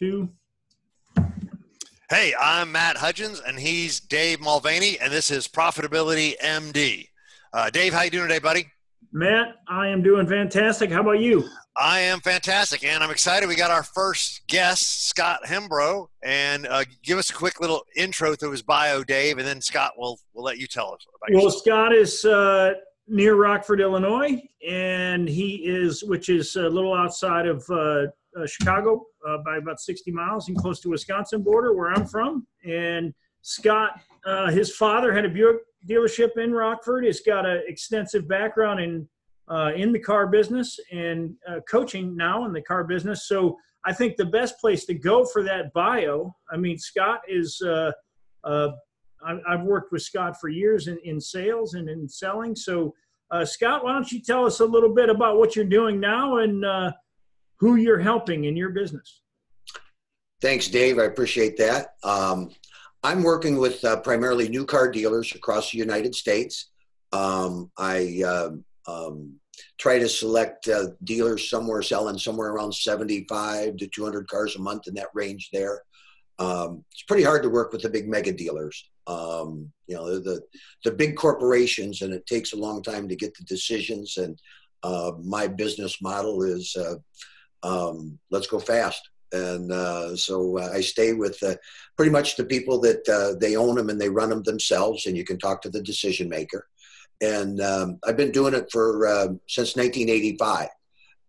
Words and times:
two. 0.00 0.30
Hey, 2.08 2.32
I'm 2.40 2.72
Matt 2.72 2.96
Hudgens, 2.96 3.40
and 3.46 3.58
he's 3.58 4.00
Dave 4.00 4.40
Mulvaney, 4.40 4.98
and 4.98 5.12
this 5.12 5.30
is 5.30 5.46
Profitability 5.46 6.34
MD. 6.42 7.06
Uh, 7.52 7.68
Dave, 7.68 7.92
how 7.92 8.02
you 8.02 8.10
doing 8.10 8.28
today, 8.28 8.38
buddy? 8.38 8.66
Matt, 9.12 9.56
I 9.68 9.88
am 9.88 10.02
doing 10.02 10.26
fantastic. 10.26 10.90
How 10.90 11.02
about 11.02 11.20
you? 11.20 11.46
I 11.76 12.00
am 12.00 12.20
fantastic, 12.20 12.82
and 12.82 13.04
I'm 13.04 13.10
excited. 13.10 13.46
We 13.46 13.56
got 13.56 13.70
our 13.70 13.82
first 13.82 14.46
guest, 14.46 15.08
Scott 15.08 15.40
Hembro, 15.44 16.06
and 16.24 16.66
uh, 16.66 16.84
give 17.02 17.18
us 17.18 17.28
a 17.28 17.34
quick 17.34 17.60
little 17.60 17.82
intro 17.94 18.34
to 18.36 18.50
his 18.50 18.62
bio, 18.62 19.04
Dave, 19.04 19.36
and 19.36 19.46
then 19.46 19.60
Scott, 19.60 19.92
we'll 19.98 20.18
we'll 20.32 20.44
let 20.44 20.56
you 20.56 20.66
tell 20.66 20.94
us. 20.94 21.04
About 21.20 21.34
well, 21.34 21.44
yourself. 21.44 21.62
Scott 21.62 21.94
is 21.94 22.24
uh, 22.24 22.72
near 23.06 23.34
Rockford, 23.34 23.82
Illinois, 23.82 24.40
and 24.66 25.28
he 25.28 25.56
is, 25.56 26.02
which 26.02 26.30
is 26.30 26.56
a 26.56 26.70
little 26.70 26.94
outside 26.94 27.46
of 27.46 27.62
uh, 27.68 28.06
uh, 28.38 28.46
Chicago 28.46 29.04
uh, 29.26 29.38
by 29.44 29.56
about 29.56 29.80
60 29.80 30.10
miles 30.10 30.48
and 30.48 30.56
close 30.56 30.80
to 30.80 30.90
Wisconsin 30.90 31.42
border, 31.42 31.74
where 31.74 31.92
I'm 31.92 32.06
from. 32.06 32.46
And 32.64 33.14
Scott, 33.42 34.00
uh, 34.24 34.50
his 34.50 34.74
father 34.74 35.12
had 35.12 35.24
a 35.24 35.28
Buick 35.28 35.58
dealership 35.88 36.36
in 36.36 36.52
Rockford. 36.52 37.04
He's 37.04 37.20
got 37.20 37.46
an 37.46 37.62
extensive 37.66 38.28
background 38.28 38.80
in 38.80 39.08
uh, 39.48 39.72
in 39.74 39.92
the 39.92 39.98
car 39.98 40.28
business 40.28 40.78
and 40.92 41.34
uh, 41.48 41.58
coaching 41.68 42.16
now 42.16 42.44
in 42.44 42.52
the 42.52 42.62
car 42.62 42.84
business. 42.84 43.26
So 43.26 43.58
I 43.84 43.92
think 43.92 44.16
the 44.16 44.26
best 44.26 44.60
place 44.60 44.84
to 44.84 44.94
go 44.94 45.24
for 45.24 45.42
that 45.42 45.72
bio. 45.72 46.32
I 46.52 46.56
mean, 46.56 46.78
Scott 46.78 47.20
is. 47.28 47.60
Uh, 47.62 47.92
I've 49.46 49.64
worked 49.64 49.92
with 49.92 50.00
Scott 50.00 50.40
for 50.40 50.48
years 50.48 50.86
in, 50.86 50.98
in 51.04 51.20
sales 51.20 51.74
and 51.74 51.90
in 51.90 52.08
selling. 52.08 52.56
So, 52.56 52.94
Scott, 53.44 53.84
why 53.84 53.92
don't 53.92 54.10
you 54.10 54.22
tell 54.22 54.46
us 54.46 54.60
a 54.60 54.64
little 54.64 54.94
bit 54.94 55.10
about 55.10 55.36
what 55.36 55.54
you're 55.54 55.66
doing 55.66 56.00
now 56.00 56.38
and 56.38 56.64
who 57.60 57.76
you're 57.76 57.98
helping 57.98 58.44
in 58.44 58.56
your 58.56 58.70
business. 58.70 59.20
Thanks, 60.40 60.68
Dave. 60.68 60.98
I 60.98 61.04
appreciate 61.04 61.58
that. 61.58 61.94
Um, 62.02 62.50
I'm 63.02 63.22
working 63.22 63.58
with 63.58 63.84
uh, 63.84 64.00
primarily 64.00 64.48
new 64.48 64.64
car 64.64 64.90
dealers 64.90 65.34
across 65.34 65.70
the 65.70 65.78
United 65.78 66.14
States. 66.14 66.70
Um, 67.12 67.70
I 67.76 68.22
uh, 68.26 68.50
um, 68.86 69.34
try 69.78 69.98
to 69.98 70.08
select 70.08 70.68
uh, 70.68 70.88
dealers 71.04 71.48
somewhere 71.50 71.82
selling 71.82 72.18
somewhere 72.18 72.50
around 72.50 72.72
75 72.72 73.76
to 73.76 73.86
200 73.86 74.28
cars 74.28 74.56
a 74.56 74.60
month 74.60 74.88
in 74.88 74.94
that 74.94 75.08
range 75.14 75.50
there. 75.52 75.82
Um, 76.38 76.84
it's 76.92 77.02
pretty 77.02 77.22
hard 77.22 77.42
to 77.42 77.50
work 77.50 77.72
with 77.72 77.82
the 77.82 77.90
big 77.90 78.08
mega 78.08 78.32
dealers. 78.32 78.88
Um, 79.06 79.70
you 79.86 79.94
know, 79.96 80.18
the 80.18 80.40
the 80.84 80.92
big 80.92 81.16
corporations, 81.16 82.00
and 82.00 82.14
it 82.14 82.26
takes 82.26 82.52
a 82.52 82.58
long 82.58 82.82
time 82.82 83.08
to 83.08 83.16
get 83.16 83.36
the 83.36 83.44
decisions. 83.44 84.16
And 84.16 84.38
uh, 84.82 85.12
my 85.22 85.46
business 85.46 86.00
model 86.00 86.42
is 86.42 86.74
uh, 86.76 86.94
um, 87.62 88.18
let's 88.30 88.46
go 88.46 88.58
fast. 88.58 89.08
And 89.32 89.70
uh, 89.70 90.16
so 90.16 90.58
uh, 90.58 90.70
I 90.74 90.80
stay 90.80 91.12
with 91.12 91.40
uh, 91.42 91.54
pretty 91.96 92.10
much 92.10 92.36
the 92.36 92.44
people 92.44 92.80
that 92.80 93.08
uh, 93.08 93.38
they 93.38 93.56
own 93.56 93.76
them 93.76 93.88
and 93.88 94.00
they 94.00 94.08
run 94.08 94.30
them 94.30 94.42
themselves, 94.42 95.06
and 95.06 95.16
you 95.16 95.24
can 95.24 95.38
talk 95.38 95.62
to 95.62 95.70
the 95.70 95.82
decision 95.82 96.28
maker. 96.28 96.66
And 97.20 97.60
um, 97.60 97.98
I've 98.04 98.16
been 98.16 98.32
doing 98.32 98.54
it 98.54 98.70
for 98.72 99.06
uh, 99.06 99.28
since 99.46 99.76
1985, 99.76 100.68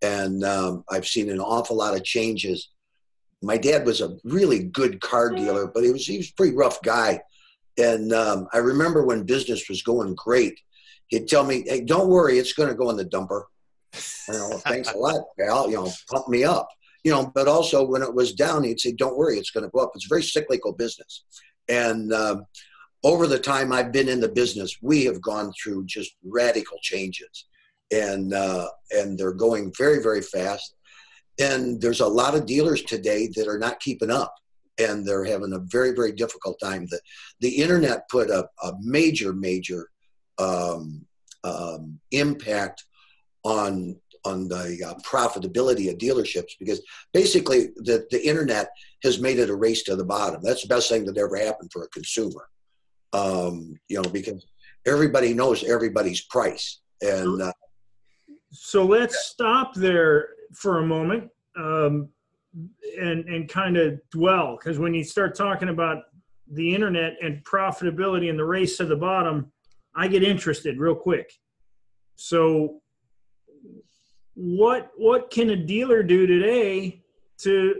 and 0.00 0.42
um, 0.42 0.84
I've 0.90 1.06
seen 1.06 1.30
an 1.30 1.38
awful 1.38 1.76
lot 1.76 1.94
of 1.94 2.02
changes. 2.02 2.70
My 3.40 3.56
dad 3.56 3.86
was 3.86 4.00
a 4.00 4.16
really 4.24 4.64
good 4.64 5.00
car 5.00 5.30
dealer, 5.30 5.66
but 5.66 5.84
he 5.84 5.92
was 5.92 6.06
he 6.06 6.16
was 6.16 6.30
a 6.30 6.34
pretty 6.34 6.56
rough 6.56 6.82
guy. 6.82 7.20
And 7.78 8.12
um, 8.12 8.48
I 8.52 8.58
remember 8.58 9.04
when 9.04 9.24
business 9.24 9.68
was 9.68 9.82
going 9.82 10.14
great, 10.14 10.58
he'd 11.08 11.28
tell 11.28 11.44
me, 11.44 11.64
"Hey, 11.66 11.82
don't 11.82 12.08
worry, 12.08 12.38
it's 12.38 12.52
going 12.52 12.68
to 12.68 12.74
go 12.74 12.90
in 12.90 12.96
the 12.96 13.04
dumper." 13.04 13.44
You 14.28 14.34
know, 14.34 14.58
thanks 14.58 14.92
a 14.92 14.96
lot, 14.96 15.24
pal. 15.38 15.68
You 15.70 15.76
know, 15.76 15.92
pump 16.10 16.28
me 16.28 16.44
up. 16.44 16.68
You 17.04 17.10
know, 17.10 17.30
but 17.34 17.48
also 17.48 17.84
when 17.84 18.02
it 18.02 18.14
was 18.14 18.32
down, 18.32 18.64
he'd 18.64 18.80
say, 18.80 18.92
"Don't 18.92 19.16
worry, 19.16 19.38
it's 19.38 19.50
going 19.50 19.64
to 19.64 19.70
go 19.70 19.80
up." 19.80 19.92
It's 19.94 20.06
a 20.06 20.08
very 20.08 20.22
cyclical 20.22 20.72
business, 20.72 21.24
and 21.68 22.12
um, 22.12 22.46
over 23.04 23.26
the 23.26 23.38
time 23.38 23.72
I've 23.72 23.92
been 23.92 24.08
in 24.08 24.20
the 24.20 24.28
business, 24.28 24.78
we 24.80 25.04
have 25.04 25.20
gone 25.20 25.52
through 25.52 25.86
just 25.86 26.12
radical 26.24 26.78
changes, 26.80 27.46
and 27.90 28.32
uh, 28.32 28.68
and 28.92 29.18
they're 29.18 29.32
going 29.32 29.72
very 29.76 30.02
very 30.02 30.22
fast. 30.22 30.74
And 31.40 31.80
there's 31.80 32.00
a 32.00 32.06
lot 32.06 32.34
of 32.34 32.46
dealers 32.46 32.82
today 32.82 33.28
that 33.34 33.48
are 33.48 33.58
not 33.58 33.80
keeping 33.80 34.10
up, 34.10 34.34
and 34.78 35.06
they're 35.06 35.24
having 35.24 35.52
a 35.54 35.58
very 35.58 35.92
very 35.92 36.12
difficult 36.12 36.58
time. 36.62 36.86
The 36.88 37.00
the 37.40 37.56
internet 37.56 38.08
put 38.08 38.30
a, 38.30 38.48
a 38.62 38.72
major 38.80 39.32
major 39.32 39.88
um, 40.38 41.04
um, 41.42 41.98
impact 42.12 42.84
on 43.44 43.96
on 44.24 44.46
the 44.46 44.80
uh, 44.86 44.94
profitability 45.02 45.90
of 45.90 45.98
dealerships 45.98 46.52
because 46.60 46.80
basically 47.12 47.70
the, 47.76 48.06
the 48.12 48.24
internet 48.24 48.70
has 49.02 49.20
made 49.20 49.38
it 49.40 49.50
a 49.50 49.54
race 49.54 49.82
to 49.82 49.96
the 49.96 50.04
bottom. 50.04 50.40
That's 50.44 50.62
the 50.62 50.68
best 50.68 50.88
thing 50.88 51.04
that 51.06 51.18
ever 51.18 51.36
happened 51.36 51.70
for 51.72 51.82
a 51.82 51.88
consumer. 51.88 52.48
Um, 53.12 53.74
you 53.88 54.00
know, 54.00 54.08
because 54.08 54.46
everybody 54.86 55.34
knows 55.34 55.64
everybody's 55.64 56.22
price. 56.22 56.80
And 57.00 57.42
uh, 57.42 57.52
so 58.52 58.84
let's 58.84 59.26
stop 59.26 59.74
there 59.74 60.28
for 60.54 60.78
a 60.78 60.86
moment 60.86 61.30
um, 61.56 62.08
and 63.00 63.24
and 63.24 63.48
kind 63.48 63.76
of 63.76 63.98
dwell 64.10 64.56
because 64.58 64.78
when 64.78 64.94
you 64.94 65.02
start 65.02 65.34
talking 65.34 65.68
about 65.68 66.04
the 66.52 66.74
internet 66.74 67.16
and 67.22 67.42
profitability 67.44 68.28
and 68.28 68.38
the 68.38 68.44
race 68.44 68.76
to 68.76 68.84
the 68.84 68.96
bottom, 68.96 69.50
I 69.94 70.08
get 70.08 70.22
interested 70.22 70.78
real 70.78 70.94
quick. 70.94 71.32
So 72.16 72.82
what 74.34 74.90
what 74.96 75.30
can 75.30 75.50
a 75.50 75.56
dealer 75.56 76.02
do 76.02 76.26
today 76.26 77.02
to 77.38 77.74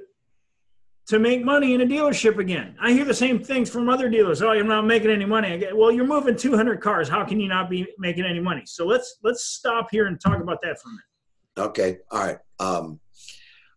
to 1.08 1.18
make 1.18 1.44
money 1.44 1.74
in 1.74 1.80
a 1.80 1.86
dealership 1.86 2.38
again? 2.38 2.76
I 2.80 2.92
hear 2.92 3.04
the 3.04 3.14
same 3.14 3.42
things 3.42 3.68
from 3.68 3.88
other 3.88 4.08
dealers. 4.08 4.42
Oh, 4.42 4.50
I'm 4.50 4.68
not 4.68 4.86
making 4.86 5.10
any 5.10 5.24
money. 5.24 5.66
Well, 5.74 5.90
you're 5.90 6.06
moving 6.06 6.36
200 6.36 6.80
cars. 6.80 7.08
How 7.08 7.24
can 7.24 7.40
you 7.40 7.48
not 7.48 7.68
be 7.68 7.86
making 7.98 8.24
any 8.24 8.40
money? 8.40 8.62
So 8.66 8.86
let's 8.86 9.18
let's 9.22 9.44
stop 9.44 9.88
here 9.90 10.06
and 10.06 10.20
talk 10.20 10.40
about 10.40 10.60
that 10.62 10.80
for 10.80 10.88
a 10.88 10.92
minute. 10.92 11.70
Okay. 11.70 11.98
All 12.10 12.24
right. 12.24 12.38
Um, 12.60 13.00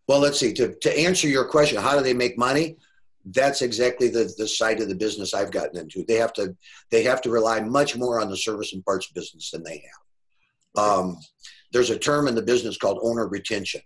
well, 0.07 0.19
let's 0.19 0.39
see. 0.39 0.53
To 0.53 0.75
to 0.75 0.99
answer 0.99 1.27
your 1.27 1.45
question, 1.45 1.81
how 1.81 1.97
do 1.97 2.03
they 2.03 2.13
make 2.13 2.37
money? 2.37 2.77
That's 3.25 3.61
exactly 3.61 4.09
the 4.09 4.31
the 4.37 4.47
side 4.47 4.79
of 4.81 4.87
the 4.87 4.95
business 4.95 5.33
I've 5.33 5.51
gotten 5.51 5.77
into. 5.79 6.05
They 6.07 6.15
have 6.15 6.33
to 6.33 6.55
they 6.91 7.03
have 7.03 7.21
to 7.23 7.31
rely 7.31 7.59
much 7.61 7.97
more 7.97 8.21
on 8.21 8.29
the 8.29 8.37
service 8.37 8.73
and 8.73 8.85
parts 8.85 9.07
business 9.11 9.49
than 9.51 9.63
they 9.63 9.83
have. 9.83 10.83
Um, 10.83 11.17
there's 11.75 11.89
a 11.89 11.99
term 11.99 12.29
in 12.29 12.35
the 12.35 12.41
business 12.41 12.77
called 12.77 12.99
owner 13.01 13.27
retention. 13.27 13.81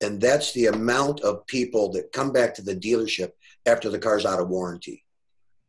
And 0.00 0.20
that's 0.20 0.52
the 0.52 0.66
amount 0.66 1.18
of 1.22 1.44
people 1.48 1.90
that 1.90 2.12
come 2.12 2.30
back 2.30 2.54
to 2.54 2.62
the 2.62 2.76
dealership 2.76 3.30
after 3.66 3.90
the 3.90 3.98
car's 3.98 4.24
out 4.24 4.38
of 4.38 4.48
warranty. 4.48 5.04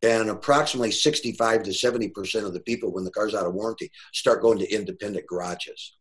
And 0.04 0.30
approximately 0.30 0.92
65 0.92 1.64
to 1.64 1.72
70% 1.72 2.46
of 2.46 2.54
the 2.54 2.60
people, 2.60 2.94
when 2.94 3.04
the 3.04 3.10
car's 3.10 3.34
out 3.34 3.48
of 3.48 3.56
warranty, 3.56 3.90
start 4.14 4.44
going 4.44 4.60
to 4.60 4.72
independent 4.72 5.26
garages. 5.26 5.96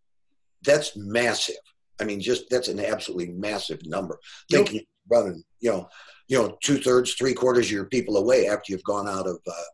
That's 0.66 0.94
massive. 0.98 1.56
I 1.98 2.04
mean, 2.04 2.20
just 2.20 2.50
that's 2.50 2.68
an 2.68 2.78
absolutely 2.78 3.28
massive 3.28 3.80
number. 3.86 4.18
Thinking 4.50 4.74
yep. 4.74 4.84
running, 5.10 5.42
you 5.60 5.70
know, 5.70 5.88
you 6.28 6.36
know, 6.36 6.58
two 6.62 6.76
thirds, 6.76 7.14
three 7.14 7.32
quarters 7.32 7.68
of 7.68 7.72
your 7.72 7.86
people 7.86 8.18
away 8.18 8.48
after 8.48 8.70
you've 8.70 8.84
gone 8.84 9.08
out 9.08 9.26
of 9.26 9.38
uh, 9.46 9.68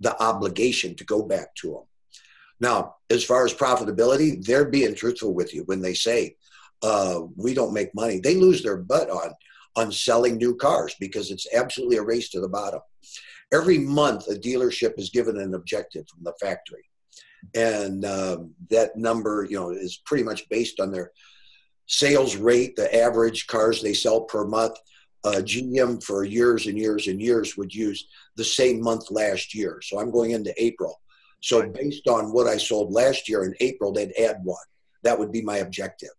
the 0.00 0.18
obligation 0.22 0.94
to 0.94 1.04
go 1.04 1.22
back 1.22 1.54
to 1.56 1.72
them. 1.72 1.87
Now, 2.60 2.96
as 3.10 3.24
far 3.24 3.44
as 3.44 3.54
profitability, 3.54 4.44
they're 4.44 4.68
being 4.68 4.94
truthful 4.94 5.34
with 5.34 5.54
you 5.54 5.62
when 5.64 5.80
they 5.80 5.94
say 5.94 6.36
uh, 6.82 7.20
we 7.36 7.54
don't 7.54 7.72
make 7.74 7.94
money. 7.94 8.18
They 8.18 8.34
lose 8.34 8.62
their 8.62 8.76
butt 8.76 9.10
on 9.10 9.32
on 9.76 9.92
selling 9.92 10.36
new 10.36 10.56
cars 10.56 10.96
because 10.98 11.30
it's 11.30 11.46
absolutely 11.54 11.98
a 11.98 12.02
race 12.02 12.30
to 12.30 12.40
the 12.40 12.48
bottom. 12.48 12.80
Every 13.52 13.78
month, 13.78 14.26
a 14.26 14.34
dealership 14.34 14.98
is 14.98 15.10
given 15.10 15.38
an 15.38 15.54
objective 15.54 16.06
from 16.08 16.24
the 16.24 16.34
factory, 16.40 16.84
and 17.54 18.04
um, 18.04 18.54
that 18.70 18.96
number, 18.96 19.46
you 19.48 19.58
know, 19.58 19.70
is 19.70 20.00
pretty 20.04 20.24
much 20.24 20.48
based 20.48 20.80
on 20.80 20.90
their 20.90 21.12
sales 21.86 22.36
rate, 22.36 22.76
the 22.76 22.94
average 22.94 23.46
cars 23.46 23.82
they 23.82 23.94
sell 23.94 24.22
per 24.22 24.44
month. 24.44 24.76
Uh, 25.24 25.40
GM 25.42 26.02
for 26.02 26.22
years 26.24 26.68
and 26.68 26.78
years 26.78 27.08
and 27.08 27.20
years 27.20 27.56
would 27.56 27.74
use 27.74 28.06
the 28.36 28.44
same 28.44 28.80
month 28.80 29.10
last 29.10 29.52
year. 29.52 29.80
So 29.82 29.98
I'm 29.98 30.12
going 30.12 30.30
into 30.30 30.54
April. 30.62 31.00
So 31.40 31.68
based 31.68 32.08
on 32.08 32.32
what 32.32 32.46
I 32.46 32.56
sold 32.56 32.92
last 32.92 33.28
year 33.28 33.44
in 33.44 33.54
April, 33.60 33.92
they'd 33.92 34.12
add 34.18 34.40
one. 34.42 34.56
That 35.02 35.18
would 35.18 35.32
be 35.32 35.42
my 35.42 35.58
objective. 35.58 36.10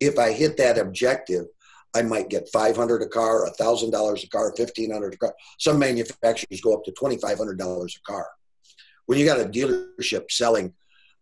If 0.00 0.18
I 0.18 0.32
hit 0.32 0.56
that 0.56 0.78
objective, 0.78 1.46
I 1.94 2.02
might 2.02 2.30
get 2.30 2.48
500 2.48 3.02
a 3.02 3.08
car, 3.08 3.46
$1,000 3.58 4.24
a 4.24 4.28
car, 4.28 4.52
1500 4.56 5.14
a 5.14 5.16
car. 5.18 5.34
Some 5.58 5.78
manufacturers 5.78 6.60
go 6.62 6.74
up 6.74 6.84
to 6.84 6.92
$2,500 6.92 7.96
a 7.96 8.00
car. 8.10 8.26
When 9.06 9.18
you 9.18 9.26
got 9.26 9.40
a 9.40 9.44
dealership 9.44 10.30
selling 10.30 10.72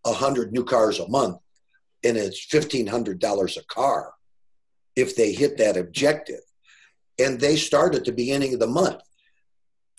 100 0.02 0.52
new 0.52 0.64
cars 0.64 1.00
a 1.00 1.08
month 1.08 1.38
and 2.04 2.16
it's 2.16 2.46
$1,500 2.46 3.56
a 3.56 3.64
car, 3.64 4.12
if 4.94 5.16
they 5.16 5.32
hit 5.32 5.58
that 5.58 5.76
objective, 5.76 6.40
and 7.18 7.38
they 7.38 7.56
start 7.56 7.94
at 7.94 8.04
the 8.04 8.12
beginning 8.12 8.54
of 8.54 8.60
the 8.60 8.66
month, 8.66 9.02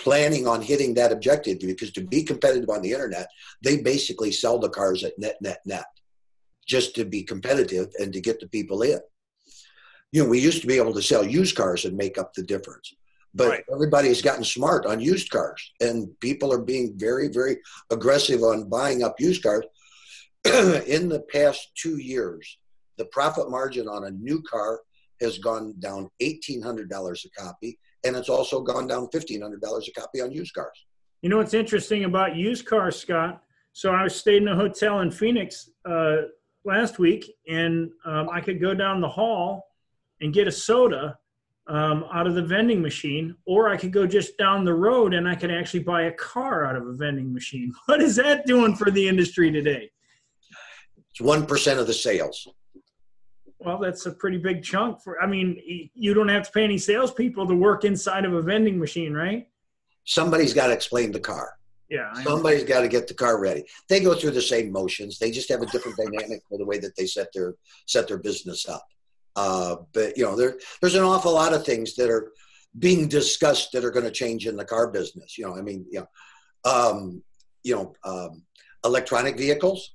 planning 0.02 0.48
on 0.48 0.62
hitting 0.62 0.94
that 0.96 1.12
objective 1.12 1.60
because 1.60 1.92
to 1.92 2.02
be 2.02 2.24
competitive 2.24 2.70
on 2.70 2.82
the 2.82 2.92
internet, 2.92 3.28
they 3.64 3.78
basically 3.78 4.32
sell 4.32 4.58
the 4.60 4.70
cars 4.70 5.04
at 5.04 5.18
net, 5.18 5.38
net, 5.42 5.62
net 5.66 5.86
just 6.68 6.96
to 6.96 7.06
be 7.06 7.24
competitive 7.24 7.88
and 8.00 8.14
to 8.14 8.22
get 8.22 8.40
the 8.40 8.48
people 8.48 8.82
in. 8.82 9.00
You 10.12 10.24
know, 10.24 10.30
we 10.30 10.40
used 10.40 10.62
to 10.62 10.68
be 10.68 10.78
able 10.78 10.94
to 10.94 11.02
sell 11.02 11.24
used 11.26 11.56
cars 11.56 11.86
and 11.86 11.96
make 11.96 12.18
up 12.18 12.34
the 12.34 12.44
difference. 12.44 12.94
But 13.34 13.50
Right. 13.50 13.64
everybody's 13.72 14.22
gotten 14.22 14.44
smart 14.44 14.86
on 14.86 15.00
used 15.00 15.30
cars, 15.30 15.72
and 15.80 16.20
people 16.20 16.52
are 16.52 16.62
being 16.62 16.98
very, 16.98 17.30
very 17.30 17.58
aggressive 17.90 18.44
on 18.44 18.68
buying 18.68 19.04
up 19.04 19.20
used 19.20 19.44
cars. 19.44 19.64
In 20.88 21.08
the 21.08 21.24
past 21.32 21.72
two 21.76 21.98
years, 21.98 22.58
the 22.98 23.06
profit 23.06 23.50
margin 23.50 23.88
on 23.88 24.04
a 24.04 24.12
new 24.12 24.42
car 24.42 24.82
has 25.22 25.38
gone 25.38 25.76
down 25.80 26.10
$1,800 26.20 27.26
a 27.26 27.30
copy, 27.42 27.80
and 28.04 28.16
it's 28.16 28.30
also 28.30 28.62
gone 28.62 28.88
down 28.88 29.08
$1,500 29.08 29.88
a 29.88 29.92
copy 30.00 30.22
on 30.22 30.32
used 30.32 30.54
cars. 30.54 30.86
You 31.22 31.30
know 31.30 31.38
what's 31.38 31.54
interesting 31.54 32.06
about 32.06 32.36
used 32.36 32.66
cars, 32.66 32.96
Scott? 32.96 33.44
So 33.74 33.94
I 33.94 34.08
stayed 34.08 34.42
in 34.42 34.48
a 34.48 34.56
hotel 34.56 35.02
in 35.02 35.12
Phoenix 35.12 35.70
uh, 35.90 36.18
last 36.66 37.00
week, 37.00 37.32
and 37.48 37.92
um, 38.06 38.30
I 38.30 38.42
could 38.42 38.60
go 38.60 38.74
down 38.74 39.02
the 39.02 39.10
hall 39.10 39.68
and 40.20 40.34
get 40.34 40.48
a 40.48 40.52
soda 40.52 41.18
um, 41.68 42.06
out 42.12 42.28
of 42.28 42.36
the 42.36 42.42
vending 42.42 42.82
machine, 42.82 43.36
or 43.46 43.70
I 43.70 43.78
could 43.78 43.94
go 43.94 44.06
just 44.06 44.38
down 44.38 44.66
the 44.66 44.74
road 44.74 45.14
and 45.14 45.28
I 45.28 45.36
could 45.36 45.52
actually 45.52 45.84
buy 45.84 46.04
a 46.04 46.12
car 46.12 46.66
out 46.66 46.76
of 46.76 46.88
a 46.88 46.94
vending 46.94 47.32
machine. 47.34 47.72
What 47.86 48.02
is 48.02 48.16
that 48.18 48.46
doing 48.46 48.76
for 48.76 48.92
the 48.92 49.08
industry 49.08 49.52
today? 49.52 49.90
It's 51.12 51.22
1% 51.22 51.80
of 51.80 51.88
the 51.88 51.94
sales. 51.94 52.48
Well, 53.64 53.78
that's 53.78 54.06
a 54.08 54.12
pretty 54.12 54.38
big 54.38 54.64
chunk 54.64 55.02
for. 55.02 55.22
I 55.22 55.28
mean, 55.28 55.90
you 55.94 56.14
don't 56.14 56.30
have 56.30 56.44
to 56.44 56.52
pay 56.52 56.64
any 56.64 56.78
salespeople 56.78 57.48
to 57.48 57.56
work 57.56 57.84
inside 57.86 58.26
of 58.26 58.34
a 58.34 58.42
vending 58.42 58.80
machine, 58.80 59.14
right? 59.14 59.48
Somebody's 60.06 60.54
got 60.54 60.68
to 60.68 60.74
explain 60.74 61.12
the 61.12 61.20
car. 61.20 61.54
Yeah. 61.90 62.12
Somebody's 62.24 62.64
got 62.64 62.82
to 62.82 62.88
get 62.88 63.08
the 63.08 63.14
car 63.14 63.40
ready. 63.40 63.66
They 63.90 64.00
go 64.00 64.16
through 64.16 64.32
the 64.32 64.42
same 64.42 64.72
motions. 64.72 65.20
They 65.20 65.30
just 65.30 65.50
have 65.50 65.62
a 65.62 65.66
different 65.68 65.98
dynamic 65.98 66.42
for 66.50 66.58
the 66.58 66.66
way 66.66 66.80
that 66.80 66.96
they 66.96 67.06
set 67.06 67.28
their 67.34 67.56
set 67.86 68.08
their 68.08 68.18
business 68.18 68.68
up. 68.68 68.86
Uh, 69.36 69.76
but 69.94 70.18
you 70.18 70.24
know, 70.24 70.36
there 70.36 70.58
there's 70.80 70.96
an 70.96 71.04
awful 71.04 71.34
lot 71.34 71.54
of 71.54 71.66
things 71.66 71.96
that 71.96 72.10
are 72.10 72.32
being 72.80 73.08
discussed 73.10 73.74
that 73.74 73.84
are 73.84 73.92
going 73.92 74.06
to 74.06 74.12
change 74.12 74.48
in 74.48 74.56
the 74.56 74.66
car 74.66 74.90
business. 74.90 75.38
You 75.38 75.46
know, 75.46 75.58
I 75.58 75.62
mean, 75.62 75.86
you 75.92 76.00
know, 76.00 76.72
um, 76.72 77.24
you 77.64 77.76
know, 77.76 77.94
um, 78.06 78.44
electronic 78.86 79.38
vehicles 79.38 79.94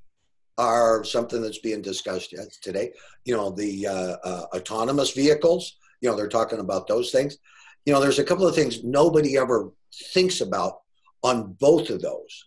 are 0.59 1.05
something 1.05 1.43
that's 1.43 1.59
being 1.59 1.83
discussed 1.83 2.35
today. 2.63 2.93
You 3.25 3.37
know, 3.37 3.51
the 3.51 3.87
uh, 3.87 4.17
uh, 4.25 4.47
autonomous 4.55 5.13
vehicles. 5.13 5.77
You 6.01 6.11
know, 6.11 6.17
they're 6.17 6.29
talking 6.29 6.61
about 6.61 6.87
those 6.87 7.11
things. 7.11 7.39
You 7.85 7.93
know, 7.93 8.01
there's 8.01 8.19
a 8.19 8.25
couple 8.25 8.47
of 8.47 8.55
things 8.55 8.85
nobody 8.85 9.39
ever 9.39 9.71
thinks 10.13 10.41
about 10.41 10.81
on 11.23 11.57
both 11.59 11.91
of 11.91 12.03
those. 12.03 12.47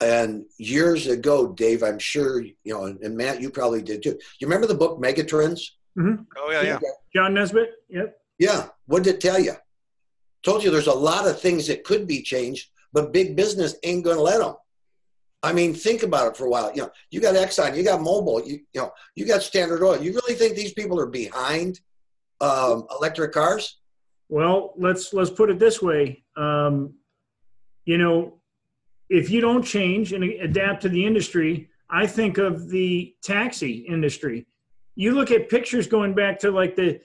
And 0.00 0.44
years 0.58 1.06
ago, 1.06 1.52
Dave, 1.52 1.82
I'm 1.82 1.98
sure 1.98 2.40
you 2.40 2.54
know, 2.66 2.84
and, 2.84 3.00
and 3.00 3.16
Matt, 3.16 3.40
you 3.40 3.50
probably 3.50 3.82
did 3.82 4.02
too. 4.02 4.18
You 4.40 4.46
remember 4.46 4.66
the 4.66 4.74
book 4.74 5.00
Megatrends? 5.00 5.60
Oh 6.36 6.50
yeah, 6.50 6.62
yeah. 6.62 6.78
John 7.14 7.34
Naisbitt. 7.34 7.68
Yep. 7.90 8.18
Yeah. 8.38 8.68
What 8.86 9.04
did 9.04 9.16
it 9.16 9.20
tell 9.20 9.38
you? 9.38 9.54
Told 10.42 10.64
you 10.64 10.70
there's 10.70 10.88
a 10.88 10.92
lot 10.92 11.28
of 11.28 11.40
things 11.40 11.68
that 11.68 11.84
could 11.84 12.08
be 12.08 12.22
changed, 12.22 12.70
but 12.92 13.12
big 13.12 13.36
business 13.36 13.76
ain't 13.84 14.04
going 14.04 14.16
to 14.16 14.22
let 14.22 14.40
them. 14.40 14.56
I 15.42 15.52
mean, 15.52 15.74
think 15.74 16.02
about 16.02 16.28
it 16.28 16.36
for 16.36 16.46
a 16.46 16.50
while. 16.50 16.70
You 16.74 16.82
know, 16.82 16.90
you 17.10 17.20
got 17.20 17.34
Exxon, 17.34 17.76
you 17.76 17.82
got 17.82 18.00
Mobil, 18.00 18.46
you, 18.46 18.60
you 18.72 18.80
know, 18.80 18.92
you 19.16 19.26
got 19.26 19.42
Standard 19.42 19.82
Oil. 19.82 20.00
You 20.00 20.12
really 20.12 20.34
think 20.34 20.54
these 20.54 20.72
people 20.72 21.00
are 21.00 21.06
behind 21.06 21.80
um, 22.40 22.86
electric 22.90 23.32
cars? 23.32 23.78
Well, 24.28 24.74
let's 24.76 25.12
let's 25.12 25.30
put 25.30 25.50
it 25.50 25.58
this 25.58 25.82
way. 25.82 26.24
Um, 26.36 26.94
you 27.84 27.98
know, 27.98 28.40
if 29.08 29.30
you 29.30 29.40
don't 29.40 29.62
change 29.62 30.12
and 30.12 30.24
adapt 30.24 30.82
to 30.82 30.88
the 30.88 31.04
industry, 31.04 31.68
I 31.90 32.06
think 32.06 32.38
of 32.38 32.68
the 32.70 33.14
taxi 33.22 33.84
industry. 33.88 34.46
You 34.94 35.12
look 35.12 35.30
at 35.30 35.48
pictures 35.48 35.86
going 35.86 36.14
back 36.14 36.38
to 36.40 36.50
like 36.50 36.76
the 36.76 37.00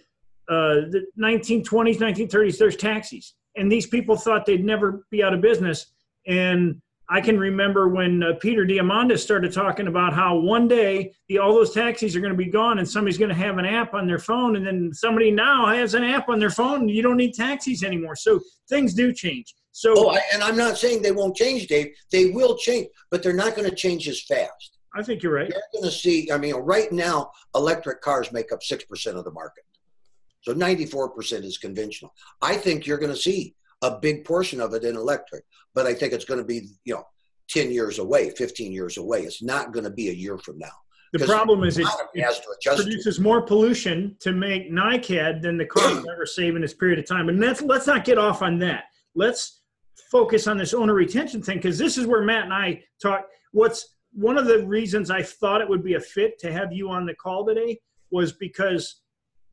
uh, 0.49 0.87
the 0.89 1.05
1920s, 1.19 1.97
1930s. 1.97 2.57
There's 2.57 2.77
taxis, 2.77 3.33
and 3.55 3.71
these 3.71 3.87
people 3.87 4.15
thought 4.15 4.45
they'd 4.45 4.63
never 4.63 5.05
be 5.11 5.23
out 5.23 5.33
of 5.33 5.41
business. 5.41 5.87
And 6.25 6.81
I 7.09 7.21
can 7.21 7.39
remember 7.39 7.87
when 7.87 8.21
uh, 8.21 8.33
Peter 8.41 8.65
Diamandis 8.65 9.19
started 9.19 9.53
talking 9.53 9.87
about 9.87 10.13
how 10.13 10.37
one 10.37 10.67
day 10.67 11.13
the, 11.29 11.37
all 11.37 11.53
those 11.53 11.73
taxis 11.73 12.15
are 12.15 12.19
going 12.19 12.33
to 12.33 12.37
be 12.37 12.49
gone 12.49 12.79
and 12.79 12.87
somebody's 12.87 13.17
going 13.17 13.29
to 13.29 13.35
have 13.35 13.57
an 13.57 13.65
app 13.65 13.93
on 13.93 14.07
their 14.07 14.19
phone 14.19 14.57
and 14.57 14.67
then 14.67 14.91
somebody 14.93 15.31
now 15.31 15.67
has 15.67 15.93
an 15.93 16.03
app 16.03 16.27
on 16.27 16.37
their 16.37 16.49
phone 16.49 16.81
and 16.81 16.91
you 16.91 17.01
don't 17.01 17.15
need 17.15 17.33
taxis 17.33 17.83
anymore. 17.83 18.15
So 18.15 18.41
things 18.67 18.93
do 18.93 19.13
change. 19.13 19.55
So 19.71 19.93
Oh, 19.95 20.09
I, 20.09 20.19
and 20.33 20.43
I'm 20.43 20.57
not 20.57 20.77
saying 20.77 21.01
they 21.01 21.11
won't 21.11 21.35
change, 21.35 21.67
Dave. 21.67 21.93
They 22.11 22.31
will 22.31 22.57
change, 22.57 22.87
but 23.09 23.23
they're 23.23 23.31
not 23.31 23.55
going 23.55 23.69
to 23.69 23.75
change 23.75 24.09
as 24.09 24.21
fast. 24.23 24.77
I 24.93 25.01
think 25.01 25.23
you're 25.23 25.33
right. 25.33 25.49
You're 25.49 25.61
going 25.73 25.85
to 25.85 25.95
see, 25.95 26.29
I 26.31 26.37
mean, 26.37 26.55
right 26.55 26.91
now, 26.91 27.31
electric 27.55 28.01
cars 28.01 28.33
make 28.33 28.51
up 28.51 28.61
6% 28.61 29.15
of 29.15 29.23
the 29.23 29.31
market. 29.31 29.63
So 30.41 30.53
94% 30.53 31.43
is 31.43 31.57
conventional. 31.57 32.13
I 32.41 32.55
think 32.55 32.85
you're 32.85 32.97
going 32.97 33.13
to 33.13 33.17
see 33.17 33.55
a 33.81 33.99
big 33.99 34.25
portion 34.25 34.59
of 34.59 34.73
it 34.73 34.83
in 34.83 34.95
electric, 34.95 35.43
but 35.73 35.85
I 35.85 35.93
think 35.93 36.13
it's 36.13 36.25
going 36.25 36.39
to 36.39 36.45
be, 36.45 36.69
you 36.83 36.95
know, 36.95 37.05
10 37.49 37.71
years 37.71 37.99
away, 37.99 38.31
15 38.31 38.71
years 38.71 38.97
away. 38.97 39.21
It's 39.21 39.41
not 39.41 39.71
going 39.71 39.85
to 39.85 39.89
be 39.89 40.09
a 40.09 40.13
year 40.13 40.37
from 40.37 40.57
now. 40.57 40.71
The 41.13 41.25
problem 41.25 41.63
is 41.63 41.77
it, 41.77 41.87
it 42.13 42.23
has 42.23 42.39
to 42.39 42.75
produces 42.75 43.19
more 43.19 43.41
pollution 43.41 44.17
to 44.19 44.33
make 44.33 44.69
NICAD 44.69 45.41
than 45.41 45.57
the 45.57 45.65
car 45.65 45.89
will 46.01 46.09
ever 46.09 46.25
save 46.25 46.55
in 46.55 46.61
this 46.61 46.73
period 46.73 46.99
of 46.99 47.05
time. 47.05 47.29
And 47.29 47.41
that's 47.41 47.61
let's 47.61 47.87
not 47.87 48.03
get 48.03 48.17
off 48.17 48.41
on 48.41 48.59
that. 48.59 48.85
Let's 49.15 49.61
focus 50.11 50.47
on 50.47 50.57
this 50.57 50.73
owner 50.73 50.93
retention 50.93 51.41
thing 51.41 51.57
because 51.57 51.77
this 51.77 51.97
is 51.97 52.05
where 52.05 52.23
Matt 52.23 52.43
and 52.43 52.53
I 52.53 52.83
talk. 53.01 53.27
What's 53.53 53.95
one 54.11 54.37
of 54.37 54.47
the 54.47 54.65
reasons 54.67 55.09
I 55.09 55.23
thought 55.23 55.61
it 55.61 55.69
would 55.69 55.83
be 55.83 55.93
a 55.93 55.99
fit 55.99 56.39
to 56.39 56.51
have 56.51 56.73
you 56.73 56.89
on 56.89 57.05
the 57.05 57.15
call 57.15 57.45
today 57.45 57.79
was 58.11 58.33
because 58.33 59.01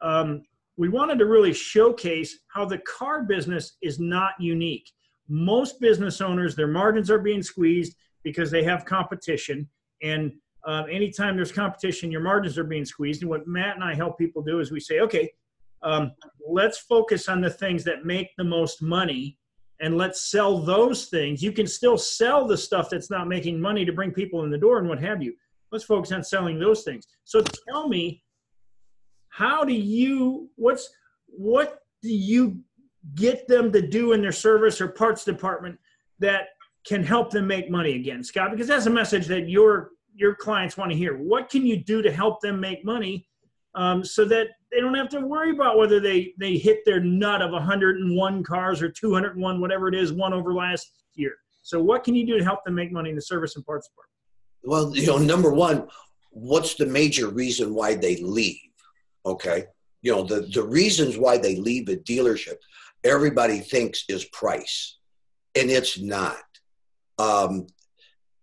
um, 0.00 0.42
we 0.76 0.88
wanted 0.88 1.18
to 1.18 1.26
really 1.26 1.52
showcase 1.52 2.38
how 2.48 2.64
the 2.64 2.78
car 2.78 3.22
business 3.22 3.76
is 3.82 4.00
not 4.00 4.32
unique. 4.40 4.90
Most 5.28 5.80
business 5.80 6.20
owners, 6.20 6.56
their 6.56 6.66
margins 6.66 7.10
are 7.10 7.18
being 7.18 7.42
squeezed 7.42 7.96
because 8.22 8.50
they 8.50 8.64
have 8.64 8.84
competition. 8.84 9.68
And 10.02 10.32
um, 10.66 10.86
anytime 10.90 11.36
there's 11.36 11.52
competition, 11.52 12.10
your 12.10 12.22
margins 12.22 12.58
are 12.58 12.64
being 12.64 12.84
squeezed. 12.84 13.22
And 13.22 13.30
what 13.30 13.46
Matt 13.46 13.76
and 13.76 13.84
I 13.84 13.94
help 13.94 14.18
people 14.18 14.42
do 14.42 14.60
is 14.60 14.72
we 14.72 14.80
say, 14.80 15.00
okay, 15.00 15.30
um, 15.82 16.12
let's 16.48 16.78
focus 16.78 17.28
on 17.28 17.40
the 17.40 17.50
things 17.50 17.84
that 17.84 18.04
make 18.04 18.30
the 18.36 18.44
most 18.44 18.82
money 18.82 19.38
and 19.80 19.96
let's 19.96 20.30
sell 20.30 20.58
those 20.58 21.06
things. 21.06 21.42
You 21.42 21.52
can 21.52 21.66
still 21.66 21.98
sell 21.98 22.46
the 22.46 22.56
stuff 22.56 22.88
that's 22.88 23.10
not 23.10 23.28
making 23.28 23.60
money 23.60 23.84
to 23.84 23.92
bring 23.92 24.12
people 24.12 24.44
in 24.44 24.50
the 24.50 24.58
door 24.58 24.78
and 24.78 24.88
what 24.88 25.00
have 25.00 25.22
you. 25.22 25.34
Let's 25.70 25.84
focus 25.84 26.12
on 26.12 26.22
selling 26.22 26.58
those 26.58 26.84
things. 26.84 27.06
So 27.24 27.42
tell 27.68 27.88
me, 27.88 28.22
how 29.34 29.64
do 29.64 29.72
you, 29.72 30.48
what's, 30.54 30.88
what 31.26 31.80
do 32.02 32.08
you 32.08 32.60
get 33.16 33.48
them 33.48 33.72
to 33.72 33.82
do 33.82 34.12
in 34.12 34.22
their 34.22 34.30
service 34.30 34.80
or 34.80 34.86
parts 34.86 35.24
department 35.24 35.76
that 36.20 36.50
can 36.86 37.02
help 37.02 37.32
them 37.32 37.48
make 37.48 37.68
money 37.68 37.96
again, 37.96 38.22
Scott? 38.22 38.52
Because 38.52 38.68
that's 38.68 38.86
a 38.86 38.90
message 38.90 39.26
that 39.26 39.48
your 39.48 39.90
your 40.16 40.36
clients 40.36 40.76
want 40.76 40.92
to 40.92 40.96
hear. 40.96 41.16
What 41.16 41.50
can 41.50 41.66
you 41.66 41.76
do 41.76 42.00
to 42.00 42.12
help 42.12 42.40
them 42.40 42.60
make 42.60 42.84
money 42.84 43.26
um, 43.74 44.04
so 44.04 44.24
that 44.26 44.46
they 44.70 44.78
don't 44.78 44.94
have 44.94 45.08
to 45.08 45.20
worry 45.26 45.50
about 45.50 45.78
whether 45.78 45.98
they 45.98 46.32
they 46.38 46.56
hit 46.56 46.84
their 46.84 47.00
nut 47.00 47.42
of 47.42 47.50
101 47.50 48.44
cars 48.44 48.82
or 48.82 48.88
201, 48.88 49.60
whatever 49.60 49.88
it 49.88 49.96
is, 49.96 50.12
one 50.12 50.32
over 50.32 50.54
last 50.54 50.92
year. 51.14 51.34
So 51.62 51.82
what 51.82 52.04
can 52.04 52.14
you 52.14 52.24
do 52.24 52.38
to 52.38 52.44
help 52.44 52.62
them 52.64 52.76
make 52.76 52.92
money 52.92 53.10
in 53.10 53.16
the 53.16 53.22
service 53.22 53.56
and 53.56 53.66
parts 53.66 53.88
department? 53.88 54.12
Well, 54.62 54.96
you 54.96 55.08
know, 55.08 55.18
number 55.18 55.52
one, 55.52 55.88
what's 56.30 56.76
the 56.76 56.86
major 56.86 57.28
reason 57.28 57.74
why 57.74 57.96
they 57.96 58.16
leave? 58.22 58.60
Okay. 59.24 59.64
You 60.02 60.12
know, 60.12 60.22
the, 60.22 60.42
the 60.52 60.62
reasons 60.62 61.16
why 61.16 61.38
they 61.38 61.56
leave 61.56 61.88
a 61.88 61.96
dealership, 61.96 62.56
everybody 63.02 63.60
thinks 63.60 64.04
is 64.08 64.24
price, 64.26 64.98
and 65.54 65.70
it's 65.70 65.98
not. 65.98 66.42
Um, 67.18 67.66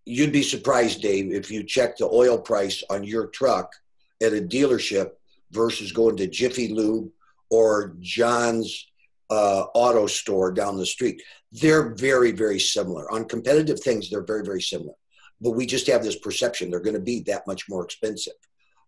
you'd 0.06 0.32
be 0.32 0.44
surprised, 0.44 1.02
Dave, 1.02 1.32
if 1.32 1.52
you 1.52 1.64
check 1.64 1.98
the 1.98 2.10
oil 2.10 2.40
price 2.40 2.84
on 2.90 3.04
your 3.04 3.28
truck 3.28 3.72
at 4.24 4.34
a 4.34 4.42
dealership 4.42 5.12
versus 5.52 5.92
going 5.92 6.18
to 6.18 6.28
Jiffy 6.28 6.70
Lube 6.70 7.10
or 7.50 7.96
John's 8.00 8.88
uh, 9.30 9.66
auto 9.74 10.08
store 10.08 10.52
down 10.52 10.78
the 10.78 10.86
street. 10.86 11.22
They're 11.52 11.96
very, 11.96 12.32
very 12.32 12.60
similar. 12.60 13.12
On 13.12 13.26
competitive 13.26 13.80
things, 13.80 14.10
they're 14.10 14.24
very, 14.24 14.44
very 14.44 14.62
similar. 14.62 14.94
But 15.40 15.52
we 15.52 15.66
just 15.66 15.88
have 15.88 16.04
this 16.04 16.18
perception 16.18 16.70
they're 16.70 16.80
going 16.80 16.96
to 16.96 17.00
be 17.00 17.22
that 17.22 17.48
much 17.48 17.70
more 17.70 17.84
expensive. 17.84 18.34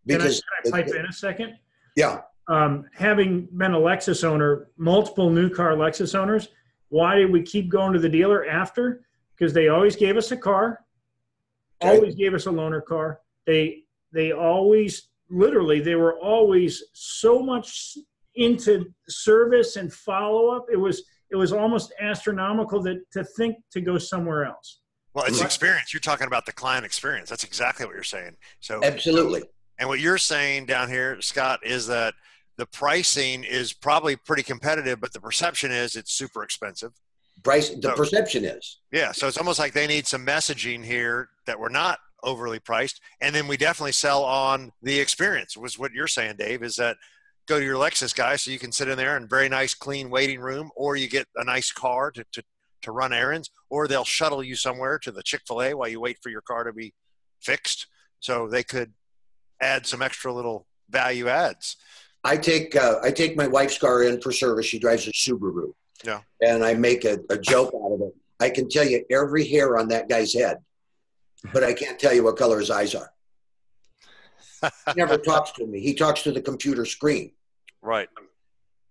Can 0.08 0.16
I, 0.16 0.24
Because, 0.24 0.44
can 0.64 0.74
I 0.74 0.82
pipe 0.82 0.94
in 0.94 1.06
a 1.06 1.14
second? 1.14 1.58
Yeah, 1.96 2.22
um, 2.48 2.86
having 2.94 3.48
been 3.58 3.74
a 3.74 3.78
Lexus 3.80 4.24
owner, 4.24 4.68
multiple 4.78 5.30
new 5.30 5.50
car 5.50 5.74
Lexus 5.74 6.18
owners, 6.18 6.50
why 6.90 7.16
did 7.16 7.32
we 7.32 7.42
keep 7.42 7.70
going 7.70 7.94
to 7.94 8.00
the 8.00 8.10
dealer 8.10 8.46
after? 8.48 9.06
Because 9.36 9.54
they 9.54 9.70
always 9.70 9.96
gave 9.96 10.18
us 10.18 10.32
a 10.32 10.38
car, 10.38 10.80
Okay. 11.82 11.96
always 11.96 12.16
gave 12.16 12.34
us 12.34 12.46
a 12.46 12.50
loaner 12.50 12.84
car. 12.84 13.20
They 13.46 13.84
they 14.12 14.32
always 14.32 15.10
literally 15.30 15.80
they 15.82 15.96
were 15.96 16.18
always 16.20 16.84
so 16.94 17.42
much 17.42 17.98
into 18.36 18.86
service 19.10 19.76
and 19.76 19.92
follow 19.92 20.50
up. 20.56 20.66
It 20.72 20.78
was 20.78 21.04
it 21.32 21.36
was 21.36 21.52
almost 21.52 21.94
astronomical 22.00 22.82
that 22.84 23.10
to 23.12 23.24
think 23.24 23.58
to 23.72 23.82
go 23.82 23.98
somewhere 23.98 24.46
else. 24.46 24.80
Well, 25.14 25.26
it's 25.26 25.40
Right. 25.40 25.46
experience. 25.46 25.94
You're 25.94 26.00
talking 26.00 26.28
about 26.28 26.46
the 26.46 26.54
client 26.54 26.86
experience. 26.86 27.30
That's 27.30 27.44
exactly 27.44 27.86
what 27.86 27.96
you're 27.96 28.04
saying. 28.04 28.38
So 28.60 28.80
absolutely. 28.84 29.44
And 29.84 29.90
what 29.90 30.00
you're 30.00 30.18
saying 30.18 30.66
down 30.68 30.88
here, 30.88 31.20
Scott, 31.20 31.60
is 31.62 31.88
that 31.88 32.14
the 32.56 32.66
pricing 32.66 33.44
is 33.44 33.74
probably 33.74 34.16
pretty 34.16 34.42
competitive, 34.42 35.02
but 35.02 35.12
the 35.12 35.20
perception 35.20 35.74
is 35.74 35.98
it's 35.98 36.14
super 36.14 36.42
expensive. 36.42 36.94
Price, 37.44 37.68
the 37.68 37.90
So- 37.90 37.96
perception 37.98 38.46
is. 38.46 38.78
Yeah, 38.94 39.12
so 39.12 39.28
it's 39.28 39.38
almost 39.38 39.60
like 39.60 39.74
they 39.74 39.86
need 39.86 40.08
some 40.08 40.26
messaging 40.26 40.86
here 40.86 41.28
that 41.48 41.60
we're 41.60 41.68
not 41.68 42.00
overly 42.24 42.60
priced, 42.60 43.02
and 43.20 43.36
then 43.36 43.46
we 43.46 43.58
definitely 43.58 43.92
sell 43.92 44.24
on 44.24 44.72
the 44.82 44.98
experience. 45.02 45.58
Was 45.58 45.78
what 45.78 45.92
you're 45.92 46.08
saying, 46.08 46.38
Dave? 46.38 46.64
Is 46.64 46.78
that 46.78 46.96
go 47.46 47.60
to 47.60 47.66
your 47.66 47.76
Lexus 47.76 48.16
guy, 48.16 48.38
so 48.38 48.52
you 48.52 48.60
can 48.60 48.72
sit 48.72 48.88
in 48.88 48.98
there 48.98 49.18
in 49.18 49.28
very 49.28 49.50
nice, 49.50 49.74
clean 49.74 50.10
waiting 50.10 50.40
room, 50.40 50.72
or 50.78 50.96
you 50.96 51.10
get 51.10 51.28
a 51.36 51.44
nice 51.44 51.74
car 51.74 52.10
to 52.12 52.24
to, 52.32 52.44
to 52.84 52.92
run 52.94 53.12
errands, 53.12 53.50
or 53.70 53.90
they'll 53.90 54.06
shuttle 54.06 54.42
you 54.46 54.56
somewhere 54.56 54.98
to 55.00 55.12
the 55.12 55.24
Chick 55.24 55.42
Fil 55.46 55.62
A 55.62 55.74
while 55.74 55.90
you 55.90 56.00
wait 56.00 56.20
for 56.24 56.30
your 56.30 56.40
car 56.40 56.64
to 56.64 56.72
be 56.72 56.94
fixed. 57.42 57.88
So 58.22 58.48
they 58.48 58.64
could 58.64 58.94
add 59.64 59.86
some 59.86 60.02
extra 60.02 60.34
little 60.34 60.68
value 60.90 61.28
adds. 61.28 61.78
I 62.24 62.38
take 62.38 62.76
uh, 62.76 63.00
I 63.04 63.12
take 63.12 63.36
my 63.36 63.48
wife's 63.48 63.78
car 63.78 64.04
in 64.04 64.22
for 64.22 64.32
service. 64.32 64.66
She 64.66 64.80
drives 64.80 65.08
a 65.08 65.12
Subaru. 65.12 65.74
Yeah. 66.06 66.22
And 66.42 66.64
I 66.64 66.74
make 66.74 67.06
a, 67.06 67.20
a 67.30 67.38
joke 67.38 67.74
out 67.74 67.94
of 67.94 68.02
it. 68.02 68.16
I 68.40 68.50
can 68.50 68.70
tell 68.70 68.86
you 68.86 69.06
every 69.10 69.48
hair 69.48 69.78
on 69.78 69.88
that 69.90 70.10
guy's 70.10 70.34
head, 70.34 70.58
but 71.54 71.64
I 71.64 71.74
can't 71.74 72.00
tell 72.00 72.14
you 72.14 72.24
what 72.24 72.38
color 72.38 72.60
his 72.60 72.70
eyes 72.70 72.94
are. 72.96 73.12
He 74.62 74.94
never 74.98 75.18
talks 75.32 75.52
to 75.54 75.66
me. 75.66 75.80
He 75.80 75.94
talks 75.94 76.24
to 76.24 76.32
the 76.32 76.42
computer 76.42 76.86
screen. 76.86 77.32
Right. 77.82 78.10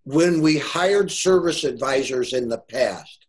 When 0.05 0.41
we 0.41 0.57
hired 0.57 1.11
service 1.11 1.63
advisors 1.63 2.33
in 2.33 2.49
the 2.49 2.57
past, 2.57 3.27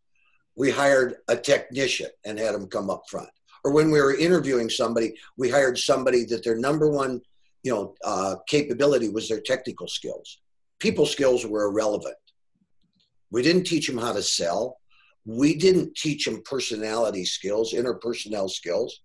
we 0.57 0.71
hired 0.71 1.17
a 1.29 1.37
technician 1.37 2.09
and 2.25 2.39
had 2.39 2.55
them 2.55 2.69
come 2.69 2.91
up 2.91 3.05
front. 3.09 3.29
Or 3.65 3.73
when 3.73 3.91
we 3.91 4.01
were 4.01 4.15
interviewing 4.15 4.69
somebody, 4.69 5.15
we 5.37 5.49
hired 5.49 5.79
somebody 5.79 6.25
that 6.27 6.45
their 6.45 6.57
number 6.57 6.89
one, 6.91 7.23
you 7.65 7.73
know, 7.73 7.95
uh, 8.05 8.37
capability 8.47 9.09
was 9.09 9.29
their 9.29 9.41
technical 9.41 9.89
skills. 9.89 10.39
People 10.79 11.07
skills 11.07 11.45
were 11.47 11.65
irrelevant. 11.65 12.15
We 13.31 13.43
didn't 13.43 13.65
teach 13.65 13.89
them 13.89 13.99
how 13.99 14.13
to 14.13 14.23
sell. 14.23 14.79
We 15.25 15.57
didn't 15.57 15.97
teach 15.97 16.27
them 16.27 16.43
personality 16.45 17.25
skills, 17.25 17.73
interpersonnel 17.73 18.51
skills. 18.51 19.01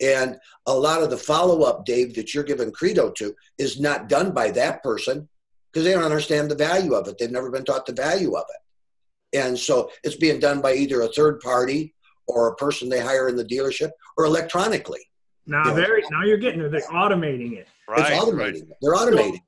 And 0.00 0.36
a 0.66 0.72
lot 0.72 1.02
of 1.02 1.10
the 1.10 1.16
follow 1.16 1.62
up, 1.62 1.84
Dave, 1.84 2.14
that 2.14 2.32
you're 2.32 2.44
giving 2.44 2.70
credo 2.70 3.10
to 3.12 3.34
is 3.58 3.80
not 3.80 4.08
done 4.08 4.32
by 4.32 4.50
that 4.52 4.82
person 4.82 5.28
because 5.72 5.84
they 5.84 5.92
don't 5.92 6.04
understand 6.04 6.50
the 6.50 6.54
value 6.54 6.94
of 6.94 7.08
it. 7.08 7.18
They've 7.18 7.30
never 7.30 7.50
been 7.50 7.64
taught 7.64 7.84
the 7.86 7.92
value 7.92 8.34
of 8.36 8.44
it. 8.48 9.38
And 9.40 9.58
so 9.58 9.90
it's 10.04 10.14
being 10.14 10.38
done 10.38 10.60
by 10.60 10.74
either 10.74 11.02
a 11.02 11.08
third 11.08 11.40
party 11.40 11.94
or 12.28 12.48
a 12.48 12.54
person 12.54 12.88
they 12.88 13.00
hire 13.00 13.28
in 13.28 13.34
the 13.34 13.44
dealership 13.44 13.90
or 14.16 14.24
electronically. 14.24 15.00
Now, 15.46 15.66
Yeah. 15.66 15.74
very 15.74 16.04
now 16.10 16.22
you're 16.22 16.38
getting 16.38 16.70
they're 16.70 16.80
automating 16.82 17.58
it. 17.58 17.66
Right. 17.88 18.12
it's 18.12 18.24
automating. 18.24 18.38
right. 18.38 18.62
They're 18.80 18.94
automating. 18.94 19.40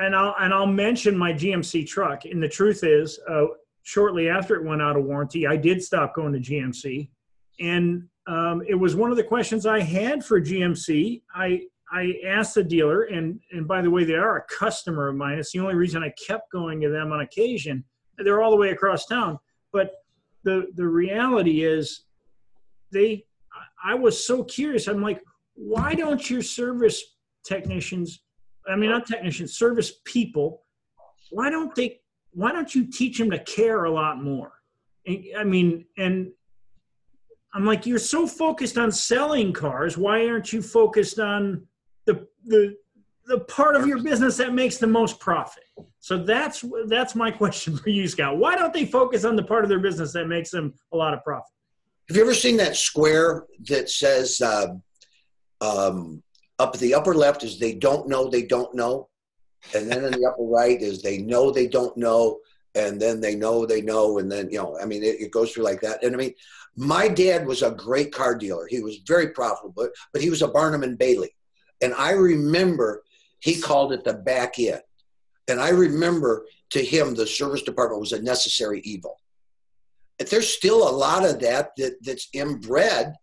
and 0.00 0.14
I'll 0.16 0.34
and 0.40 0.52
I'll 0.52 0.66
mention 0.66 1.16
my 1.16 1.32
GMC 1.32 1.86
truck. 1.86 2.24
And 2.24 2.42
the 2.42 2.48
truth 2.48 2.82
is, 2.84 3.18
uh, 3.28 3.46
shortly 3.82 4.28
after 4.28 4.56
it 4.56 4.64
went 4.64 4.82
out 4.82 4.96
of 4.96 5.04
warranty, 5.04 5.46
I 5.46 5.56
did 5.56 5.82
stop 5.82 6.14
going 6.14 6.32
to 6.32 6.40
GMC, 6.40 7.08
and 7.60 8.08
um, 8.26 8.62
it 8.66 8.74
was 8.74 8.96
one 8.96 9.10
of 9.10 9.16
the 9.16 9.24
questions 9.24 9.66
I 9.66 9.80
had 9.80 10.24
for 10.24 10.40
GMC. 10.40 11.22
I 11.34 11.62
I 11.92 12.14
asked 12.26 12.54
the 12.56 12.64
dealer, 12.64 13.02
and 13.02 13.38
and 13.52 13.68
by 13.68 13.82
the 13.82 13.90
way, 13.90 14.04
they 14.04 14.14
are 14.14 14.38
a 14.38 14.44
customer 14.52 15.08
of 15.08 15.16
mine. 15.16 15.38
It's 15.38 15.52
the 15.52 15.60
only 15.60 15.74
reason 15.74 16.02
I 16.02 16.12
kept 16.26 16.50
going 16.50 16.80
to 16.80 16.88
them 16.88 17.12
on 17.12 17.20
occasion. 17.20 17.84
They're 18.18 18.42
all 18.42 18.50
the 18.50 18.56
way 18.56 18.70
across 18.70 19.06
town, 19.06 19.38
but 19.72 19.92
the 20.42 20.66
the 20.74 20.86
reality 20.86 21.64
is, 21.64 22.04
they. 22.90 23.26
I 23.84 23.94
was 23.94 24.26
so 24.26 24.42
curious. 24.42 24.88
I'm 24.88 25.02
like, 25.02 25.22
why 25.54 25.94
don't 25.94 26.28
your 26.28 26.42
service 26.42 27.13
technicians 27.44 28.24
I 28.68 28.76
mean, 28.76 28.90
not 28.90 29.06
technicians, 29.06 29.56
service 29.56 29.92
people. 30.04 30.62
Why 31.30 31.50
don't 31.50 31.74
they? 31.74 32.00
Why 32.32 32.52
don't 32.52 32.74
you 32.74 32.86
teach 32.86 33.18
them 33.18 33.30
to 33.30 33.38
care 33.38 33.84
a 33.84 33.90
lot 33.90 34.22
more? 34.22 34.52
And, 35.06 35.24
I 35.38 35.44
mean, 35.44 35.86
and 35.96 36.30
I'm 37.52 37.64
like, 37.64 37.86
you're 37.86 37.98
so 37.98 38.26
focused 38.26 38.78
on 38.78 38.90
selling 38.90 39.52
cars. 39.52 39.96
Why 39.96 40.26
aren't 40.26 40.52
you 40.52 40.62
focused 40.62 41.18
on 41.18 41.66
the 42.06 42.26
the 42.44 42.76
the 43.26 43.40
part 43.40 43.76
of 43.76 43.86
your 43.86 44.02
business 44.02 44.36
that 44.38 44.52
makes 44.52 44.78
the 44.78 44.86
most 44.86 45.20
profit? 45.20 45.64
So 46.00 46.18
that's 46.18 46.64
that's 46.88 47.14
my 47.14 47.30
question 47.30 47.76
for 47.76 47.90
you, 47.90 48.08
Scott. 48.08 48.38
Why 48.38 48.56
don't 48.56 48.72
they 48.72 48.86
focus 48.86 49.24
on 49.24 49.36
the 49.36 49.44
part 49.44 49.64
of 49.64 49.68
their 49.68 49.80
business 49.80 50.12
that 50.12 50.26
makes 50.26 50.50
them 50.50 50.74
a 50.92 50.96
lot 50.96 51.14
of 51.14 51.22
profit? 51.22 51.50
Have 52.08 52.16
you 52.16 52.22
ever 52.22 52.34
seen 52.34 52.58
that 52.58 52.76
square 52.76 53.46
that 53.66 53.88
says 53.88 54.42
um, 54.42 54.82
um, 55.62 56.22
up 56.58 56.76
the 56.78 56.94
upper 56.94 57.14
left 57.14 57.42
is 57.42 57.58
they 57.58 57.74
don't 57.74 58.08
know 58.08 58.28
they 58.28 58.42
don't 58.42 58.74
know, 58.74 59.08
and 59.74 59.90
then 59.90 60.04
in 60.04 60.12
the 60.12 60.28
upper 60.28 60.42
right 60.42 60.80
is 60.80 61.02
they 61.02 61.18
know 61.18 61.50
they 61.50 61.66
don't 61.66 61.96
know, 61.96 62.38
and 62.74 63.00
then 63.00 63.20
they 63.20 63.34
know 63.34 63.66
they 63.66 63.82
know, 63.82 64.18
and 64.18 64.30
then 64.30 64.50
you 64.50 64.58
know, 64.58 64.78
I 64.80 64.84
mean, 64.84 65.02
it, 65.02 65.20
it 65.20 65.30
goes 65.30 65.52
through 65.52 65.64
like 65.64 65.80
that. 65.80 66.02
And 66.02 66.14
I 66.14 66.18
mean, 66.18 66.34
my 66.76 67.08
dad 67.08 67.46
was 67.46 67.62
a 67.62 67.70
great 67.70 68.12
car 68.12 68.34
dealer. 68.34 68.66
He 68.66 68.80
was 68.80 68.98
very 69.06 69.28
profitable, 69.28 69.74
but, 69.76 69.90
but 70.12 70.22
he 70.22 70.30
was 70.30 70.42
a 70.42 70.48
Barnum 70.48 70.82
and 70.82 70.98
Bailey, 70.98 71.34
and 71.80 71.94
I 71.94 72.12
remember 72.12 73.02
he 73.40 73.60
called 73.60 73.92
it 73.92 74.04
the 74.04 74.14
back 74.14 74.58
end, 74.58 74.82
and 75.48 75.60
I 75.60 75.70
remember 75.70 76.46
to 76.70 76.84
him 76.84 77.14
the 77.14 77.26
service 77.26 77.62
department 77.62 78.00
was 78.00 78.12
a 78.12 78.22
necessary 78.22 78.80
evil. 78.84 79.20
There's 80.18 80.48
still 80.48 80.88
a 80.88 80.90
lot 80.90 81.24
of 81.24 81.40
that, 81.40 81.70
that 81.76 81.96
that's 82.02 82.28
inbred 82.32 83.14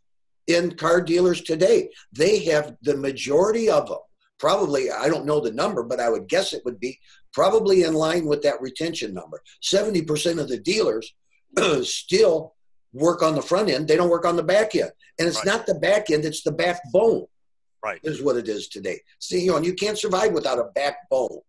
in 0.48 0.76
car 0.76 1.02
dealers 1.02 1.42
today. 1.42 1.90
They 2.12 2.44
have 2.46 2.76
the 2.82 2.98
majority 2.98 3.70
of 3.70 3.88
them. 3.88 4.00
Probably, 4.40 4.90
I 4.90 5.08
don't 5.08 5.26
know 5.26 5.40
the 5.40 5.52
number, 5.52 5.84
but 5.84 6.00
I 6.00 6.10
would 6.10 6.28
guess 6.28 6.54
it 6.54 6.64
would 6.66 6.80
be 6.80 7.00
probably 7.34 7.84
in 7.84 7.94
line 7.94 8.26
with 8.26 8.42
that 8.42 8.60
retention 8.62 9.14
number. 9.14 9.42
70% 9.64 10.40
of 10.40 10.50
the 10.50 10.58
dealers 10.60 11.14
still 11.84 12.56
work 12.94 13.22
on 13.22 13.36
the 13.36 13.42
front 13.42 13.70
end, 13.70 13.88
they 13.88 13.96
don't 13.96 14.10
work 14.10 14.26
on 14.26 14.36
the 14.36 14.44
back 14.44 14.76
end. 14.76 14.92
And 15.20 15.28
it's 15.28 15.38
Right. 15.38 15.46
not 15.46 15.66
the 15.66 15.76
back 15.76 16.10
end, 16.10 16.26
it's 16.26 16.44
the 16.44 16.52
backbone 16.52 17.26
Right. 17.84 18.00
is 18.04 18.22
what 18.22 18.36
it 18.36 18.50
is 18.50 18.68
today. 18.68 19.00
See, 19.20 19.42
you 19.42 19.52
know, 19.52 19.58
and 19.58 19.66
you 19.66 19.74
can't 19.74 19.98
survive 19.98 20.34
without 20.34 20.60
a 20.60 20.70
backbone. 20.76 21.40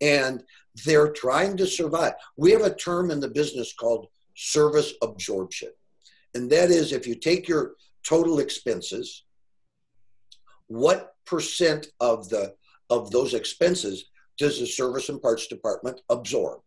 And 0.00 0.42
they're 0.84 1.10
trying 1.12 1.56
to 1.58 1.66
survive. 1.66 2.14
We 2.36 2.50
have 2.52 2.62
a 2.62 2.74
term 2.74 3.10
in 3.10 3.20
the 3.20 3.28
business 3.28 3.72
called 3.72 4.08
service 4.36 4.92
absorption. 5.02 5.70
And 6.34 6.50
that 6.50 6.70
is 6.70 6.92
if 6.92 7.06
you 7.06 7.14
take 7.14 7.48
your 7.48 7.74
total 8.06 8.40
expenses, 8.40 9.24
what 10.66 11.14
percent 11.26 11.88
of 12.00 12.28
the 12.28 12.54
of 12.88 13.10
those 13.10 13.34
expenses 13.34 14.06
does 14.38 14.58
the 14.58 14.66
service 14.66 15.08
and 15.08 15.22
parts 15.22 15.46
department 15.46 16.00
absorb? 16.08 16.60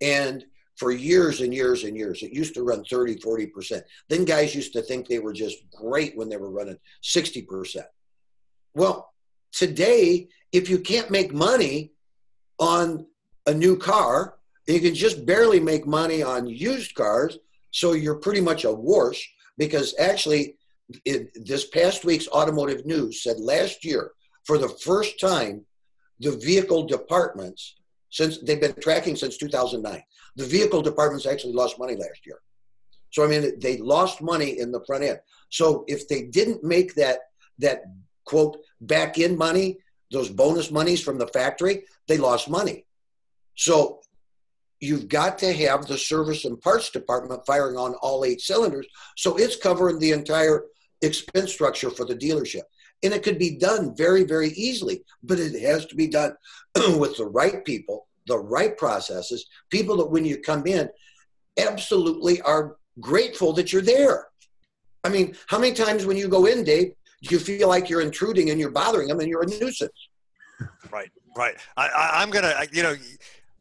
And 0.00 0.44
for 0.76 0.90
years 0.90 1.40
and 1.40 1.54
years 1.54 1.84
and 1.84 1.96
years, 1.96 2.22
it 2.22 2.32
used 2.32 2.54
to 2.54 2.62
run 2.62 2.84
30, 2.84 3.16
40%. 3.16 3.82
Then 4.08 4.24
guys 4.24 4.54
used 4.54 4.72
to 4.72 4.82
think 4.82 5.06
they 5.06 5.18
were 5.18 5.32
just 5.32 5.58
great 5.70 6.16
when 6.16 6.28
they 6.28 6.36
were 6.36 6.50
running 6.50 6.78
60%. 7.02 7.82
Well, 8.74 9.12
today, 9.52 10.28
if 10.52 10.68
you 10.68 10.78
can't 10.78 11.10
make 11.10 11.32
money 11.32 11.92
on 12.58 13.06
a 13.46 13.54
new 13.54 13.76
car, 13.76 14.38
you 14.66 14.80
can 14.80 14.94
just 14.94 15.26
barely 15.26 15.60
make 15.60 15.86
money 15.86 16.22
on 16.22 16.48
used 16.48 16.94
cars, 16.94 17.38
so 17.70 17.92
you're 17.92 18.16
pretty 18.16 18.40
much 18.40 18.64
a 18.64 18.72
wash 18.72 19.32
because 19.58 19.94
actually, 19.98 20.56
it, 21.04 21.30
this 21.46 21.66
past 21.66 22.04
week's 22.04 22.28
automotive 22.28 22.84
news 22.84 23.22
said 23.22 23.38
last 23.40 23.84
year, 23.84 24.12
for 24.44 24.58
the 24.58 24.68
first 24.68 25.18
time, 25.18 25.64
the 26.20 26.32
vehicle 26.32 26.86
departments, 26.86 27.76
since 28.10 28.38
they've 28.38 28.60
been 28.60 28.74
tracking 28.80 29.16
since 29.16 29.36
2009, 29.36 30.02
the 30.36 30.44
vehicle 30.44 30.82
departments 30.82 31.26
actually 31.26 31.52
lost 31.52 31.78
money 31.78 31.96
last 31.96 32.26
year. 32.26 32.40
So 33.10 33.24
I 33.24 33.28
mean, 33.28 33.58
they 33.60 33.76
lost 33.78 34.20
money 34.20 34.58
in 34.58 34.72
the 34.72 34.84
front 34.84 35.04
end. 35.04 35.20
So 35.48 35.84
if 35.86 36.08
they 36.08 36.22
didn't 36.22 36.64
make 36.64 36.94
that 36.96 37.20
that 37.58 37.84
quote 38.24 38.58
back 38.80 39.18
end 39.18 39.38
money, 39.38 39.78
those 40.10 40.28
bonus 40.28 40.70
monies 40.70 41.02
from 41.02 41.18
the 41.18 41.28
factory, 41.28 41.84
they 42.08 42.18
lost 42.18 42.48
money. 42.48 42.86
So 43.56 44.00
you've 44.84 45.08
got 45.08 45.38
to 45.38 45.52
have 45.52 45.86
the 45.86 45.98
service 45.98 46.44
and 46.44 46.60
parts 46.60 46.90
department 46.90 47.44
firing 47.46 47.76
on 47.76 47.94
all 48.02 48.24
eight 48.24 48.40
cylinders. 48.40 48.86
So 49.16 49.36
it's 49.36 49.56
covering 49.56 49.98
the 49.98 50.12
entire 50.12 50.64
expense 51.02 51.52
structure 51.52 51.90
for 51.90 52.04
the 52.04 52.14
dealership. 52.14 52.62
And 53.02 53.12
it 53.12 53.22
could 53.22 53.38
be 53.38 53.56
done 53.56 53.94
very, 53.96 54.24
very 54.24 54.48
easily, 54.50 55.04
but 55.22 55.38
it 55.38 55.60
has 55.60 55.86
to 55.86 55.94
be 55.94 56.06
done 56.06 56.34
with 56.98 57.16
the 57.16 57.26
right 57.26 57.64
people, 57.64 58.06
the 58.26 58.38
right 58.38 58.76
processes, 58.76 59.46
people 59.70 59.96
that 59.98 60.10
when 60.10 60.24
you 60.24 60.38
come 60.38 60.66
in, 60.66 60.88
absolutely 61.58 62.40
are 62.42 62.76
grateful 63.00 63.52
that 63.54 63.72
you're 63.72 63.82
there. 63.82 64.28
I 65.02 65.08
mean, 65.08 65.36
how 65.48 65.58
many 65.58 65.74
times 65.74 66.06
when 66.06 66.16
you 66.16 66.28
go 66.28 66.46
in, 66.46 66.64
Dave, 66.64 66.92
do 67.22 67.34
you 67.34 67.38
feel 67.38 67.68
like 67.68 67.88
you're 67.88 68.00
intruding 68.00 68.50
and 68.50 68.60
you're 68.60 68.70
bothering 68.70 69.08
them 69.08 69.20
and 69.20 69.28
you're 69.28 69.42
a 69.42 69.46
nuisance? 69.46 70.08
Right, 70.90 71.10
right. 71.36 71.54
I, 71.76 71.88
I, 71.88 72.22
I'm 72.22 72.30
gonna, 72.30 72.54
you 72.72 72.82
know, 72.82 72.94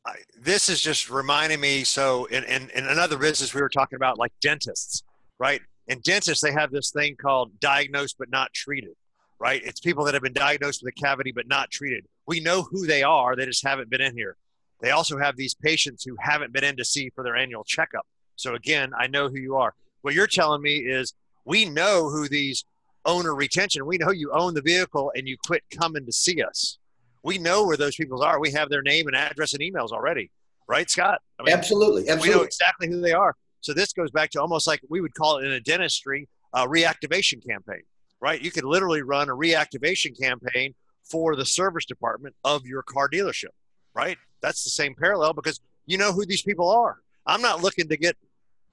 I, 0.05 0.15
this 0.37 0.69
is 0.69 0.81
just 0.81 1.09
reminding 1.09 1.59
me. 1.59 1.83
So, 1.83 2.25
in, 2.25 2.43
in 2.43 2.69
in 2.71 2.87
another 2.87 3.17
business, 3.17 3.53
we 3.53 3.61
were 3.61 3.69
talking 3.69 3.95
about 3.95 4.17
like 4.17 4.33
dentists, 4.41 5.03
right? 5.39 5.61
In 5.87 5.99
dentists, 5.99 6.43
they 6.43 6.51
have 6.51 6.71
this 6.71 6.91
thing 6.91 7.15
called 7.15 7.59
diagnosed 7.59 8.15
but 8.19 8.29
not 8.29 8.53
treated, 8.53 8.95
right? 9.39 9.61
It's 9.63 9.79
people 9.79 10.03
that 10.05 10.13
have 10.13 10.23
been 10.23 10.33
diagnosed 10.33 10.81
with 10.83 10.93
a 10.97 11.01
cavity 11.01 11.31
but 11.31 11.47
not 11.47 11.71
treated. 11.71 12.05
We 12.27 12.39
know 12.39 12.63
who 12.63 12.85
they 12.85 13.03
are; 13.03 13.35
they 13.35 13.45
just 13.45 13.65
haven't 13.65 13.89
been 13.89 14.01
in 14.01 14.15
here. 14.15 14.35
They 14.81 14.91
also 14.91 15.17
have 15.17 15.37
these 15.37 15.53
patients 15.53 16.03
who 16.03 16.17
haven't 16.19 16.51
been 16.51 16.65
in 16.65 16.75
to 16.77 16.85
see 16.85 17.09
for 17.09 17.23
their 17.23 17.37
annual 17.37 17.63
checkup. 17.63 18.05
So 18.35 18.55
again, 18.55 18.91
I 18.97 19.07
know 19.07 19.29
who 19.29 19.39
you 19.39 19.55
are. 19.55 19.73
What 20.01 20.13
you're 20.13 20.27
telling 20.27 20.61
me 20.61 20.79
is 20.79 21.13
we 21.45 21.65
know 21.65 22.09
who 22.09 22.27
these 22.27 22.65
owner 23.05 23.33
retention. 23.33 23.85
We 23.85 23.97
know 23.97 24.11
you 24.11 24.31
own 24.31 24.53
the 24.53 24.61
vehicle 24.61 25.11
and 25.15 25.27
you 25.27 25.37
quit 25.45 25.63
coming 25.71 26.05
to 26.05 26.11
see 26.11 26.41
us. 26.43 26.77
We 27.23 27.37
know 27.37 27.65
where 27.65 27.77
those 27.77 27.95
people 27.95 28.21
are. 28.23 28.39
We 28.39 28.51
have 28.51 28.69
their 28.69 28.81
name 28.81 29.07
and 29.07 29.15
address 29.15 29.53
and 29.53 29.61
emails 29.61 29.91
already, 29.91 30.29
right, 30.67 30.89
Scott? 30.89 31.21
I 31.39 31.43
mean, 31.43 31.53
absolutely, 31.53 32.09
absolutely. 32.09 32.29
We 32.29 32.35
know 32.35 32.43
exactly 32.43 32.87
who 32.89 33.01
they 33.01 33.13
are. 33.13 33.35
So 33.61 33.73
this 33.73 33.93
goes 33.93 34.11
back 34.11 34.29
to 34.31 34.41
almost 34.41 34.67
like 34.67 34.81
we 34.89 34.99
would 34.99 35.13
call 35.15 35.37
it 35.37 35.45
in 35.45 35.51
a 35.51 35.59
dentistry 35.59 36.27
a 36.53 36.67
reactivation 36.67 37.45
campaign, 37.45 37.81
right? 38.21 38.41
You 38.41 38.51
could 38.51 38.63
literally 38.63 39.01
run 39.01 39.29
a 39.29 39.33
reactivation 39.33 40.19
campaign 40.19 40.75
for 41.03 41.35
the 41.35 41.45
service 41.45 41.85
department 41.85 42.35
of 42.43 42.65
your 42.65 42.83
car 42.83 43.09
dealership, 43.09 43.49
right? 43.93 44.17
That's 44.41 44.63
the 44.63 44.69
same 44.69 44.95
parallel 44.95 45.33
because 45.33 45.59
you 45.85 45.97
know 45.97 46.11
who 46.11 46.25
these 46.25 46.43
people 46.43 46.69
are. 46.69 46.97
I'm 47.25 47.41
not 47.41 47.61
looking 47.61 47.87
to 47.89 47.97
get 47.97 48.15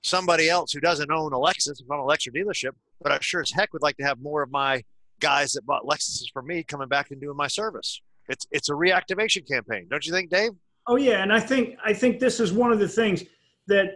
somebody 0.03 0.49
else 0.49 0.73
who 0.73 0.81
doesn't 0.81 1.11
own 1.11 1.33
a 1.33 1.37
Lexus 1.37 1.81
if 1.81 1.91
I'm 1.91 2.01
a 2.01 2.05
Lexus 2.05 2.35
dealership, 2.35 2.73
but 3.01 3.13
I 3.13 3.19
sure 3.21 3.41
as 3.41 3.51
heck 3.51 3.73
would 3.73 3.83
like 3.83 3.97
to 3.99 4.05
have 4.05 4.21
more 4.21 4.43
of 4.43 4.51
my 4.51 4.85
guys 5.21 5.53
that 5.53 5.67
bought 5.67 5.85
Lexuses 5.85 6.31
for 6.33 6.43
me 6.43 6.63
coming 6.63 6.89
back 6.89 7.11
and 7.11 7.21
doing 7.21 7.37
my 7.37 7.47
service. 7.47 8.01
It's 8.29 8.47
it's 8.51 8.69
a 8.69 8.73
reactivation 8.73 9.47
campaign, 9.47 9.87
don't 9.91 10.05
you 10.07 10.13
think, 10.13 10.31
Dave? 10.31 10.53
Oh 10.87 10.97
yeah, 10.97 11.23
and 11.23 11.33
I 11.33 11.41
think 11.41 11.77
I 11.85 11.93
think 11.93 12.21
this 12.21 12.41
is 12.41 12.53
one 12.53 12.73
of 12.73 12.79
the 12.79 12.89
things 12.89 13.25
that 13.67 13.95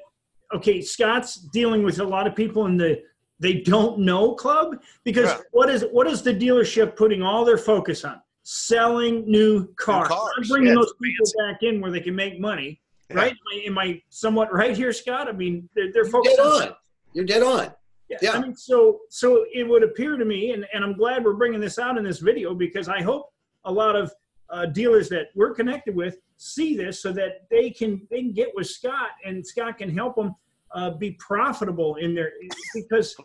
okay, 0.55 0.81
Scott's 0.81 1.37
dealing 1.37 1.83
with 1.83 2.01
a 2.01 2.05
lot 2.05 2.27
of 2.27 2.35
people 2.35 2.67
in 2.67 2.77
the 2.77 3.03
they 3.41 3.55
don't 3.55 3.99
know 3.99 4.35
club 4.35 4.81
because 5.05 5.27
yeah. 5.27 5.39
what 5.53 5.69
is 5.69 5.85
what 5.93 6.07
is 6.07 6.23
the 6.23 6.35
dealership 6.35 6.97
putting 6.97 7.23
all 7.23 7.45
their 7.45 7.59
focus 7.59 8.05
on? 8.05 8.21
Selling 8.43 9.25
new 9.31 9.67
cars. 9.75 10.09
New 10.09 10.15
cars. 10.15 10.49
bringing 10.49 10.69
yeah, 10.69 10.75
those 10.75 10.93
people 11.03 11.27
fancy. 11.27 11.53
back 11.53 11.63
in 11.63 11.81
where 11.81 11.91
they 11.91 12.01
can 12.01 12.15
make 12.15 12.39
money 12.39 12.81
yeah. 13.11 13.17
right? 13.17 13.33
Am 13.33 13.39
I, 13.53 13.63
am 13.67 13.79
I, 13.79 14.03
somewhat 14.09 14.53
right 14.53 14.77
here, 14.77 14.93
Scott? 14.93 15.29
I 15.29 15.33
mean, 15.33 15.69
they're, 15.75 15.93
they're 15.93 16.05
focused 16.05 16.37
You're 16.37 16.59
dead 16.59 16.69
on. 16.69 16.75
You're 17.13 17.25
dead 17.25 17.43
on. 17.43 17.73
Yeah. 18.09 18.19
yeah. 18.21 18.33
I 18.33 18.41
mean, 18.41 18.55
so 18.55 19.01
so 19.09 19.47
it 19.53 19.67
would 19.67 19.83
appear 19.83 20.17
to 20.17 20.25
me, 20.25 20.53
and, 20.53 20.67
and 20.73 20.85
I'm 20.85 20.95
glad 20.95 21.25
we're 21.25 21.35
bringing 21.35 21.61
this 21.61 21.79
out 21.79 21.97
in 21.97 22.05
this 22.05 22.19
video 22.19 22.55
because 22.55 22.89
I 22.89 23.01
hope 23.03 23.33
a 23.65 23.73
lot 23.73 23.97
of 23.97 24.13
uh, 24.51 24.67
dealers 24.67 25.09
that 25.09 25.29
we're 25.35 25.55
connected 25.55 25.95
with 25.95 26.19
see 26.37 26.77
this 26.77 27.01
so 27.01 27.13
that 27.13 27.49
they 27.51 27.71
can 27.71 28.07
they 28.11 28.19
can 28.19 28.33
get 28.33 28.51
with 28.55 28.67
Scott 28.67 29.11
and 29.25 29.47
Scott 29.47 29.79
can 29.79 29.95
help 29.95 30.17
them 30.17 30.35
uh, 30.75 30.91
be 30.91 31.13
profitable 31.13 31.97
in 31.97 32.15
their 32.15 32.33
because 32.75 33.17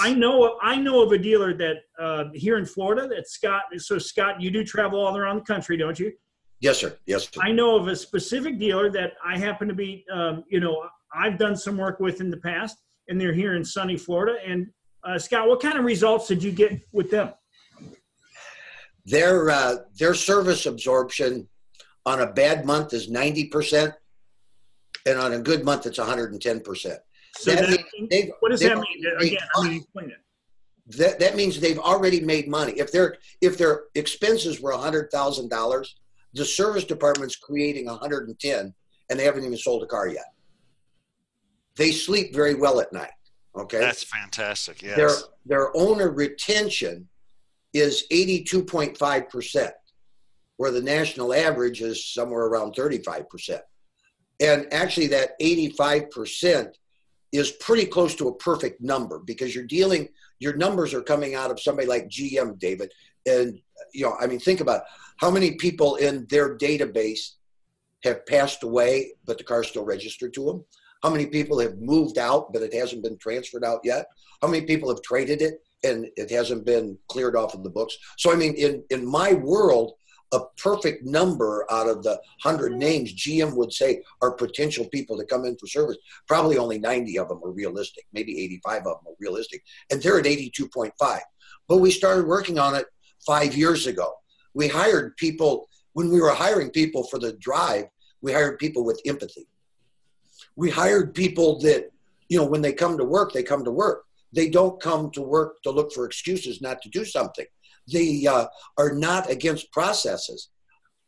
I 0.00 0.12
know 0.14 0.58
I 0.62 0.76
know 0.76 1.02
of 1.02 1.12
a 1.12 1.18
dealer 1.18 1.54
that 1.54 1.76
uh, 1.98 2.24
here 2.34 2.58
in 2.58 2.66
Florida 2.66 3.08
that 3.08 3.28
Scott. 3.28 3.62
So 3.78 3.98
Scott, 3.98 4.40
you 4.40 4.50
do 4.50 4.64
travel 4.64 5.00
all 5.00 5.16
around 5.16 5.36
the 5.36 5.44
country, 5.44 5.76
don't 5.76 5.98
you? 5.98 6.12
Yes, 6.60 6.78
sir. 6.78 6.96
Yes. 7.06 7.28
Sir. 7.32 7.40
I 7.42 7.52
know 7.52 7.76
of 7.76 7.88
a 7.88 7.96
specific 7.96 8.58
dealer 8.58 8.90
that 8.90 9.14
I 9.24 9.38
happen 9.38 9.66
to 9.68 9.74
be, 9.74 10.04
um, 10.12 10.44
you 10.48 10.60
know, 10.60 10.86
I've 11.14 11.38
done 11.38 11.56
some 11.56 11.78
work 11.78 12.00
with 12.00 12.20
in 12.20 12.30
the 12.30 12.36
past, 12.36 12.76
and 13.08 13.18
they're 13.18 13.32
here 13.32 13.56
in 13.56 13.64
sunny 13.64 13.96
Florida. 13.96 14.38
And 14.46 14.66
uh, 15.02 15.18
Scott, 15.18 15.48
what 15.48 15.60
kind 15.60 15.78
of 15.78 15.84
results 15.86 16.28
did 16.28 16.42
you 16.42 16.52
get 16.52 16.78
with 16.92 17.10
them? 17.10 17.32
Their 19.06 19.50
uh, 19.50 19.76
their 19.98 20.14
service 20.14 20.66
absorption 20.66 21.48
on 22.06 22.20
a 22.20 22.32
bad 22.32 22.64
month 22.64 22.92
is 22.92 23.10
ninety 23.10 23.46
percent, 23.48 23.94
and 25.06 25.18
on 25.18 25.32
a 25.32 25.40
good 25.40 25.64
month 25.64 25.86
it's 25.86 25.98
one 25.98 26.06
hundred 26.06 26.32
and 26.32 26.40
ten 26.40 26.60
percent. 26.60 27.00
So 27.36 27.54
that 27.54 27.68
means, 27.70 28.32
what 28.40 28.50
does 28.50 28.60
that 28.60 28.76
mean? 28.76 29.06
Again, 29.18 29.38
I 29.56 29.62
mean, 29.62 29.76
explain 29.76 30.10
it. 30.10 30.16
That, 30.98 31.20
that 31.20 31.36
means 31.36 31.60
they've 31.60 31.78
already 31.78 32.20
made 32.20 32.48
money. 32.48 32.72
If 32.72 32.90
their 32.92 33.16
if 33.40 33.56
their 33.56 33.84
expenses 33.94 34.60
were 34.60 34.72
hundred 34.72 35.10
thousand 35.10 35.48
dollars, 35.48 35.96
the 36.34 36.44
service 36.44 36.84
department's 36.84 37.36
creating 37.36 37.86
110 37.86 38.74
and 39.08 39.18
they 39.18 39.24
haven't 39.24 39.44
even 39.44 39.56
sold 39.56 39.82
a 39.82 39.86
car 39.86 40.08
yet. 40.08 40.32
They 41.76 41.92
sleep 41.92 42.34
very 42.34 42.54
well 42.54 42.80
at 42.80 42.92
night. 42.92 43.10
Okay. 43.56 43.78
That's 43.80 44.04
fantastic. 44.04 44.82
Yes. 44.82 44.96
Their, 44.96 45.10
their 45.46 45.76
owner 45.76 46.10
retention 46.10 47.08
is 47.72 48.04
82.5%, 48.12 49.70
where 50.56 50.70
the 50.70 50.82
national 50.82 51.34
average 51.34 51.80
is 51.82 52.12
somewhere 52.12 52.46
around 52.46 52.74
35%. 52.74 53.60
And 54.40 54.72
actually, 54.72 55.08
that 55.08 55.38
85% 55.40 56.72
is 57.32 57.52
pretty 57.52 57.86
close 57.86 58.14
to 58.16 58.28
a 58.28 58.34
perfect 58.36 58.80
number 58.80 59.20
because 59.20 59.54
you're 59.54 59.64
dealing, 59.64 60.08
your 60.38 60.56
numbers 60.56 60.94
are 60.94 61.02
coming 61.02 61.34
out 61.34 61.50
of 61.50 61.60
somebody 61.60 61.86
like 61.86 62.08
GM, 62.08 62.58
David. 62.58 62.92
And, 63.26 63.60
you 63.92 64.06
know, 64.06 64.16
I 64.18 64.26
mean, 64.26 64.40
think 64.40 64.60
about 64.60 64.78
it 64.78 64.86
how 65.20 65.30
many 65.30 65.52
people 65.52 65.96
in 65.96 66.26
their 66.30 66.56
database 66.56 67.32
have 68.04 68.24
passed 68.24 68.62
away, 68.62 69.12
but 69.26 69.36
the 69.36 69.44
car's 69.44 69.68
still 69.68 69.84
registered 69.84 70.32
to 70.32 70.46
them? 70.46 70.64
How 71.02 71.10
many 71.10 71.26
people 71.26 71.58
have 71.60 71.78
moved 71.78 72.16
out, 72.16 72.54
but 72.54 72.62
it 72.62 72.72
hasn't 72.72 73.02
been 73.02 73.18
transferred 73.18 73.62
out 73.62 73.80
yet? 73.84 74.06
How 74.40 74.48
many 74.48 74.64
people 74.64 74.88
have 74.88 75.02
traded 75.02 75.42
it 75.42 75.62
and 75.82 76.06
it 76.16 76.30
hasn't 76.30 76.64
been 76.66 76.98
cleared 77.08 77.36
off 77.36 77.54
of 77.54 77.62
the 77.62 77.70
books? 77.70 77.96
So, 78.18 78.32
I 78.32 78.36
mean, 78.36 78.54
in, 78.54 78.82
in 78.90 79.06
my 79.06 79.32
world, 79.34 79.94
a 80.32 80.40
perfect 80.62 81.04
number 81.04 81.66
out 81.70 81.88
of 81.88 82.02
the 82.04 82.20
100 82.42 82.70
mm-hmm. 82.70 82.78
names 82.78 83.14
GM 83.14 83.56
would 83.56 83.72
say 83.72 84.00
are 84.22 84.30
potential 84.32 84.86
people 84.86 85.18
to 85.18 85.24
come 85.24 85.44
in 85.44 85.56
for 85.56 85.66
service. 85.66 85.96
Probably 86.28 86.56
only 86.56 86.78
90 86.78 87.18
of 87.18 87.28
them 87.28 87.40
are 87.44 87.50
realistic, 87.50 88.04
maybe 88.12 88.40
85 88.44 88.78
of 88.78 88.84
them 88.84 89.12
are 89.12 89.16
realistic. 89.18 89.62
And 89.90 90.00
they're 90.00 90.18
at 90.18 90.26
82.5. 90.26 90.92
But 91.68 91.78
we 91.78 91.90
started 91.90 92.26
working 92.26 92.58
on 92.58 92.74
it 92.76 92.86
five 93.26 93.56
years 93.56 93.86
ago 93.86 94.14
we 94.54 94.68
hired 94.68 95.16
people 95.16 95.68
when 95.92 96.10
we 96.10 96.20
were 96.20 96.30
hiring 96.30 96.70
people 96.70 97.04
for 97.04 97.18
the 97.18 97.32
drive 97.34 97.86
we 98.22 98.32
hired 98.32 98.58
people 98.58 98.84
with 98.84 99.00
empathy 99.06 99.46
we 100.56 100.70
hired 100.70 101.14
people 101.14 101.58
that 101.60 101.90
you 102.28 102.38
know 102.38 102.46
when 102.46 102.62
they 102.62 102.72
come 102.72 102.96
to 102.96 103.04
work 103.04 103.32
they 103.32 103.42
come 103.42 103.64
to 103.64 103.70
work 103.70 104.04
they 104.32 104.48
don't 104.48 104.80
come 104.80 105.10
to 105.10 105.22
work 105.22 105.62
to 105.62 105.70
look 105.70 105.92
for 105.92 106.04
excuses 106.04 106.60
not 106.60 106.80
to 106.82 106.88
do 106.88 107.04
something 107.04 107.46
they 107.92 108.26
uh, 108.26 108.46
are 108.78 108.92
not 108.92 109.30
against 109.30 109.72
processes 109.72 110.50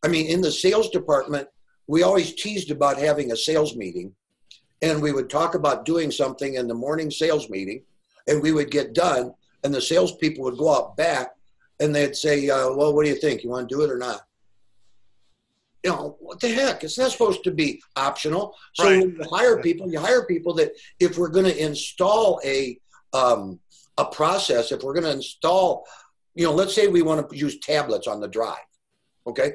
i 0.02 0.08
mean 0.08 0.26
in 0.26 0.40
the 0.40 0.52
sales 0.52 0.90
department 0.90 1.46
we 1.86 2.02
always 2.02 2.34
teased 2.34 2.70
about 2.70 2.98
having 2.98 3.32
a 3.32 3.36
sales 3.36 3.76
meeting 3.76 4.12
and 4.82 5.00
we 5.00 5.12
would 5.12 5.30
talk 5.30 5.54
about 5.54 5.84
doing 5.84 6.10
something 6.10 6.54
in 6.54 6.66
the 6.66 6.74
morning 6.74 7.10
sales 7.10 7.48
meeting 7.50 7.82
and 8.28 8.42
we 8.42 8.52
would 8.52 8.70
get 8.70 8.94
done 8.94 9.32
and 9.64 9.72
the 9.74 9.80
salespeople 9.80 10.44
would 10.44 10.58
go 10.58 10.74
out 10.74 10.96
back 10.96 11.32
and 11.80 11.94
they'd 11.94 12.16
say, 12.16 12.48
uh, 12.48 12.72
"Well, 12.72 12.94
what 12.94 13.04
do 13.04 13.10
you 13.10 13.16
think? 13.16 13.42
You 13.42 13.50
want 13.50 13.68
to 13.68 13.74
do 13.74 13.82
it 13.82 13.90
or 13.90 13.98
not?" 13.98 14.22
You 15.82 15.90
know, 15.90 16.16
what 16.20 16.40
the 16.40 16.48
heck? 16.48 16.84
It's 16.84 16.98
not 16.98 17.10
supposed 17.10 17.42
to 17.44 17.50
be 17.50 17.82
optional. 17.96 18.54
So 18.74 18.84
right. 18.84 19.00
you 19.00 19.24
hire 19.30 19.60
people, 19.60 19.90
you 19.90 19.98
hire 19.98 20.24
people 20.26 20.54
that 20.54 20.72
if 21.00 21.18
we're 21.18 21.28
going 21.28 21.46
to 21.46 21.64
install 21.64 22.40
a 22.44 22.78
um, 23.12 23.58
a 23.98 24.04
process, 24.04 24.72
if 24.72 24.82
we're 24.82 24.94
going 24.94 25.04
to 25.04 25.12
install, 25.12 25.86
you 26.34 26.44
know, 26.44 26.52
let's 26.52 26.74
say 26.74 26.86
we 26.86 27.02
want 27.02 27.28
to 27.28 27.36
use 27.36 27.58
tablets 27.58 28.06
on 28.06 28.20
the 28.20 28.28
drive, 28.28 28.56
okay? 29.26 29.54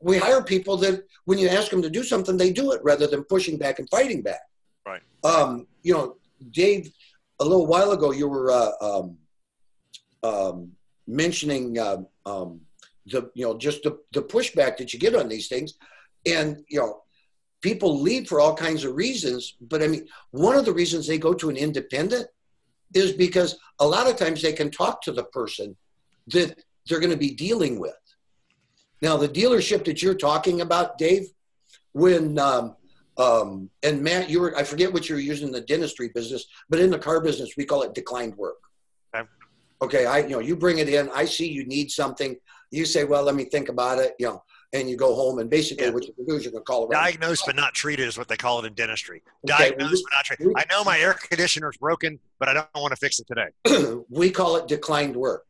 We 0.00 0.18
hire 0.18 0.42
people 0.42 0.76
that 0.78 1.04
when 1.24 1.38
you 1.38 1.48
ask 1.48 1.70
them 1.70 1.82
to 1.82 1.90
do 1.90 2.04
something, 2.04 2.36
they 2.36 2.52
do 2.52 2.72
it 2.72 2.80
rather 2.84 3.06
than 3.06 3.24
pushing 3.24 3.58
back 3.58 3.78
and 3.78 3.88
fighting 3.90 4.22
back. 4.22 4.42
Right. 4.86 5.02
Um, 5.24 5.66
you 5.82 5.92
know, 5.92 6.16
Dave, 6.50 6.92
a 7.40 7.44
little 7.44 7.66
while 7.66 7.92
ago, 7.92 8.12
you 8.12 8.28
were 8.28 8.50
uh, 8.50 8.70
um, 8.80 9.16
um, 10.22 10.72
mentioning 11.06 11.78
uh, 11.78 12.02
um, 12.26 12.60
the 13.06 13.30
you 13.34 13.44
know 13.44 13.56
just 13.56 13.82
the, 13.82 13.98
the 14.12 14.22
pushback 14.22 14.76
that 14.76 14.92
you 14.92 14.98
get 14.98 15.14
on 15.14 15.28
these 15.28 15.48
things 15.48 15.74
and 16.26 16.62
you 16.68 16.78
know 16.78 17.02
people 17.60 18.00
leave 18.00 18.28
for 18.28 18.40
all 18.40 18.54
kinds 18.54 18.84
of 18.84 18.94
reasons 18.94 19.54
but 19.60 19.82
i 19.82 19.86
mean 19.86 20.06
one 20.30 20.56
of 20.56 20.64
the 20.64 20.72
reasons 20.72 21.06
they 21.06 21.18
go 21.18 21.32
to 21.32 21.50
an 21.50 21.56
independent 21.56 22.26
is 22.94 23.12
because 23.12 23.58
a 23.80 23.86
lot 23.86 24.08
of 24.08 24.16
times 24.16 24.42
they 24.42 24.52
can 24.52 24.70
talk 24.70 25.02
to 25.02 25.12
the 25.12 25.24
person 25.24 25.76
that 26.28 26.58
they're 26.86 27.00
going 27.00 27.10
to 27.10 27.16
be 27.16 27.34
dealing 27.34 27.78
with. 27.78 27.96
Now 29.02 29.16
the 29.16 29.28
dealership 29.28 29.84
that 29.84 30.02
you're 30.02 30.14
talking 30.14 30.60
about 30.60 30.98
dave 30.98 31.28
when 31.92 32.38
um, 32.38 32.76
um, 33.16 33.70
and 33.82 34.02
matt 34.02 34.28
you 34.30 34.40
were 34.40 34.56
i 34.56 34.62
forget 34.62 34.92
what 34.92 35.08
you're 35.08 35.18
using 35.18 35.48
in 35.48 35.52
the 35.52 35.60
dentistry 35.60 36.10
business 36.14 36.46
but 36.68 36.78
in 36.78 36.90
the 36.90 36.98
car 36.98 37.20
business 37.20 37.56
we 37.56 37.64
call 37.64 37.82
it 37.82 37.94
declined 37.94 38.36
work. 38.36 38.58
Okay, 39.80 40.06
I, 40.06 40.18
you 40.18 40.30
know, 40.30 40.40
you 40.40 40.56
bring 40.56 40.78
it 40.78 40.88
in, 40.88 41.08
I 41.14 41.24
see 41.24 41.48
you 41.48 41.64
need 41.64 41.90
something. 41.90 42.36
You 42.70 42.84
say, 42.84 43.04
well, 43.04 43.22
let 43.22 43.36
me 43.36 43.44
think 43.44 43.68
about 43.68 43.98
it, 43.98 44.14
you 44.18 44.26
know, 44.26 44.42
and 44.72 44.88
you 44.88 44.96
go 44.96 45.14
home 45.14 45.38
and 45.38 45.48
basically 45.48 45.86
yeah. 45.86 45.92
what 45.92 46.06
you 46.06 46.12
can 46.12 46.26
do 46.26 46.34
is 46.34 46.44
you're 46.44 46.52
going 46.52 46.62
to 46.62 46.66
call 46.66 46.84
it. 46.84 46.92
Diagnosed 46.92 47.44
but 47.46 47.56
not 47.56 47.74
treated 47.74 48.06
is 48.06 48.18
what 48.18 48.28
they 48.28 48.36
call 48.36 48.62
it 48.62 48.66
in 48.66 48.74
dentistry. 48.74 49.22
Okay, 49.48 49.70
Diagnosed 49.70 50.04
but 50.04 50.16
not 50.16 50.24
treated. 50.24 50.52
I 50.56 50.64
know 50.70 50.84
my 50.84 50.98
air 50.98 51.14
conditioner 51.14 51.70
is 51.70 51.76
broken, 51.78 52.18
but 52.38 52.48
I 52.48 52.54
don't 52.54 52.68
want 52.76 52.90
to 52.90 52.96
fix 52.96 53.18
it 53.18 53.26
today. 53.26 54.02
we 54.10 54.30
call 54.30 54.56
it 54.56 54.68
declined 54.68 55.16
work. 55.16 55.44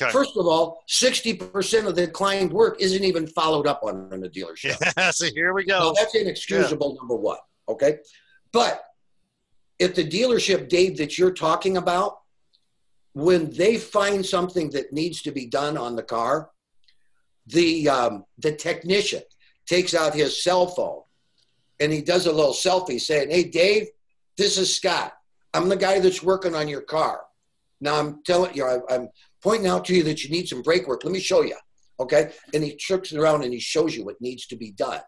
Okay. 0.00 0.10
First 0.10 0.36
of 0.36 0.46
all, 0.46 0.82
60% 0.88 1.86
of 1.86 1.94
the 1.94 2.06
declined 2.06 2.52
work 2.52 2.80
isn't 2.80 3.04
even 3.04 3.28
followed 3.28 3.66
up 3.66 3.82
on 3.84 4.12
in 4.12 4.20
the 4.20 4.28
dealership. 4.28 4.76
Yeah, 4.96 5.10
so 5.10 5.26
here 5.26 5.52
we 5.52 5.64
go. 5.64 5.94
So 5.94 5.94
that's 5.96 6.14
inexcusable, 6.14 6.90
yeah. 6.94 6.98
number 6.98 7.14
one. 7.14 7.38
Okay. 7.68 7.98
But 8.50 8.82
if 9.78 9.94
the 9.94 10.04
dealership, 10.04 10.68
Dave, 10.68 10.96
that 10.96 11.16
you're 11.16 11.32
talking 11.32 11.76
about 11.76 12.18
when 13.12 13.50
they 13.52 13.76
find 13.78 14.26
something 14.26 14.70
that 14.70 14.92
needs 14.92 15.22
to 15.22 15.30
be 15.30 15.46
done 15.46 15.78
on 15.78 15.94
the 15.94 16.02
car, 16.02 16.50
the 17.46 17.88
um, 17.88 18.24
the 18.38 18.52
technician 18.52 19.22
takes 19.66 19.94
out 19.94 20.14
his 20.14 20.42
cell 20.42 20.66
phone 20.66 21.02
and 21.80 21.92
he 21.92 22.02
does 22.02 22.26
a 22.26 22.32
little 22.32 22.52
selfie 22.52 23.00
saying, 23.00 23.30
Hey, 23.30 23.44
Dave, 23.44 23.88
this 24.36 24.58
is 24.58 24.74
Scott. 24.74 25.12
I'm 25.52 25.68
the 25.68 25.76
guy 25.76 26.00
that's 26.00 26.22
working 26.22 26.54
on 26.54 26.68
your 26.68 26.82
car. 26.82 27.22
Now 27.80 27.98
I'm 27.98 28.22
telling 28.24 28.54
you, 28.54 28.64
I, 28.64 28.94
am 28.94 29.08
pointing 29.42 29.68
out 29.68 29.84
to 29.86 29.94
you 29.94 30.02
that 30.04 30.24
you 30.24 30.30
need 30.30 30.48
some 30.48 30.62
brake 30.62 30.86
work. 30.86 31.04
Let 31.04 31.12
me 31.12 31.20
show 31.20 31.42
you. 31.42 31.56
Okay. 32.00 32.32
And 32.52 32.64
he 32.64 32.74
tricks 32.74 33.12
around 33.12 33.44
and 33.44 33.52
he 33.52 33.60
shows 33.60 33.94
you 33.94 34.04
what 34.04 34.20
needs 34.20 34.46
to 34.48 34.56
be 34.56 34.72
done. 34.72 35.00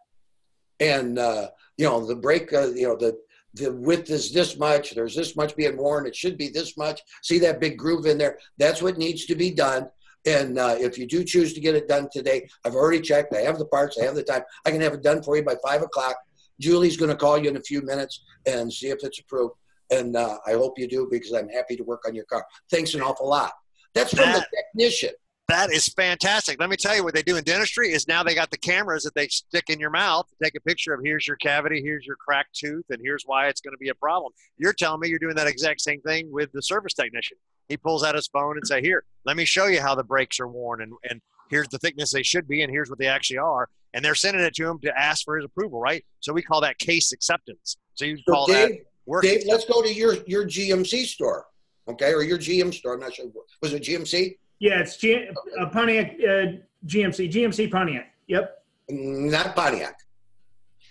And, 0.78 1.18
uh, 1.18 1.48
you 1.76 1.86
know, 1.86 2.04
the 2.04 2.14
brake, 2.14 2.52
uh, 2.52 2.68
you 2.68 2.86
know, 2.86 2.96
the, 2.96 3.18
the 3.54 3.72
width 3.72 4.10
is 4.10 4.32
this 4.32 4.58
much. 4.58 4.94
There's 4.94 5.16
this 5.16 5.34
much 5.34 5.56
being 5.56 5.76
worn. 5.76 6.06
It 6.06 6.14
should 6.14 6.36
be 6.36 6.48
this 6.48 6.76
much. 6.76 7.00
See 7.22 7.38
that 7.40 7.60
big 7.60 7.78
groove 7.78 8.06
in 8.06 8.18
there? 8.18 8.38
That's 8.58 8.82
what 8.82 8.98
needs 8.98 9.24
to 9.26 9.34
be 9.34 9.50
done. 9.50 9.88
And 10.26 10.58
uh, 10.58 10.76
if 10.78 10.98
you 10.98 11.06
do 11.06 11.24
choose 11.24 11.54
to 11.54 11.60
get 11.60 11.76
it 11.76 11.88
done 11.88 12.08
today, 12.12 12.48
I've 12.64 12.74
already 12.74 13.00
checked. 13.00 13.34
I 13.34 13.40
have 13.42 13.58
the 13.58 13.66
parts. 13.66 13.96
I 14.00 14.04
have 14.04 14.16
the 14.16 14.24
time. 14.24 14.42
I 14.64 14.72
can 14.72 14.80
have 14.80 14.92
it 14.92 15.02
done 15.02 15.22
for 15.22 15.36
you 15.36 15.44
by 15.44 15.54
five 15.64 15.82
o'clock. 15.82 16.16
Julie's 16.60 16.96
going 16.96 17.10
to 17.10 17.16
call 17.16 17.38
you 17.38 17.48
in 17.48 17.56
a 17.56 17.62
few 17.62 17.82
minutes 17.82 18.24
and 18.46 18.72
see 18.72 18.88
if 18.88 18.98
it's 19.02 19.20
approved. 19.20 19.54
And 19.90 20.16
uh, 20.16 20.38
I 20.46 20.52
hope 20.52 20.78
you 20.78 20.88
do 20.88 21.06
because 21.10 21.32
I'm 21.32 21.48
happy 21.48 21.76
to 21.76 21.84
work 21.84 22.02
on 22.08 22.14
your 22.14 22.24
car. 22.24 22.44
Thanks 22.70 22.94
an 22.94 23.02
awful 23.02 23.28
lot. 23.28 23.52
That's 23.94 24.10
from 24.10 24.24
that, 24.24 24.46
the 24.50 24.56
technician. 24.56 25.10
That 25.48 25.70
is 25.70 25.86
fantastic. 25.86 26.58
Let 26.58 26.70
me 26.70 26.76
tell 26.76 26.96
you 26.96 27.04
what 27.04 27.14
they 27.14 27.22
do 27.22 27.36
in 27.36 27.44
dentistry 27.44 27.92
is 27.92 28.08
now 28.08 28.24
they 28.24 28.34
got 28.34 28.50
the 28.50 28.58
cameras 28.58 29.04
that 29.04 29.14
they 29.14 29.28
stick 29.28 29.64
in 29.68 29.78
your 29.78 29.90
mouth 29.90 30.26
to 30.28 30.34
take 30.42 30.56
a 30.56 30.60
picture 30.60 30.92
of 30.92 31.00
here's 31.04 31.26
your 31.26 31.36
cavity, 31.36 31.80
here's 31.80 32.04
your 32.04 32.16
cracked 32.16 32.56
tooth, 32.56 32.84
and 32.90 32.98
here's 33.00 33.22
why 33.26 33.46
it's 33.46 33.60
going 33.60 33.74
to 33.74 33.78
be 33.78 33.90
a 33.90 33.94
problem. 33.94 34.32
You're 34.58 34.72
telling 34.72 34.98
me 34.98 35.08
you're 35.08 35.20
doing 35.20 35.36
that 35.36 35.46
exact 35.46 35.82
same 35.82 36.00
thing 36.00 36.32
with 36.32 36.50
the 36.50 36.62
service 36.62 36.94
technician. 36.94 37.38
He 37.68 37.76
pulls 37.76 38.04
out 38.04 38.14
his 38.14 38.28
phone 38.28 38.56
and 38.56 38.66
say, 38.66 38.80
"Here, 38.80 39.04
let 39.24 39.36
me 39.36 39.44
show 39.44 39.66
you 39.66 39.80
how 39.80 39.94
the 39.94 40.04
brakes 40.04 40.40
are 40.40 40.48
worn, 40.48 40.82
and 40.82 40.92
and 41.08 41.20
here's 41.50 41.68
the 41.68 41.78
thickness 41.78 42.12
they 42.12 42.22
should 42.22 42.46
be, 42.48 42.62
and 42.62 42.70
here's 42.70 42.90
what 42.90 42.98
they 42.98 43.06
actually 43.06 43.38
are." 43.38 43.68
And 43.94 44.04
they're 44.04 44.14
sending 44.14 44.42
it 44.42 44.54
to 44.56 44.68
him 44.68 44.78
to 44.80 44.98
ask 44.98 45.24
for 45.24 45.36
his 45.36 45.44
approval, 45.44 45.80
right? 45.80 46.04
So 46.20 46.32
we 46.32 46.42
call 46.42 46.60
that 46.60 46.78
case 46.78 47.12
acceptance. 47.12 47.76
So 47.94 48.04
you 48.04 48.18
so 48.18 48.32
call 48.32 48.46
Dave, 48.46 48.68
that 48.68 48.78
work. 49.06 49.22
Dave, 49.22 49.44
let's 49.46 49.64
go 49.64 49.82
to 49.82 49.92
your 49.92 50.16
your 50.26 50.44
GMC 50.44 51.06
store, 51.06 51.46
okay, 51.88 52.12
or 52.12 52.22
your 52.22 52.38
GM 52.38 52.72
store. 52.72 52.94
I'm 52.94 53.00
not 53.00 53.14
sure. 53.14 53.26
Was 53.62 53.72
it 53.72 53.82
GMC? 53.82 54.36
Yeah, 54.58 54.80
it's 54.80 54.96
G- 54.96 55.28
uh, 55.60 55.66
Pontiac 55.66 56.12
uh, 56.20 56.58
GMC. 56.86 57.30
GMC 57.30 57.70
Pontiac. 57.70 58.12
Yep. 58.28 58.64
Not 58.88 59.54
Pontiac. 59.54 59.98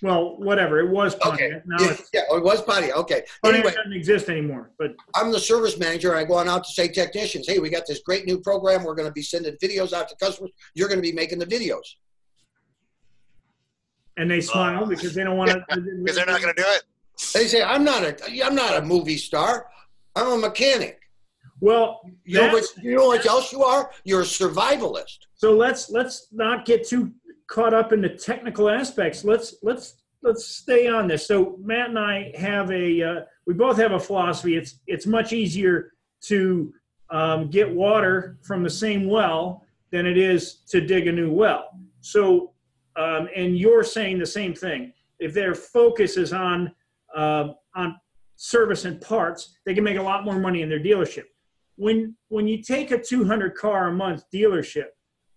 Well, 0.06 0.38
whatever. 0.38 0.80
It 0.80 0.91
was 0.91 1.15
Pontiac. 1.15 1.52
Okay. 1.52 1.62
Now 1.65 1.78
yeah, 1.80 1.98
yeah, 2.13 2.22
it 2.30 2.44
was 2.44 2.62
Pontiac. 2.62 2.96
Okay. 2.96 3.24
Pontiac 3.41 3.65
anyway, 3.65 3.76
doesn't 3.76 3.94
exist 3.94 4.30
anymore. 4.30 4.70
But 4.78 4.94
I'm 5.15 5.32
the 5.32 5.39
service 5.39 5.80
manager, 5.80 6.12
and 6.12 6.20
I 6.20 6.26
go 6.26 6.36
on 6.36 6.48
out 6.48 6.63
to 6.63 6.72
say 6.72 6.88
technicians, 6.88 7.48
"Hey, 7.48 7.58
we 7.58 7.72
got 7.72 7.88
this 7.88 8.02
great 8.06 8.28
new 8.28 8.39
program. 8.39 8.84
We're 8.84 8.94
going 8.94 9.08
to 9.08 9.13
be 9.13 9.24
sending 9.24 9.56
videos 9.56 9.94
out 9.94 10.08
to 10.10 10.15
customers. 10.18 10.52
You're 10.76 10.89
going 10.89 11.00
to 11.00 11.02
be 11.02 11.12
making 11.12 11.39
the 11.39 11.48
videos." 11.48 11.82
And 14.18 14.30
they 14.30 14.41
smile 14.41 14.84
uh, 14.84 14.86
because 14.86 15.15
they 15.15 15.24
don't 15.24 15.38
want 15.38 15.50
to. 15.50 15.65
Because 15.82 16.18
they're 16.18 16.28
not 16.28 16.39
going 16.39 16.54
to 16.54 16.62
do 16.62 16.68
it. 16.70 16.84
They 17.34 17.48
say, 17.48 17.63
"I'm 17.63 17.84
not 17.84 18.04
a. 18.04 18.46
I'm 18.46 18.54
not 18.54 18.78
a 18.78 18.86
movie 18.86 19.18
star. 19.18 19.65
I'm 20.15 20.28
a 20.28 20.38
mechanic." 20.38 21.00
Well, 21.62 22.02
you 22.26 22.38
know, 22.41 22.52
what, 22.52 22.63
you 22.80 22.96
know 22.96 23.08
what 23.08 23.26
else 23.26 23.52
you 23.52 23.63
are? 23.63 23.89
You're 24.04 24.22
a 24.22 24.26
survivalist. 24.26 25.18
So 25.34 25.54
let's 25.54 25.89
let's 25.89 26.28
not 26.32 26.65
get 26.65 26.88
too 26.88 27.12
caught 27.48 27.74
up 27.74 27.94
in 27.94 28.02
the 28.02 28.10
technical 28.10 28.70
aspects. 28.70 29.24
Let's 29.24 29.56
let's 29.64 29.96
let's 30.24 30.46
stay 30.46 30.88
on 30.88 31.08
this. 31.08 31.28
So 31.28 31.58
Matt 31.62 31.90
and 31.90 32.00
I 32.00 32.32
have 32.36 32.72
a 32.72 33.02
uh, 33.02 33.22
we 33.46 33.54
both 33.54 33.78
have 33.78 33.92
a 33.92 34.00
philosophy. 34.00 34.56
It's 34.56 34.80
it's 34.88 35.06
much 35.06 35.34
easier 35.34 35.94
to 36.22 36.74
um, 37.10 37.50
get 37.50 37.70
water 37.70 38.40
from 38.42 38.64
the 38.64 38.70
same 38.70 39.08
well 39.08 39.64
than 39.92 40.06
it 40.06 40.18
is 40.18 40.56
to 40.70 40.82
dig 40.82 41.08
a 41.08 41.12
new 41.12 41.32
well. 41.32 41.70
So 42.02 42.54
um, 42.96 43.30
and 43.36 43.58
you're 43.58 43.84
saying 43.84 44.20
the 44.20 44.26
same 44.26 44.54
thing. 44.54 44.94
If 45.20 45.34
their 45.34 45.56
focus 45.56 46.18
is 46.18 46.34
on 46.34 46.74
uh, 47.16 47.50
on 47.76 48.00
service 48.36 48.86
and 48.86 49.00
parts, 49.00 49.58
they 49.66 49.74
can 49.74 49.84
make 49.84 49.98
a 49.98 50.02
lot 50.02 50.26
more 50.26 50.40
money 50.40 50.62
in 50.62 50.70
their 50.70 50.80
dealership 50.80 51.26
when 51.76 52.16
when 52.30 52.48
you 52.48 52.62
take 52.62 52.92
a 52.92 53.02
200 53.02 53.56
car 53.56 53.88
a 53.88 53.94
month 53.94 54.24
dealership 54.34 54.88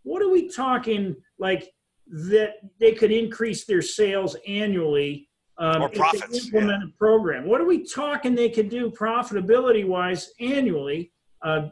what 0.03 0.23
are 0.23 0.31
we 0.31 0.49
talking 0.49 1.14
like 1.38 1.71
that 2.11 2.55
they 2.81 2.92
could 2.92 3.11
increase 3.11 3.64
their 3.64 3.83
sales 3.83 4.37
annually 4.47 5.29
um, 5.59 5.83
or 5.83 5.88
profits, 5.88 6.47
implement 6.47 6.83
yeah. 6.83 6.88
a 6.88 6.99
program 6.99 7.47
what 7.47 7.61
are 7.61 7.66
we 7.66 7.85
talking 7.85 8.35
they 8.35 8.49
could 8.49 8.68
do 8.68 8.90
profitability 8.90 9.87
wise 9.87 10.31
annually 10.40 11.12
uh, 11.42 11.68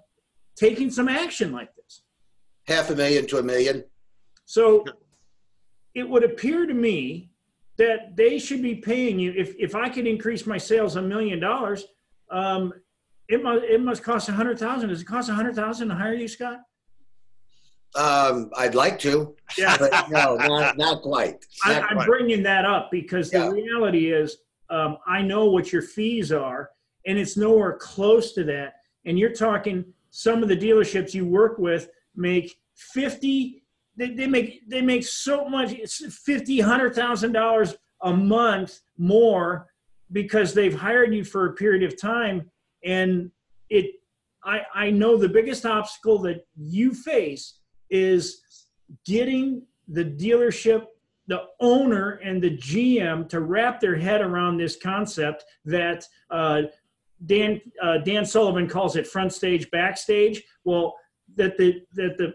taking 0.57 0.91
some 0.91 1.09
action 1.09 1.53
like 1.53 1.75
this 1.77 2.03
half 2.67 2.91
a 2.91 2.95
million 2.95 3.27
to 3.27 3.39
a 3.39 3.43
million 3.43 3.85
so 4.45 4.85
it 5.95 6.09
would 6.09 6.25
appear 6.25 6.67
to 6.67 6.75
me 6.75 7.31
that 7.79 8.17
they 8.17 8.39
should 8.39 8.63
be 8.63 8.75
paying 8.75 9.19
you 9.19 9.33
if, 9.37 9.55
if 9.59 9.75
i 9.75 9.89
could 9.89 10.07
increase 10.07 10.47
my 10.47 10.59
sales 10.59 10.97
a 10.97 11.03
million 11.03 11.39
dollars 11.39 11.85
um, 12.31 12.73
it 13.29 13.43
must 13.43 13.65
it 13.65 13.81
must 13.81 14.03
cost 14.03 14.29
a 14.29 14.33
hundred 14.33 14.59
thousand. 14.59 14.89
Does 14.89 15.03
it 15.03 15.07
cost 15.07 15.29
a 15.29 15.35
hundred 15.35 15.55
thousand 15.55 15.89
to 15.89 15.95
hire 15.95 16.15
you, 16.15 16.29
Scott? 16.29 16.59
Um, 17.95 18.51
I'd 18.57 18.75
like 18.75 18.99
to, 19.01 19.35
yeah. 19.57 19.77
but 19.79 20.11
no, 20.11 20.37
not, 20.37 20.77
not 20.77 21.03
quite. 21.03 21.45
Not 21.67 21.91
I, 21.91 22.01
am 22.01 22.07
bringing 22.07 22.43
that 22.43 22.65
up 22.65 22.91
because 22.91 23.33
yeah. 23.33 23.47
the 23.47 23.53
reality 23.53 24.13
is, 24.13 24.39
um, 24.69 24.99
I 25.07 25.23
know 25.23 25.47
what 25.47 25.73
your 25.73 25.83
fees 25.83 26.31
are, 26.33 26.71
and 27.07 27.19
it's 27.19 27.37
nowhere 27.37 27.75
close 27.75 28.33
to 28.35 28.45
that. 28.45 28.75
And 29.07 29.19
you're 29.19 29.33
talking 29.33 29.85
some 30.11 30.43
of 30.43 30.49
the 30.49 30.57
dealerships 30.57 31.15
you 31.15 31.25
work 31.25 31.59
with 31.59 31.89
make 32.15 32.59
fifty. 32.75 33.63
They, 33.97 34.11
they 34.11 34.27
make 34.27 34.69
they 34.69 34.83
make 34.83 35.05
so 35.05 35.49
much. 35.49 35.73
It's 35.73 36.05
fifty, 36.25 36.61
hundred 36.61 36.95
thousand 36.95 37.33
dollars 37.33 37.77
a 38.03 38.13
month 38.13 38.81
more 38.99 39.69
because 40.13 40.55
they've 40.55 40.75
hired 40.75 41.15
you 41.15 41.25
for 41.25 41.47
a 41.47 41.53
period 41.55 41.83
of 41.83 42.01
time 42.01 42.51
and 42.85 43.31
it 43.71 43.97
I, 44.45 44.61
I 44.75 44.91
know 44.91 45.17
the 45.17 45.29
biggest 45.29 45.67
obstacle 45.67 46.19
that 46.21 46.47
you 46.57 46.95
face 46.95 47.59
is 47.91 48.43
getting 49.05 49.63
the 49.89 50.05
dealership 50.05 50.87
the 51.29 51.43
owner 51.61 52.21
and 52.25 52.43
the 52.43 52.57
gm 52.59 53.29
to 53.29 53.41
wrap 53.41 53.81
their 53.81 53.97
head 53.97 54.21
around 54.21 54.57
this 54.57 54.77
concept 54.77 55.45
that 55.65 56.05
uh, 56.31 56.63
dan 57.27 57.61
uh, 57.83 57.99
dan 57.99 58.25
sullivan 58.25 58.69
calls 58.69 58.97
it 58.97 59.07
front 59.07 59.33
stage 59.33 59.71
backstage 59.71 60.43
well 60.65 60.95
that 61.37 61.57
the 61.57 61.83
that 61.93 62.17
the 62.17 62.35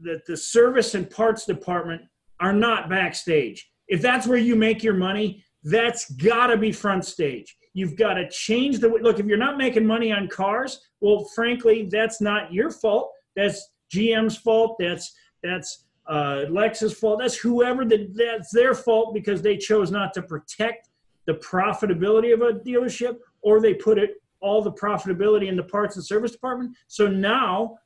that 0.00 0.24
the 0.26 0.36
service 0.36 0.94
and 0.94 1.08
parts 1.10 1.46
department 1.46 2.02
are 2.40 2.52
not 2.52 2.88
backstage 2.88 3.70
if 3.88 4.02
that's 4.02 4.26
where 4.26 4.38
you 4.38 4.56
make 4.56 4.82
your 4.82 4.94
money 4.94 5.42
that's 5.64 6.10
got 6.12 6.48
to 6.48 6.56
be 6.56 6.72
front 6.72 7.04
stage 7.04 7.56
You've 7.74 7.96
got 7.96 8.14
to 8.14 8.28
change 8.30 8.78
the 8.78 8.88
look. 8.88 9.18
If 9.18 9.26
you're 9.26 9.36
not 9.36 9.58
making 9.58 9.84
money 9.84 10.12
on 10.12 10.28
cars, 10.28 10.80
well, 11.00 11.24
frankly, 11.34 11.88
that's 11.90 12.20
not 12.20 12.52
your 12.52 12.70
fault. 12.70 13.10
That's 13.34 13.68
GM's 13.92 14.36
fault. 14.36 14.76
That's 14.78 15.14
that's 15.42 15.84
uh, 16.06 16.44
Lexus' 16.50 16.94
fault. 16.94 17.20
That's 17.20 17.36
whoever 17.36 17.84
that 17.84 18.14
that's 18.14 18.50
their 18.52 18.74
fault 18.74 19.14
because 19.14 19.42
they 19.42 19.56
chose 19.56 19.90
not 19.90 20.12
to 20.14 20.22
protect 20.22 20.88
the 21.26 21.34
profitability 21.34 22.34
of 22.34 22.42
a 22.42 22.58
dealership, 22.58 23.16
or 23.42 23.60
they 23.60 23.74
put 23.74 23.98
it 23.98 24.22
all 24.40 24.60
the 24.60 24.72
profitability 24.72 25.48
in 25.48 25.56
the 25.56 25.62
parts 25.62 25.96
and 25.96 26.04
service 26.04 26.32
department. 26.32 26.76
So 26.86 27.08
now 27.08 27.78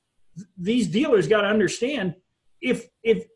these 0.56 0.88
dealers 0.88 1.28
got 1.28 1.42
to 1.42 1.48
understand 1.48 2.14
if 2.60 2.88
if 3.02 3.26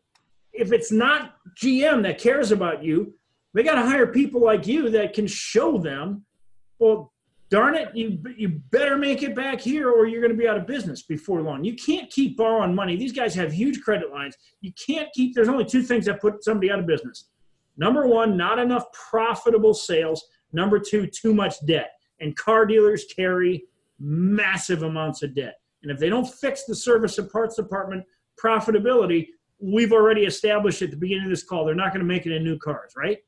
if 0.51 0.71
it's 0.71 0.91
not 0.91 1.35
GM 1.55 2.03
that 2.03 2.19
cares 2.19 2.51
about 2.51 2.83
you, 2.83 3.13
they 3.53 3.63
got 3.63 3.75
to 3.75 3.81
hire 3.81 4.07
people 4.07 4.41
like 4.41 4.67
you 4.67 4.89
that 4.89 5.13
can 5.13 5.27
show 5.27 5.77
them 5.77 6.25
well, 6.79 7.12
darn 7.53 7.75
it, 7.75 7.95
you 7.95 8.17
you 8.35 8.49
better 8.71 8.97
make 8.97 9.21
it 9.21 9.35
back 9.35 9.61
here 9.61 9.87
or 9.87 10.07
you're 10.07 10.21
going 10.21 10.31
to 10.31 10.37
be 10.37 10.47
out 10.47 10.57
of 10.57 10.65
business 10.65 11.03
before 11.03 11.39
long. 11.43 11.63
You 11.63 11.75
can't 11.75 12.09
keep 12.09 12.35
borrowing 12.35 12.73
money. 12.73 12.95
These 12.95 13.11
guys 13.11 13.35
have 13.35 13.53
huge 13.53 13.79
credit 13.81 14.11
lines. 14.11 14.35
You 14.61 14.73
can't 14.73 15.07
keep. 15.13 15.35
There's 15.35 15.49
only 15.49 15.63
two 15.63 15.83
things 15.83 16.05
that 16.05 16.19
put 16.19 16.43
somebody 16.43 16.71
out 16.71 16.79
of 16.79 16.87
business. 16.87 17.29
Number 17.77 18.07
one, 18.07 18.35
not 18.35 18.57
enough 18.57 18.85
profitable 18.91 19.75
sales. 19.75 20.25
Number 20.51 20.79
two, 20.79 21.05
too 21.05 21.31
much 21.31 21.63
debt. 21.67 21.91
And 22.19 22.35
car 22.35 22.65
dealers 22.65 23.05
carry 23.15 23.65
massive 23.99 24.81
amounts 24.81 25.21
of 25.21 25.35
debt. 25.35 25.59
And 25.83 25.91
if 25.91 25.99
they 25.99 26.09
don't 26.09 26.27
fix 26.27 26.63
the 26.63 26.75
service 26.75 27.19
and 27.19 27.29
parts 27.29 27.57
department 27.57 28.03
profitability, 28.43 29.27
we've 29.59 29.93
already 29.93 30.23
established 30.23 30.81
at 30.81 30.89
the 30.89 30.97
beginning 30.97 31.25
of 31.25 31.29
this 31.29 31.43
call, 31.43 31.65
they're 31.65 31.75
not 31.75 31.93
going 31.93 31.99
to 31.99 32.11
make 32.11 32.25
it 32.25 32.31
in 32.31 32.43
new 32.43 32.57
cars, 32.57 32.93
right? 32.97 33.19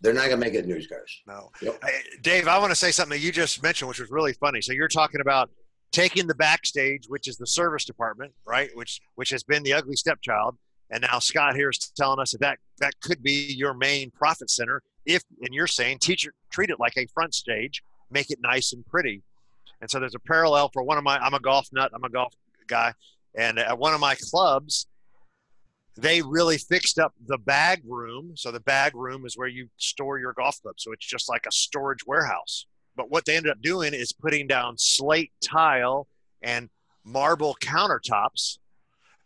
They're 0.00 0.12
not 0.12 0.28
going 0.28 0.38
to 0.40 0.46
make 0.46 0.54
it 0.54 0.66
news 0.66 0.86
cars. 0.86 1.22
No. 1.26 1.50
Yep. 1.62 1.82
Dave, 2.22 2.48
I 2.48 2.58
want 2.58 2.70
to 2.70 2.76
say 2.76 2.90
something 2.90 3.18
that 3.18 3.24
you 3.24 3.32
just 3.32 3.62
mentioned, 3.62 3.88
which 3.88 4.00
was 4.00 4.10
really 4.10 4.34
funny. 4.34 4.60
So 4.60 4.72
you're 4.72 4.88
talking 4.88 5.20
about 5.20 5.50
taking 5.92 6.26
the 6.26 6.34
backstage, 6.34 7.06
which 7.08 7.26
is 7.28 7.36
the 7.36 7.46
service 7.46 7.84
department, 7.84 8.32
right? 8.46 8.70
Which 8.74 9.00
which 9.14 9.30
has 9.30 9.42
been 9.42 9.62
the 9.62 9.72
ugly 9.72 9.96
stepchild, 9.96 10.56
and 10.90 11.00
now 11.00 11.18
Scott 11.18 11.56
here 11.56 11.70
is 11.70 11.78
telling 11.96 12.20
us 12.20 12.32
that 12.32 12.40
that, 12.40 12.58
that 12.80 13.00
could 13.00 13.22
be 13.22 13.54
your 13.56 13.74
main 13.74 14.10
profit 14.10 14.50
center. 14.50 14.82
If 15.06 15.22
and 15.40 15.54
you're 15.54 15.66
saying 15.66 15.98
teacher 16.00 16.34
treat 16.50 16.70
it 16.70 16.78
like 16.78 16.96
a 16.96 17.06
front 17.14 17.34
stage, 17.34 17.82
make 18.10 18.30
it 18.30 18.38
nice 18.42 18.72
and 18.72 18.84
pretty. 18.86 19.22
And 19.80 19.90
so 19.90 19.98
there's 20.00 20.14
a 20.14 20.20
parallel 20.20 20.70
for 20.72 20.82
one 20.82 20.98
of 20.98 21.04
my. 21.04 21.16
I'm 21.18 21.34
a 21.34 21.40
golf 21.40 21.68
nut. 21.72 21.90
I'm 21.94 22.04
a 22.04 22.10
golf 22.10 22.34
guy, 22.66 22.92
and 23.34 23.58
at 23.58 23.78
one 23.78 23.94
of 23.94 24.00
my 24.00 24.16
clubs, 24.16 24.86
they 25.96 26.20
really 26.22 26.58
fixed 26.58 26.98
up 26.98 27.14
the 27.26 27.38
bag 27.38 27.82
room. 27.86 28.32
So 28.36 28.50
the 28.50 28.60
bag 28.60 28.94
room 28.94 29.24
is 29.24 29.36
where 29.36 29.48
you 29.48 29.68
store 29.78 30.18
your 30.18 30.34
golf 30.34 30.60
clubs. 30.60 30.82
So 30.82 30.92
it's 30.92 31.06
just 31.06 31.28
like 31.28 31.46
a 31.46 31.52
storage 31.52 32.06
warehouse. 32.06 32.66
But 32.96 33.10
what 33.10 33.24
they 33.24 33.36
ended 33.36 33.52
up 33.52 33.62
doing 33.62 33.94
is 33.94 34.12
putting 34.12 34.46
down 34.46 34.78
slate 34.78 35.32
tile 35.42 36.06
and 36.42 36.68
marble 37.04 37.56
countertops 37.60 38.58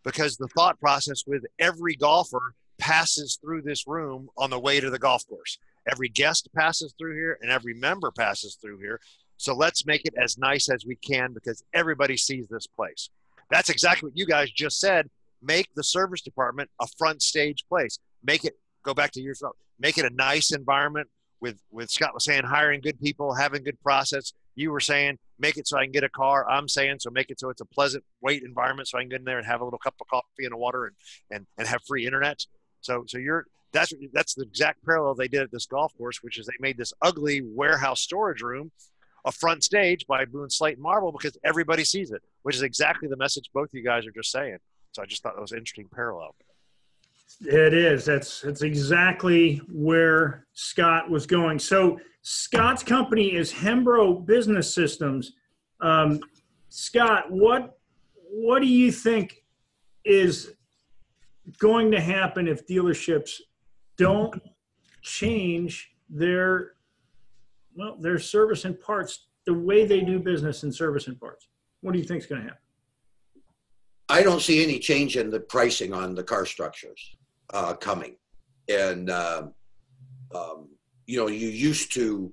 because 0.05 0.37
the 0.37 0.49
thought 0.49 0.79
process 0.81 1.25
with 1.27 1.45
every 1.59 1.95
golfer 1.95 2.55
passes 2.79 3.39
through 3.41 3.63
this 3.63 3.87
room 3.87 4.29
on 4.37 4.51
the 4.51 4.59
way 4.59 4.81
to 4.81 4.91
the 4.91 4.99
golf 4.99 5.27
course. 5.29 5.59
Every 5.91 6.09
guest 6.09 6.49
passes 6.55 6.95
through 6.99 7.15
here 7.15 7.39
and 7.43 7.51
every 7.51 7.75
member 7.75 8.11
passes 8.11 8.57
through 8.61 8.79
here. 8.79 9.01
So 9.37 9.55
let's 9.55 9.87
make 9.87 10.05
it 10.05 10.15
as 10.23 10.39
nice 10.39 10.69
as 10.69 10.85
we 10.85 10.97
can 10.97 11.33
because 11.33 11.65
everybody 11.73 12.17
sees 12.17 12.47
this 12.49 12.67
place. 12.67 13.11
That's 13.51 13.71
exactly 13.71 14.09
what 14.09 14.19
you 14.19 14.27
guys 14.27 14.51
just 14.51 14.79
said. 14.79 15.09
Make 15.43 15.69
the 15.75 15.85
service 15.85 16.21
department 16.21 16.71
a 16.81 16.87
front 16.99 17.23
stage 17.23 17.65
place. 17.69 17.99
Make 18.23 18.45
it 18.45 18.55
go 18.83 18.95
back 18.95 19.13
to 19.13 19.21
your 19.21 19.35
make 19.79 19.99
it 19.99 20.05
a 20.05 20.15
nice 20.15 20.53
environment 20.53 21.09
with 21.41 21.59
with 21.71 21.91
Scott 21.91 22.15
was 22.15 22.25
saying 22.25 22.45
hiring 22.45 22.81
good 22.81 23.01
people, 23.01 23.35
having 23.35 23.65
good 23.65 23.81
process. 23.81 24.33
You 24.55 24.71
were 24.71 24.81
saying 24.81 25.19
make 25.39 25.57
it 25.57 25.67
so 25.67 25.79
I 25.79 25.85
can 25.85 25.93
get 25.93 26.05
a 26.05 26.09
car. 26.09 26.49
I'm 26.49 26.69
saying 26.69 26.99
so 27.01 27.11
make 27.11 27.31
it 27.31 27.41
so 27.41 27.49
it's 27.51 27.63
a 27.63 27.67
pleasant 27.67 28.05
wait 28.21 28.43
environment 28.43 28.89
so 28.89 28.99
I 28.99 29.03
can 29.03 29.09
get 29.09 29.21
in 29.21 29.25
there 29.25 29.39
and 29.39 29.47
have 29.47 29.61
a 29.61 29.65
little 29.65 29.79
cup 29.79 29.95
of 30.01 30.07
coffee 30.07 30.45
and 30.45 30.53
a 30.53 30.57
water 30.57 30.87
and 30.87 30.97
and, 31.31 31.47
and 31.59 31.67
have 31.67 31.81
free 31.87 32.07
internet. 32.07 32.45
So 32.81 33.05
so 33.07 33.19
you're 33.19 33.47
that's 33.73 33.93
that's 34.13 34.35
the 34.35 34.43
exact 34.43 34.85
parallel 34.85 35.15
they 35.15 35.29
did 35.29 35.43
at 35.43 35.53
this 35.53 35.67
golf 35.67 35.97
course, 35.97 36.23
which 36.23 36.39
is 36.39 36.47
they 36.47 36.53
made 36.61 36.77
this 36.77 36.93
ugly 37.01 37.41
warehouse 37.43 38.01
storage 38.01 38.43
room 38.43 38.71
a 39.25 39.33
front 39.33 39.63
stage 39.63 40.07
by 40.07 40.25
doing 40.25 40.49
slate 40.49 40.75
and 40.75 40.83
marble 40.83 41.13
because 41.13 41.37
everybody 41.45 41.85
sees 41.85 42.11
it, 42.11 42.23
which 42.43 42.57
is 42.57 42.63
exactly 42.63 43.09
the 43.09 43.17
message 43.17 43.51
both 43.53 43.69
you 43.73 43.85
guys 43.85 44.07
are 44.07 44.13
just 44.13 44.31
saying. 44.31 44.59
So 44.93 45.03
I 45.03 45.07
just 45.07 45.23
thought 45.23 45.35
that 45.35 45.41
was 45.41 45.53
an 45.53 45.59
interesting 45.59 45.89
parallel. 45.93 46.35
It 47.43 47.73
is. 47.73 48.05
That's 48.05 48.43
that's 48.43 48.63
exactly 48.63 49.63
where 49.73 50.47
Scott 50.53 51.09
was 51.09 51.27
going. 51.27 51.59
So 51.59 51.99
Scott's 52.23 52.83
company 52.83 53.35
is 53.35 53.53
Hembro 53.53 54.25
Business 54.27 54.75
Systems. 54.75 55.33
Um, 55.81 56.21
Scott, 56.69 57.31
what 57.31 57.79
what 58.31 58.61
do 58.61 58.67
you 58.67 58.93
think 58.93 59.45
is 60.05 60.53
going 61.59 61.91
to 61.93 62.01
happen 62.01 62.47
if 62.47 62.67
dealerships 62.67 63.41
don't 63.97 64.41
change 65.03 65.93
their 66.11 66.73
well 67.75 67.97
their 67.97 68.19
service 68.19 68.65
and 68.65 68.79
parts 68.79 69.29
the 69.47 69.55
way 69.55 69.87
they 69.87 70.01
do 70.01 70.19
business 70.19 70.63
in 70.63 70.73
service 70.73 71.07
and 71.07 71.19
parts? 71.19 71.49
What 71.81 71.93
do 71.93 71.99
you 71.99 72.05
think 72.05 72.21
is 72.21 72.27
going 72.27 72.43
to 72.43 72.49
happen? 72.49 72.63
I 74.11 74.25
don't 74.25 74.43
see 74.43 74.63
any 74.63 74.81
change 74.81 75.17
in 75.17 75.31
the 75.31 75.39
pricing 75.39 75.95
on 75.95 76.17
the 76.17 76.25
car 76.25 76.45
structures 76.45 77.17
uh, 77.55 77.75
coming, 77.75 78.17
and 78.69 79.09
uh, 79.09 79.45
um, 80.35 80.69
you 81.07 81.17
know 81.17 81.29
you 81.29 81.49
used 81.49 81.95
to 81.95 82.33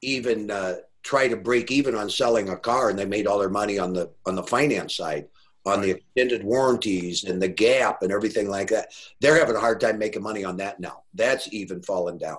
even 0.00 0.50
uh, 0.50 0.76
try 1.02 1.28
to 1.28 1.36
break 1.36 1.70
even 1.70 1.94
on 1.94 2.08
selling 2.08 2.48
a 2.48 2.56
car, 2.56 2.88
and 2.88 2.98
they 2.98 3.04
made 3.04 3.26
all 3.26 3.38
their 3.38 3.50
money 3.50 3.78
on 3.78 3.92
the 3.92 4.10
on 4.24 4.34
the 4.34 4.42
finance 4.42 4.96
side, 4.96 5.26
on 5.66 5.82
the 5.82 5.90
extended 5.90 6.44
warranties 6.44 7.24
and 7.24 7.40
the 7.42 7.48
gap 7.48 8.02
and 8.02 8.10
everything 8.10 8.48
like 8.48 8.68
that. 8.68 8.88
They're 9.20 9.38
having 9.38 9.56
a 9.56 9.60
hard 9.60 9.80
time 9.80 9.98
making 9.98 10.22
money 10.22 10.44
on 10.44 10.56
that 10.56 10.80
now. 10.80 11.02
That's 11.12 11.52
even 11.52 11.82
fallen 11.82 12.16
down. 12.16 12.38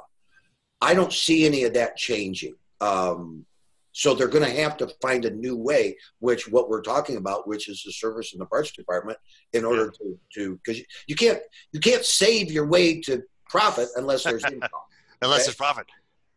I 0.82 0.96
don't 0.96 1.14
see 1.14 1.46
any 1.46 1.64
of 1.64 1.76
that 1.76 1.96
changing. 1.96 2.56
Um, 2.82 3.46
so 3.94 4.16
they're 4.16 4.28
going 4.28 4.44
to 4.44 4.62
have 4.62 4.76
to 4.78 4.88
find 5.02 5.24
a 5.24 5.30
new 5.30 5.56
way, 5.56 5.96
which 6.20 6.50
what 6.50 6.68
we're 6.68 6.82
talking 6.82 7.18
about, 7.18 7.48
which 7.48 7.70
is 7.70 7.84
the 7.86 7.92
service 7.92 8.34
and 8.34 8.42
the 8.42 8.46
parts 8.48 8.72
department, 8.72 9.18
in 9.54 9.64
order 9.64 9.92
to 9.92 10.20
to 10.34 10.56
because 10.58 10.80
you, 10.80 10.86
you 11.08 11.16
can't 11.16 11.40
you 11.72 11.80
can't 11.80 12.04
save 12.04 12.52
your 12.52 12.66
way 12.66 13.00
to 13.02 13.24
profit 13.48 13.88
unless 13.96 14.24
there's 14.24 14.44
income. 14.44 14.70
unless 15.22 15.46
there's 15.46 15.56
profit. 15.56 15.86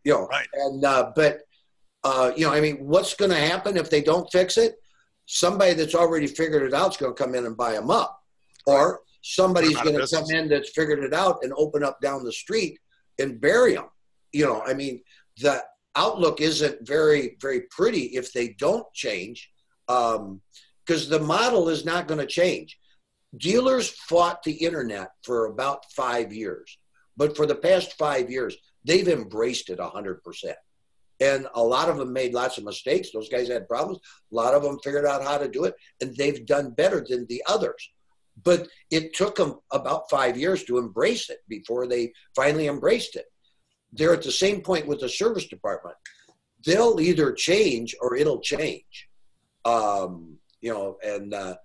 You 0.05 0.13
know, 0.13 0.27
right. 0.27 0.47
And 0.53 0.85
uh, 0.85 1.13
but 1.17 1.41
uh, 2.05 2.33
you 2.37 2.47
know, 2.47 2.53
I 2.53 2.61
mean, 2.61 2.87
what's 2.87 3.15
going 3.15 3.31
to 3.31 3.37
happen 3.37 3.77
if 3.77 3.91
they 3.91 4.03
don't 4.03 4.31
fix 4.31 4.59
it? 4.59 4.77
Somebody 5.25 5.73
that's 5.73 5.95
already 5.95 6.27
figured 6.27 6.63
it 6.63 6.75
out 6.75 6.91
is 6.91 6.97
going 6.99 7.15
to 7.15 7.21
come 7.21 7.35
in 7.35 7.47
and 7.47 7.57
buy 7.57 7.73
them 7.73 7.91
up, 7.91 8.23
or 8.67 9.01
somebody's 9.23 9.81
going 9.81 9.99
to 9.99 10.07
come 10.07 10.31
in 10.31 10.49
that's 10.49 10.71
figured 10.71 11.03
it 11.03 11.15
out 11.15 11.39
and 11.43 11.53
open 11.57 11.83
up 11.83 12.01
down 12.01 12.23
the 12.23 12.33
street 12.33 12.79
and 13.19 13.41
bury 13.41 13.75
them. 13.75 13.87
You 14.33 14.45
know, 14.45 14.63
I 14.65 14.75
mean, 14.75 15.01
the 15.41 15.65
outlook 15.97 16.41
isn't 16.41 16.87
very 16.87 17.37
very 17.41 17.63
pretty 17.71 18.17
if 18.17 18.33
they 18.33 18.49
don't 18.59 18.87
change 18.93 19.51
because 19.87 20.17
um, 20.17 20.41
the 21.09 21.21
model 21.21 21.69
is 21.69 21.85
not 21.85 22.09
going 22.09 22.21
to 22.21 22.27
change. 22.27 22.79
Dealers 23.37 23.89
fought 23.89 24.43
the 24.43 24.53
internet 24.53 25.11
for 25.23 25.47
about 25.47 25.85
five 25.93 26.33
years 26.33 26.79
but 27.17 27.37
for 27.37 27.47
the 27.47 27.55
past 27.55 27.95
five 27.95 28.31
years 28.31 28.57
they've 28.85 29.09
embraced 29.09 29.71
it 29.71 29.79
100% 29.79 30.55
and 31.21 31.47
a 31.55 31.63
lot 31.63 31.89
of 31.89 31.97
them 31.97 32.13
made 32.13 32.35
lots 32.35 32.59
of 32.59 32.65
mistakes. 32.65 33.09
Those 33.11 33.31
guys 33.31 33.49
had 33.49 33.67
problems. 33.69 34.01
A 34.31 34.35
lot 34.35 34.53
of 34.53 34.63
them 34.63 34.79
figured 34.85 35.07
out 35.07 35.23
how 35.23 35.39
to 35.39 35.49
do 35.49 35.65
it 35.65 35.75
and 36.01 36.15
they've 36.15 36.45
done 36.45 36.73
better 36.73 37.05
than 37.09 37.27
the 37.27 37.43
others. 37.49 37.91
But 38.43 38.69
it 38.91 39.15
took 39.15 39.37
them 39.37 39.61
about 39.73 40.11
five 40.11 40.37
years 40.37 40.65
to 40.65 40.77
embrace 40.77 41.31
it 41.31 41.39
before 41.49 41.87
they 41.87 42.13
finally 42.35 42.69
embraced 42.69 43.17
it 43.17 43.25
they're 43.97 44.13
at 44.13 44.23
the 44.23 44.33
same 44.33 44.61
point 44.61 44.87
with 44.87 45.01
the 45.01 45.09
service 45.09 45.47
department. 45.47 45.97
They'll 46.65 47.01
either 47.01 47.33
change 47.33 47.95
or 48.01 48.17
it'll 48.17 48.41
change. 48.41 49.09
Um, 49.65 50.39
you 50.61 50.73
know, 50.73 50.97
and 51.05 51.35
uh, 51.35 51.57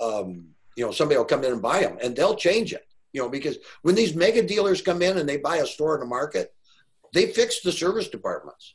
um, 0.00 0.48
you 0.76 0.84
know 0.84 0.92
somebody 0.92 1.18
will 1.18 1.24
come 1.24 1.44
in 1.44 1.52
and 1.52 1.62
buy 1.62 1.80
them, 1.80 1.98
and 2.02 2.14
they'll 2.14 2.36
change 2.36 2.72
it. 2.72 2.86
You 3.12 3.22
know, 3.22 3.28
because 3.28 3.58
when 3.82 3.94
these 3.94 4.14
mega 4.14 4.42
dealers 4.42 4.82
come 4.82 5.02
in 5.02 5.18
and 5.18 5.28
they 5.28 5.38
buy 5.38 5.56
a 5.56 5.66
store 5.66 5.94
in 5.94 6.00
the 6.00 6.06
market, 6.06 6.54
they 7.14 7.26
fix 7.26 7.60
the 7.60 7.72
service 7.72 8.08
departments. 8.08 8.74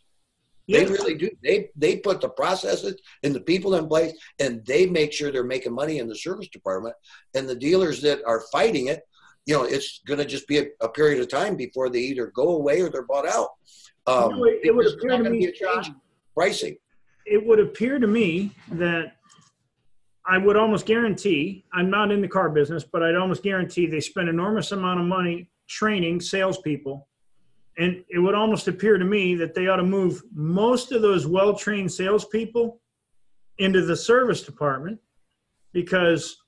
They 0.67 0.85
really 0.85 1.15
do. 1.15 1.29
They 1.43 1.69
they 1.75 1.97
put 1.97 2.21
the 2.21 2.29
processes 2.29 3.01
and 3.23 3.35
the 3.35 3.41
people 3.41 3.75
in 3.75 3.87
place, 3.87 4.13
and 4.39 4.65
they 4.65 4.85
make 4.85 5.11
sure 5.11 5.31
they're 5.31 5.43
making 5.43 5.73
money 5.73 5.99
in 5.99 6.07
the 6.07 6.15
service 6.15 6.47
department. 6.47 6.95
And 7.35 7.47
the 7.47 7.55
dealers 7.55 8.01
that 8.01 8.23
are 8.25 8.43
fighting 8.51 8.87
it 8.87 9.01
you 9.45 9.55
know, 9.55 9.63
it's 9.63 10.01
going 10.05 10.19
to 10.19 10.25
just 10.25 10.47
be 10.47 10.59
a, 10.59 10.65
a, 10.81 10.89
period 10.89 11.19
of 11.19 11.29
time 11.29 11.55
before 11.55 11.89
they 11.89 11.99
either 11.99 12.27
go 12.27 12.55
away 12.55 12.81
or 12.81 12.89
they're 12.89 13.05
bought 13.05 13.27
out. 13.27 13.49
Um, 14.07 14.31
you 14.31 14.37
know, 14.37 14.43
it, 14.45 14.59
it 14.63 14.75
would 14.75 14.87
appear 14.87 15.21
to 15.21 15.29
me, 15.29 15.53
pricing. 16.33 16.77
It 17.25 17.45
would 17.45 17.59
appear 17.59 17.99
to 17.99 18.07
me 18.07 18.51
that 18.71 19.13
I 20.25 20.37
would 20.37 20.55
almost 20.55 20.85
guarantee, 20.85 21.65
I'm 21.73 21.89
not 21.89 22.11
in 22.11 22.21
the 22.21 22.27
car 22.27 22.49
business, 22.49 22.83
but 22.83 23.03
I'd 23.03 23.15
almost 23.15 23.43
guarantee 23.43 23.87
they 23.87 23.99
spend 23.99 24.29
enormous 24.29 24.71
amount 24.71 25.01
of 25.01 25.05
money 25.05 25.49
training 25.67 26.21
salespeople. 26.21 27.07
And 27.77 28.03
it 28.09 28.19
would 28.19 28.35
almost 28.35 28.67
appear 28.67 28.97
to 28.97 29.05
me 29.05 29.35
that 29.35 29.53
they 29.53 29.67
ought 29.67 29.77
to 29.77 29.83
move 29.83 30.21
most 30.33 30.91
of 30.91 31.01
those 31.01 31.27
well 31.27 31.55
trained 31.55 31.91
salespeople 31.91 32.79
into 33.57 33.81
the 33.81 33.95
service 33.95 34.43
department 34.43 34.99
because 35.73 36.42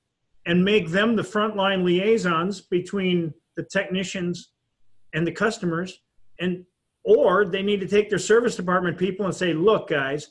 and 0.46 0.64
make 0.64 0.88
them 0.88 1.16
the 1.16 1.22
frontline 1.22 1.84
liaisons 1.84 2.60
between 2.60 3.34
the 3.56 3.62
technicians 3.64 4.52
and 5.12 5.26
the 5.26 5.32
customers 5.32 6.00
and 6.40 6.64
or 7.04 7.44
they 7.44 7.62
need 7.62 7.80
to 7.80 7.86
take 7.86 8.08
their 8.10 8.18
service 8.18 8.56
department 8.56 8.98
people 8.98 9.26
and 9.26 9.34
say 9.34 9.52
look 9.52 9.88
guys 9.88 10.30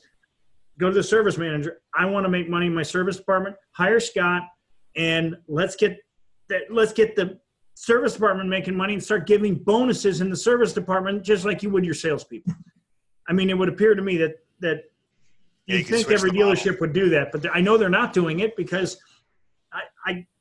go 0.78 0.88
to 0.88 0.94
the 0.94 1.02
service 1.02 1.38
manager. 1.38 1.80
I 1.94 2.04
want 2.04 2.24
to 2.24 2.28
make 2.28 2.48
money 2.48 2.66
in 2.66 2.74
my 2.74 2.82
service 2.82 3.16
department. 3.16 3.56
Hire 3.72 4.00
scott 4.00 4.42
and 4.94 5.36
let's 5.48 5.76
get 5.76 5.98
that 6.48 6.62
let's 6.70 6.92
get 6.92 7.16
the 7.16 7.38
service 7.74 8.14
department 8.14 8.48
making 8.48 8.74
money 8.74 8.94
and 8.94 9.02
start 9.02 9.26
giving 9.26 9.54
bonuses 9.54 10.20
in 10.20 10.30
the 10.30 10.36
service 10.36 10.72
department 10.72 11.22
just 11.22 11.44
like 11.44 11.62
you 11.62 11.70
would 11.70 11.84
your 11.84 11.94
salespeople. 11.94 12.54
I 13.28 13.32
mean 13.32 13.50
it 13.50 13.58
would 13.58 13.68
appear 13.68 13.94
to 13.94 14.02
me 14.02 14.16
that 14.18 14.36
that 14.60 14.84
you, 15.66 15.78
you 15.78 15.84
think 15.84 16.10
every 16.10 16.30
dealership 16.30 16.80
would 16.80 16.92
do 16.92 17.08
that 17.10 17.32
but 17.32 17.44
i 17.54 17.60
know 17.60 17.76
they're 17.76 17.88
not 17.88 18.12
doing 18.12 18.40
it 18.40 18.56
because 18.56 18.98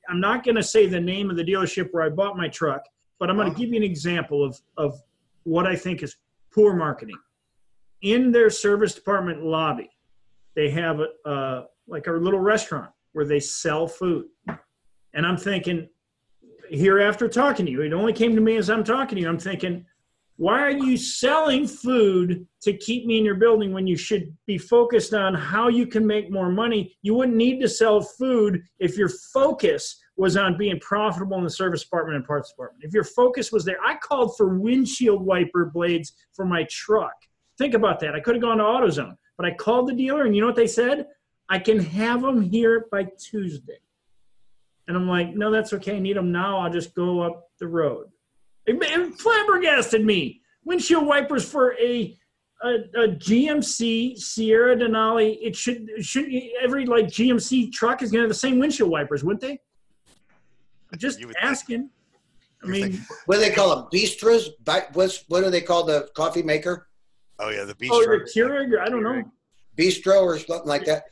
I'm 0.10 0.20
not 0.20 0.44
going 0.44 0.56
to 0.56 0.63
say 0.63 0.88
the 0.88 1.00
name 1.00 1.30
of 1.30 1.38
the 1.38 1.44
dealership 1.44 1.89
where 1.91 2.04
I 2.04 2.10
bought 2.10 2.38
my 2.38 2.48
truck, 2.48 2.84
but 3.20 3.30
I'm 3.30 3.36
going 3.36 3.52
to 3.52 3.60
give 3.60 3.70
you 3.70 3.78
an 3.78 3.84
example 3.84 4.44
of 4.44 4.60
of 4.78 5.00
what 5.44 5.68
I 5.68 5.76
think 5.76 6.04
is 6.04 6.18
poor 6.54 6.76
marketing. 6.76 7.18
In 8.02 8.32
their 8.32 8.50
service 8.50 8.94
department 8.94 9.44
lobby, 9.44 9.89
they 10.56 10.70
have 10.70 11.00
a, 11.00 11.30
uh, 11.30 11.65
like 11.88 12.08
a 12.08 12.12
little 12.12 12.39
restaurant 12.39 12.91
where 13.13 13.26
they 13.26 13.39
sell 13.39 13.88
food, 13.88 14.26
and 15.13 15.26
I'm 15.26 15.38
thinking 15.38 15.88
here 16.70 17.00
after 17.00 17.28
talking 17.28 17.65
to 17.65 17.72
you, 17.72 17.82
it 17.82 17.94
only 17.94 18.13
came 18.13 18.36
to 18.36 18.41
me 18.41 18.58
as 18.58 18.70
I'm 18.70 18.84
talking 18.84 19.15
to 19.15 19.22
you. 19.22 19.30
I'm 19.30 19.39
thinking 19.39 19.86
why 20.38 20.62
are 20.62 20.71
you 20.71 20.98
selling 20.98 21.65
food 21.65 22.45
to 22.62 22.74
keep 22.74 23.06
me 23.06 23.17
in 23.17 23.26
your 23.26 23.36
building 23.36 23.71
when 23.71 23.88
you 23.88 23.95
should 23.95 24.36
be 24.45 24.58
focused 24.58 25.13
on 25.13 25.34
how 25.34 25.69
you 25.69 25.88
can 25.88 26.06
make 26.06 26.30
more 26.30 26.52
money? 26.52 26.98
You 27.02 27.13
wouldn't 27.13 27.38
need 27.38 27.62
to 27.62 27.69
sell 27.69 28.02
food 28.02 28.62
if 28.80 28.98
your 28.98 29.08
focus 29.08 30.02
was 30.17 30.36
on 30.36 30.58
being 30.58 30.80
profitable 30.80 31.38
in 31.38 31.43
the 31.43 31.50
service 31.50 31.84
department 31.84 32.17
and 32.17 32.26
parts 32.26 32.50
department. 32.50 32.84
If 32.84 32.93
your 32.93 33.06
focus 33.06 33.52
was 33.52 33.63
there, 33.63 33.78
I 33.86 33.95
called 33.95 34.36
for 34.36 34.58
windshield 34.58 35.21
wiper 35.21 35.65
blades 35.74 36.13
for 36.34 36.45
my 36.45 36.65
truck. 36.69 37.13
Think 37.58 37.74
about 37.74 38.02
that. 38.02 38.15
I 38.15 38.19
could 38.19 38.36
have 38.36 38.41
gone 38.41 38.58
to 38.58 38.63
AutoZone, 38.63 39.15
but 39.38 39.45
I 39.45 39.52
called 39.52 39.88
the 39.88 39.93
dealer, 39.93 40.26
and 40.26 40.36
you 40.36 40.41
know 40.41 40.48
what 40.48 40.58
they 40.58 40.67
said? 40.67 41.08
I 41.48 41.60
can 41.60 41.80
have 41.80 42.21
them 42.21 42.41
here 42.41 42.88
by 42.91 43.08
Tuesday. 43.19 43.78
And 44.88 44.98
I'm 44.98 45.08
like, 45.08 45.34
no, 45.34 45.50
that's 45.52 45.74
okay. 45.74 45.95
I 45.95 46.00
need 46.00 46.17
them 46.17 46.32
now. 46.32 46.60
I'll 46.60 46.71
just 46.71 46.93
go 46.93 47.21
up 47.21 47.50
the 47.60 47.67
road. 47.67 48.08
It, 48.65 48.78
it 48.82 49.19
flabbergasted 49.19 50.04
me. 50.06 50.41
Windshield 50.63 51.06
wipers 51.06 51.47
for 51.49 51.73
a 51.80 52.17
a, 52.63 52.69
a 52.95 53.08
GMC 53.10 54.17
Sierra 54.17 54.75
Denali. 54.75 55.38
It 55.41 55.56
should 55.56 55.88
should 55.99 56.25
every 56.62 56.86
like 56.86 57.08
GMC 57.08 57.71
truck 57.71 58.01
is 58.01 58.12
gonna 58.12 58.23
have 58.23 58.30
the 58.30 58.34
same 58.36 58.58
windshield 58.60 58.89
wipers, 58.89 59.23
wouldn't 59.23 59.41
they? 59.41 59.60
Just 60.97 61.19
You 61.19 61.28
would 61.28 61.36
think. 61.36 61.45
asking. 61.45 61.89
I 62.63 62.67
mean, 62.67 62.93
think- 62.93 63.04
What 63.25 63.36
do 63.36 63.41
they 63.41 63.51
call 63.51 63.75
them? 63.75 63.88
Bistros? 63.93 64.49
What's 64.93 65.25
what 65.28 65.43
do 65.43 65.49
they 65.49 65.62
call 65.62 65.84
the 65.86 66.10
coffee 66.15 66.41
maker? 66.43 66.88
Oh 67.38 67.49
yeah, 67.49 67.65
the 67.65 67.75
bistro. 67.75 67.89
oh, 67.91 68.01
the 68.06 68.32
Keurig, 68.34 68.71
or 68.71 68.82
I 68.82 68.88
don't 68.89 69.04
know. 69.04 69.23
Bistro 69.78 70.21
or 70.21 70.39
something 70.39 70.67
like 70.67 70.86
that. 70.86 71.04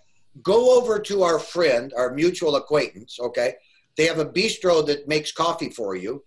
Go 0.42 0.80
over 0.80 0.98
to 1.00 1.22
our 1.24 1.38
friend, 1.38 1.94
our 1.98 2.13
mutual 2.13 2.56
acquaintance. 2.56 3.20
Okay, 3.20 3.56
they 3.98 4.06
have 4.06 4.20
a 4.20 4.26
bistro 4.26 4.86
that 4.88 5.08
makes 5.08 5.32
coffee 5.34 5.70
for 5.70 5.96
you, 5.96 6.24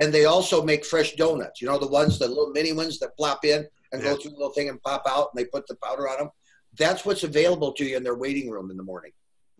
and 0.00 0.12
they 0.12 0.24
also 0.24 0.62
make 0.62 0.84
fresh 0.84 1.12
donuts. 1.14 1.60
You 1.60 1.68
know 1.68 1.78
the 1.78 1.86
ones, 1.88 2.18
the 2.18 2.28
little 2.28 2.50
mini 2.50 2.72
ones 2.72 2.98
that 3.00 3.16
plop 3.16 3.44
in 3.44 3.66
and 3.92 4.02
Yeah. 4.02 4.10
go 4.10 4.16
through 4.16 4.30
the 4.32 4.36
little 4.38 4.52
thing 4.52 4.68
and 4.68 4.82
pop 4.82 5.02
out, 5.08 5.30
and 5.34 5.38
they 5.40 5.48
put 5.48 5.66
the 5.66 5.76
powder 5.76 6.08
on 6.08 6.18
them. 6.18 6.30
That's 6.78 7.04
what's 7.04 7.22
available 7.24 7.72
to 7.74 7.84
you 7.84 7.96
in 7.96 8.02
their 8.02 8.14
waiting 8.14 8.50
room 8.50 8.70
in 8.70 8.76
the 8.76 8.82
morning. 8.82 9.12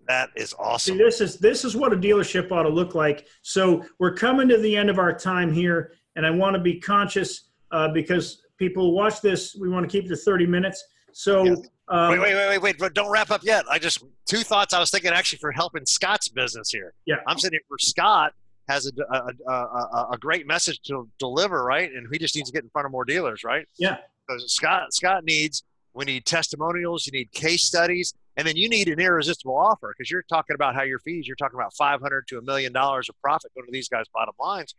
That 0.09 0.31
is 0.35 0.51
See, 0.51 0.57
awesome. 0.59 0.99
this 0.99 1.21
is 1.21 1.39
this 1.39 1.65
is 1.65 1.77
what 1.77 1.93
a 1.93 1.97
dealership 1.97 2.51
ought 2.51 2.65
to 2.65 2.69
look 2.69 2.95
like. 2.95 3.27
So 3.43 3.85
we're 3.99 4.15
coming 4.15 4.49
to 4.49 4.59
the 4.59 4.77
end 4.77 4.91
of 4.91 4.99
our 4.99 5.13
time 5.17 5.53
here, 5.53 5.93
and 6.17 6.27
I 6.27 6.31
want 6.31 6.55
to 6.55 6.61
be 6.61 6.81
conscious 6.81 7.49
uh, 7.71 7.89
because 7.89 8.43
people 8.59 8.93
watch 8.95 9.21
this, 9.21 9.55
we 9.55 9.69
want 9.69 9.89
to 9.89 9.91
keep 9.91 10.07
it 10.07 10.09
to 10.09 10.17
30 10.17 10.47
minutes. 10.47 10.83
So 11.13 11.45
Yes. 11.45 11.59
um, 11.89 12.11
wait, 12.11 12.19
wait, 12.21 12.35
wait, 12.35 12.49
wait, 12.49 12.59
wait! 12.63 12.79
but 12.79 12.95
Don't 12.95 13.11
wrap 13.11 13.31
up 13.31 13.43
yet. 13.45 13.65
I 13.71 13.79
just 13.79 14.03
two 14.27 14.39
thoughts. 14.39 14.73
I 14.75 14.81
was 14.81 14.91
thinking 14.91 15.13
actually 15.13 15.39
for 15.39 15.53
helping 15.53 15.87
Scott's 15.87 16.29
business 16.29 16.71
here. 16.71 16.95
Yeah. 17.07 17.17
I'm 17.29 17.39
saying 17.39 17.53
for 17.69 17.79
Scott 17.79 18.33
has 18.73 18.87
a, 18.87 19.03
a, 19.15 19.53
a, 19.53 20.09
a, 20.13 20.19
great 20.19 20.47
message 20.47 20.81
to 20.83 21.09
deliver, 21.19 21.65
right? 21.65 21.93
And 21.93 22.07
he 22.11 22.19
just 22.19 22.35
needs 22.35 22.51
to 22.51 22.53
get 22.53 22.65
in 22.65 22.71
front 22.71 22.87
of 22.87 22.93
more 22.93 23.05
dealers, 23.05 23.45
right? 23.45 23.67
Yeah. 23.79 23.99
Because 24.27 24.53
Scott 24.53 24.93
Scott 24.93 25.25
needs 25.25 25.65
we 25.95 26.05
need 26.07 26.25
testimonials, 26.25 27.07
you 27.07 27.13
need 27.13 27.31
case 27.33 27.65
studies, 27.65 28.15
and 28.37 28.47
then 28.47 28.57
you 28.57 28.69
need 28.69 28.89
an 28.89 28.99
irresistible 28.99 29.57
offer 29.57 29.95
because 29.97 30.11
you're 30.11 30.23
talking 30.23 30.55
about 30.55 30.75
how 30.75 30.83
your 30.83 30.99
fees. 31.01 31.27
You're 31.27 31.37
talking 31.37 31.59
about 31.59 31.75
500 31.75 32.27
to 32.29 32.39
a 32.39 32.43
million 32.43 32.73
dollars 32.73 33.09
of 33.09 33.21
profit 33.21 33.53
going 33.55 33.67
to 33.67 33.73
these 33.73 33.89
guys' 33.89 34.07
bottom 34.13 34.35
lines. 34.41 34.75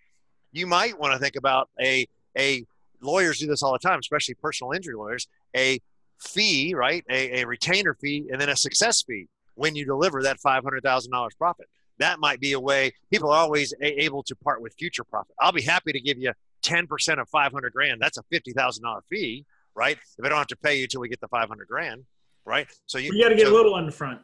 You 0.51 0.65
might 0.65 0.99
want 0.99 1.13
to 1.13 1.19
think 1.19 1.35
about 1.35 1.69
a 1.79 2.07
a 2.37 2.65
lawyers 3.01 3.39
do 3.39 3.47
this 3.47 3.61
all 3.61 3.73
the 3.73 3.79
time, 3.79 3.99
especially 3.99 4.35
personal 4.35 4.71
injury 4.71 4.95
lawyers. 4.95 5.27
A 5.55 5.79
fee, 6.19 6.73
right? 6.73 7.03
A, 7.09 7.41
a 7.41 7.45
retainer 7.45 7.93
fee, 7.93 8.27
and 8.31 8.41
then 8.41 8.49
a 8.49 8.55
success 8.55 9.03
fee 9.03 9.27
when 9.55 9.75
you 9.75 9.85
deliver 9.85 10.23
that 10.23 10.39
five 10.39 10.63
hundred 10.63 10.81
thousand 10.83 11.11
dollars 11.11 11.33
profit. 11.35 11.67
That 12.03 12.19
might 12.19 12.41
be 12.41 12.51
a 12.51 12.59
way. 12.59 12.91
People 13.09 13.31
are 13.31 13.37
always 13.37 13.73
able 13.81 14.23
to 14.23 14.35
part 14.35 14.61
with 14.61 14.73
future 14.77 15.05
profit. 15.05 15.33
I'll 15.39 15.53
be 15.53 15.61
happy 15.61 15.93
to 15.93 16.01
give 16.01 16.17
you 16.17 16.33
ten 16.61 16.85
percent 16.85 17.21
of 17.21 17.29
five 17.29 17.53
hundred 17.53 17.71
grand. 17.71 18.01
That's 18.01 18.17
a 18.17 18.23
fifty 18.23 18.51
thousand 18.51 18.83
dollar 18.83 19.03
fee, 19.09 19.45
right? 19.73 19.97
If 20.17 20.25
I 20.25 20.27
don't 20.27 20.37
have 20.37 20.47
to 20.47 20.57
pay 20.57 20.75
you 20.75 20.83
until 20.83 20.99
we 20.99 21.07
get 21.07 21.21
the 21.21 21.29
five 21.29 21.47
hundred 21.47 21.69
grand, 21.69 22.03
right? 22.43 22.67
So 22.87 22.97
you, 22.97 23.13
you 23.13 23.23
got 23.23 23.29
to 23.29 23.35
get 23.35 23.47
so- 23.47 23.53
a 23.53 23.55
little 23.55 23.73
on 23.73 23.85
the 23.85 23.91
front. 23.93 24.19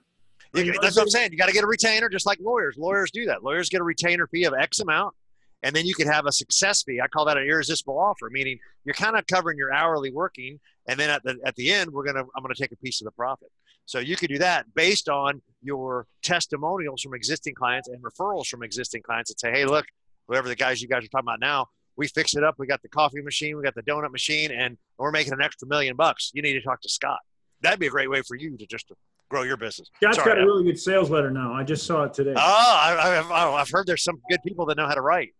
you- 0.53 0.73
that's 0.81 0.97
what 0.97 1.03
I'm 1.03 1.09
saying. 1.09 1.31
You 1.31 1.37
got 1.37 1.47
to 1.47 1.53
get 1.53 1.63
a 1.63 1.67
retainer, 1.67 2.09
just 2.09 2.25
like 2.25 2.39
lawyers. 2.41 2.75
Lawyers 2.77 3.11
do 3.11 3.25
that. 3.27 3.45
Lawyers 3.45 3.69
get 3.69 3.79
a 3.79 3.83
retainer 3.85 4.27
fee 4.27 4.43
of 4.43 4.53
X 4.53 4.81
amount, 4.81 5.15
and 5.63 5.73
then 5.73 5.85
you 5.85 5.95
could 5.95 6.07
have 6.07 6.25
a 6.25 6.33
success 6.33 6.83
fee. 6.83 6.99
I 7.01 7.07
call 7.07 7.23
that 7.25 7.37
an 7.37 7.45
irresistible 7.45 7.97
offer, 7.97 8.29
meaning 8.29 8.59
you're 8.83 8.93
kind 8.93 9.15
of 9.15 9.25
covering 9.25 9.57
your 9.57 9.73
hourly 9.73 10.11
working, 10.11 10.59
and 10.89 10.99
then 10.99 11.09
at 11.09 11.23
the 11.23 11.39
at 11.45 11.55
the 11.55 11.71
end, 11.71 11.91
we're 11.91 12.03
gonna 12.03 12.25
I'm 12.35 12.43
gonna 12.43 12.55
take 12.55 12.73
a 12.73 12.77
piece 12.77 12.99
of 12.99 13.05
the 13.05 13.11
profit. 13.11 13.47
So 13.89 13.97
you 13.97 14.15
could 14.15 14.29
do 14.29 14.37
that 14.37 14.71
based 14.75 15.09
on 15.09 15.41
your 15.63 16.05
testimonials 16.21 17.01
from 17.01 17.15
existing 17.15 17.55
clients 17.55 17.87
and 17.87 17.99
referrals 18.03 18.45
from 18.45 18.61
existing 18.61 19.01
clients, 19.01 19.31
and 19.31 19.39
say, 19.39 19.49
hey, 19.49 19.65
look, 19.65 19.83
whatever 20.27 20.47
the 20.47 20.55
guys 20.55 20.79
you 20.79 20.87
guys 20.87 21.03
are 21.03 21.07
talking 21.07 21.25
about 21.25 21.39
now, 21.39 21.65
we 21.97 22.07
fixed 22.07 22.37
it 22.37 22.43
up. 22.43 22.53
We 22.59 22.67
got 22.67 22.83
the 22.83 22.87
coffee 22.87 23.23
machine, 23.23 23.57
we 23.57 23.63
got 23.63 23.73
the 23.73 23.81
donut 23.81 24.11
machine, 24.11 24.51
and 24.51 24.77
we're 24.99 25.09
making 25.09 25.33
an 25.33 25.41
extra 25.41 25.67
million 25.67 25.95
bucks. 25.95 26.29
You 26.35 26.43
need 26.43 26.53
to 26.53 26.61
talk 26.61 26.81
to 26.81 26.89
Scott. 26.89 27.17
That'd 27.61 27.79
be 27.79 27.87
a 27.87 27.89
great 27.89 28.11
way 28.11 28.21
for 28.21 28.35
you 28.35 28.57
to 28.57 28.67
just 28.67 28.89
to 28.89 28.95
grow 29.27 29.41
your 29.41 29.57
business. 29.57 29.89
Scott's 29.95 30.17
Sorry, 30.17 30.35
got 30.35 30.39
a 30.39 30.45
really 30.45 30.65
good 30.65 30.79
sales 30.79 31.09
letter 31.09 31.31
now. 31.31 31.51
I 31.51 31.63
just 31.63 31.87
saw 31.87 32.03
it 32.03 32.13
today. 32.13 32.35
Oh, 32.35 32.37
I, 32.37 33.17
I've, 33.17 33.31
I've 33.31 33.69
heard 33.71 33.87
there's 33.87 34.03
some 34.03 34.21
good 34.29 34.43
people 34.45 34.67
that 34.67 34.77
know 34.77 34.85
how 34.85 34.93
to 34.95 35.01
write. 35.01 35.33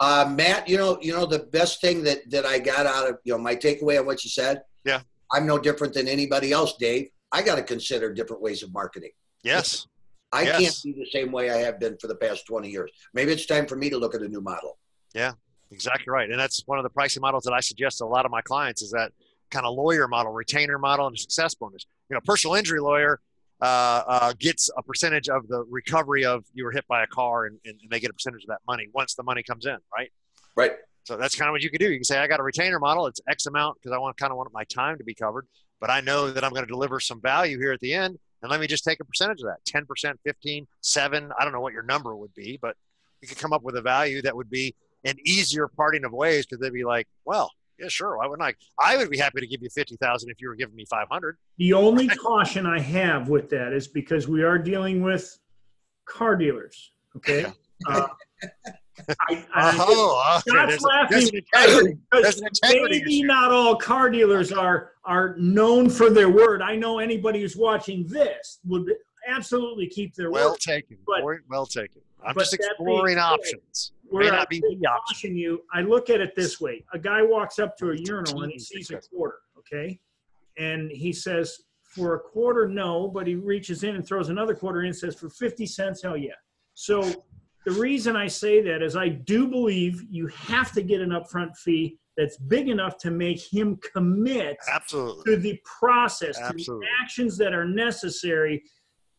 Uh, 0.00 0.32
Matt, 0.34 0.66
you 0.66 0.78
know, 0.78 0.98
you 1.02 1.12
know 1.12 1.26
the 1.26 1.40
best 1.40 1.82
thing 1.82 2.02
that 2.02 2.20
that 2.30 2.46
I 2.46 2.58
got 2.58 2.86
out 2.86 3.06
of 3.06 3.18
you 3.24 3.34
know 3.34 3.38
my 3.38 3.54
takeaway 3.54 4.00
on 4.00 4.06
what 4.06 4.24
you 4.24 4.30
said. 4.30 4.62
Yeah. 4.82 5.02
I'm 5.32 5.46
no 5.46 5.58
different 5.58 5.94
than 5.94 6.08
anybody 6.08 6.52
else, 6.52 6.76
Dave. 6.76 7.08
I 7.32 7.42
got 7.42 7.56
to 7.56 7.62
consider 7.62 8.12
different 8.12 8.42
ways 8.42 8.62
of 8.62 8.72
marketing. 8.72 9.10
Yes. 9.42 9.86
I 10.32 10.42
Yes. 10.42 10.82
can't 10.82 10.96
be 10.96 11.02
the 11.02 11.10
same 11.10 11.32
way 11.32 11.50
I 11.50 11.56
have 11.58 11.78
been 11.80 11.96
for 11.98 12.06
the 12.06 12.14
past 12.14 12.46
20 12.46 12.68
years. 12.70 12.90
Maybe 13.14 13.32
it's 13.32 13.46
time 13.46 13.66
for 13.66 13.76
me 13.76 13.90
to 13.90 13.98
look 13.98 14.14
at 14.14 14.22
a 14.22 14.28
new 14.28 14.40
model. 14.40 14.78
Yeah, 15.14 15.32
exactly 15.70 16.10
right. 16.10 16.30
And 16.30 16.38
that's 16.38 16.62
one 16.66 16.78
of 16.78 16.82
the 16.82 16.90
pricing 16.90 17.20
models 17.22 17.44
that 17.44 17.52
I 17.52 17.60
suggest 17.60 17.98
to 17.98 18.04
a 18.04 18.06
lot 18.06 18.24
of 18.26 18.30
my 18.30 18.42
clients 18.42 18.82
is 18.82 18.90
that 18.90 19.12
kind 19.50 19.64
of 19.64 19.74
lawyer 19.74 20.06
model, 20.06 20.32
retainer 20.32 20.78
model, 20.78 21.06
and 21.06 21.18
success 21.18 21.54
bonus. 21.54 21.86
You 22.10 22.14
know, 22.14 22.20
personal 22.24 22.54
injury 22.56 22.80
lawyer 22.80 23.20
uh, 23.62 24.02
uh, 24.06 24.32
gets 24.38 24.70
a 24.76 24.82
percentage 24.82 25.28
of 25.30 25.48
the 25.48 25.64
recovery 25.70 26.24
of 26.26 26.44
you 26.52 26.64
were 26.64 26.72
hit 26.72 26.86
by 26.88 27.02
a 27.02 27.06
car 27.06 27.46
and, 27.46 27.58
and 27.64 27.80
they 27.90 27.98
get 27.98 28.10
a 28.10 28.12
percentage 28.12 28.42
of 28.44 28.48
that 28.48 28.60
money 28.66 28.88
once 28.92 29.14
the 29.14 29.22
money 29.22 29.42
comes 29.42 29.64
in, 29.66 29.78
right? 29.94 30.10
Right. 30.56 30.72
So 31.08 31.16
that's 31.16 31.34
kind 31.34 31.48
of 31.48 31.52
what 31.52 31.62
you 31.62 31.70
can 31.70 31.78
do. 31.78 31.90
You 31.90 31.96
can 31.96 32.04
say, 32.04 32.18
I 32.18 32.26
got 32.26 32.38
a 32.38 32.42
retainer 32.42 32.78
model. 32.78 33.06
It's 33.06 33.18
X 33.26 33.46
amount 33.46 33.78
because 33.78 33.92
I 33.96 33.98
want 33.98 34.18
kind 34.18 34.30
of 34.30 34.36
want 34.36 34.52
my 34.52 34.64
time 34.64 34.98
to 34.98 35.04
be 35.04 35.14
covered, 35.14 35.46
but 35.80 35.88
I 35.88 36.02
know 36.02 36.30
that 36.30 36.44
I'm 36.44 36.50
going 36.50 36.66
to 36.66 36.70
deliver 36.70 37.00
some 37.00 37.18
value 37.22 37.58
here 37.58 37.72
at 37.72 37.80
the 37.80 37.94
end. 37.94 38.18
And 38.42 38.50
let 38.50 38.60
me 38.60 38.66
just 38.66 38.84
take 38.84 39.00
a 39.00 39.06
percentage 39.06 39.40
of 39.40 39.46
that 39.46 39.64
10%, 39.64 40.12
15, 40.22 40.66
7. 40.82 41.32
I 41.38 41.44
don't 41.44 41.54
know 41.54 41.62
what 41.62 41.72
your 41.72 41.82
number 41.82 42.14
would 42.14 42.34
be, 42.34 42.58
but 42.60 42.76
you 43.22 43.28
could 43.28 43.38
come 43.38 43.54
up 43.54 43.62
with 43.62 43.74
a 43.76 43.80
value 43.80 44.20
that 44.20 44.36
would 44.36 44.50
be 44.50 44.74
an 45.04 45.16
easier 45.24 45.66
parting 45.66 46.04
of 46.04 46.12
ways 46.12 46.44
because 46.44 46.60
they'd 46.60 46.74
be 46.74 46.84
like, 46.84 47.08
well, 47.24 47.50
yeah, 47.78 47.88
sure. 47.88 48.18
Why 48.18 48.26
wouldn't 48.26 48.46
I? 48.46 48.52
I 48.78 48.98
would 48.98 49.08
be 49.08 49.16
happy 49.16 49.40
to 49.40 49.46
give 49.46 49.62
you 49.62 49.70
50,000 49.70 50.28
if 50.28 50.42
you 50.42 50.48
were 50.48 50.56
giving 50.56 50.76
me 50.76 50.84
500. 50.90 51.38
The 51.56 51.72
only 51.72 52.06
caution 52.08 52.66
I 52.66 52.80
have 52.80 53.30
with 53.30 53.48
that 53.48 53.72
is 53.72 53.88
because 53.88 54.28
we 54.28 54.42
are 54.42 54.58
dealing 54.58 55.00
with 55.00 55.38
car 56.04 56.36
dealers. 56.36 56.92
Okay. 57.16 57.46
Uh, 57.88 58.08
I, 59.28 59.44
I, 59.54 59.76
Oh, 59.80 60.40
okay. 60.46 60.50
Scott's 60.50 60.82
laughing 60.82 61.28
integrity. 61.34 61.98
because 62.10 62.40
integrity 62.40 62.98
maybe 63.00 63.18
issue. 63.18 63.26
not 63.26 63.52
all 63.52 63.76
car 63.76 64.10
dealers 64.10 64.52
are 64.52 64.92
are 65.04 65.34
known 65.38 65.88
for 65.88 66.10
their 66.10 66.28
word. 66.28 66.60
I 66.62 66.76
know 66.76 66.98
anybody 66.98 67.40
who's 67.40 67.56
watching 67.56 68.06
this 68.06 68.58
would 68.66 68.92
absolutely 69.26 69.86
keep 69.88 70.14
their 70.14 70.30
Well 70.30 70.50
word. 70.50 70.60
taken. 70.60 70.98
But- 71.06 71.22
well 71.48 71.66
taken. 71.66 72.02
I'm 72.26 72.34
just 72.34 72.58
being 72.58 72.68
exploring 72.70 73.18
options. 73.18 73.92
May 74.10 74.10
Where 74.10 74.32
I 74.32 74.36
not 74.38 74.48
be 74.48 74.60
the 74.60 74.86
option. 74.88 75.36
you, 75.36 75.62
I 75.72 75.82
look 75.82 76.10
at 76.10 76.20
it 76.20 76.34
this 76.34 76.60
way: 76.60 76.84
a 76.92 76.98
guy 76.98 77.22
walks 77.22 77.58
up 77.58 77.76
to 77.78 77.90
a 77.92 77.96
urinal 77.96 78.42
and 78.42 78.50
he 78.52 78.58
sees 78.58 78.90
a 78.90 79.00
quarter, 79.00 79.36
okay, 79.58 80.00
and 80.58 80.90
he 80.90 81.12
says, 81.12 81.60
"For 81.82 82.14
a 82.14 82.18
quarter, 82.18 82.66
no," 82.68 83.06
but 83.08 83.26
he 83.28 83.34
reaches 83.36 83.84
in 83.84 83.94
and 83.94 84.04
throws 84.04 84.30
another 84.30 84.54
quarter 84.54 84.80
in 84.80 84.86
and 84.86 84.96
says, 84.96 85.14
"For 85.14 85.28
fifty 85.30 85.64
cents, 85.66 86.02
hell 86.02 86.16
yeah." 86.16 86.32
So 86.74 87.24
the 87.68 87.80
reason 87.80 88.16
I 88.16 88.26
say 88.26 88.62
that 88.62 88.82
is 88.82 88.96
I 88.96 89.08
do 89.08 89.46
believe 89.46 90.04
you 90.10 90.26
have 90.28 90.72
to 90.72 90.82
get 90.82 91.00
an 91.00 91.10
upfront 91.10 91.56
fee 91.56 91.98
that's 92.16 92.36
big 92.36 92.68
enough 92.68 92.96
to 92.98 93.10
make 93.10 93.40
him 93.40 93.78
commit 93.92 94.56
Absolutely. 94.68 95.24
to 95.24 95.40
the 95.40 95.60
process, 95.64 96.38
to 96.38 96.52
the 96.52 96.80
actions 97.00 97.36
that 97.38 97.52
are 97.52 97.66
necessary. 97.66 98.62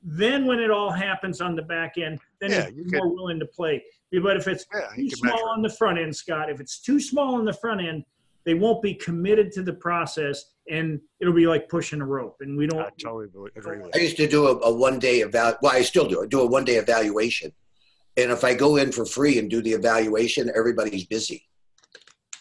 Then, 0.01 0.45
when 0.45 0.59
it 0.59 0.71
all 0.71 0.91
happens 0.91 1.41
on 1.41 1.55
the 1.55 1.61
back 1.61 1.97
end, 1.97 2.19
then 2.41 2.51
Yeah, 2.51 2.65
he's 2.69 2.91
you 2.91 2.99
more 2.99 3.13
willing 3.13 3.39
to 3.39 3.45
play. 3.45 3.83
But 4.11 4.37
if 4.37 4.47
it's 4.47 4.65
Yeah, 4.73 4.87
too 4.95 5.09
small 5.11 5.33
measure. 5.33 5.45
on 5.49 5.61
the 5.61 5.69
front 5.69 5.99
end, 5.99 6.15
Scott, 6.15 6.49
if 6.49 6.59
it's 6.59 6.79
too 6.79 6.99
small 6.99 7.35
on 7.35 7.45
the 7.45 7.53
front 7.53 7.81
end, 7.81 8.03
they 8.45 8.53
won't 8.53 8.81
be 8.81 8.95
committed 8.95 9.51
to 9.51 9.63
the 9.63 9.73
process, 9.73 10.45
and 10.71 10.99
it'll 11.19 11.33
be 11.33 11.45
like 11.45 11.69
pushing 11.69 12.01
a 12.01 12.05
rope. 12.05 12.37
And 12.39 12.57
we 12.57 12.65
don't. 12.65 12.79
I 12.79 12.89
totally 13.01 13.25
agree 13.55 13.79
with 13.79 13.95
I 13.95 13.99
used 13.99 14.17
to 14.17 14.27
do 14.27 14.47
a, 14.47 14.57
a 14.59 14.73
one 14.73 14.97
day 14.97 15.21
eval. 15.21 15.55
Well, 15.61 15.73
I 15.73 15.81
still 15.83 16.07
do. 16.07 16.23
I 16.23 16.25
do 16.25 16.41
a 16.41 16.45
one 16.47 16.65
day 16.65 16.75
evaluation, 16.77 17.51
and 18.17 18.31
if 18.31 18.43
I 18.43 18.53
go 18.53 18.77
in 18.77 18.91
for 18.91 19.05
free 19.05 19.39
and 19.39 19.49
do 19.49 19.61
the 19.61 19.71
evaluation, 19.71 20.51
everybody's 20.55 21.05
busy. 21.05 21.47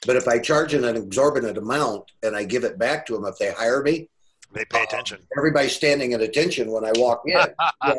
But 0.06 0.16
if 0.16 0.28
I 0.28 0.38
charge 0.38 0.74
an 0.74 0.84
exorbitant 0.84 1.58
amount 1.58 2.10
and 2.22 2.36
I 2.36 2.44
give 2.44 2.64
it 2.64 2.78
back 2.78 3.06
to 3.06 3.14
them, 3.14 3.24
if 3.24 3.36
they 3.38 3.52
hire 3.52 3.82
me, 3.82 4.08
They 4.52 4.64
pay 4.64 4.84
attention. 4.84 5.18
Uh, 5.22 5.38
everybody's 5.38 5.74
standing 5.74 6.12
at 6.14 6.20
attention 6.20 6.70
when 6.70 6.84
I 6.84 6.92
walk 6.96 7.22
in. 7.26 7.36
Yeah. 7.84 7.94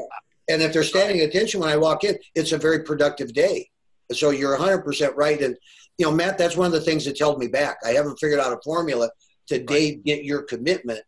And 0.49 0.63
if 0.63 0.73
they're 0.73 0.83
standing 0.83 1.19
at 1.21 1.29
attention 1.29 1.59
when 1.59 1.69
I 1.69 1.77
walk 1.77 2.03
in, 2.03 2.17
it's 2.33 2.53
a 2.53 2.57
very 2.57 2.83
productive 2.83 3.33
day. 3.33 3.69
So 4.11 4.31
you're 4.31 4.57
100% 4.57 5.15
right. 5.15 5.39
And, 5.39 5.55
you 5.99 6.07
know, 6.07 6.11
Matt, 6.11 6.39
that's 6.39 6.57
one 6.57 6.65
of 6.65 6.71
the 6.71 6.81
things 6.81 7.05
that's 7.05 7.19
held 7.19 7.37
me 7.37 7.47
back. 7.47 7.77
I 7.85 7.89
haven't 7.89 8.17
figured 8.17 8.39
out 8.39 8.51
a 8.51 8.57
formula 8.63 9.11
to 9.47 9.59
Dave 9.59 10.03
get 10.03 10.23
your 10.23 10.41
commitment. 10.41 11.01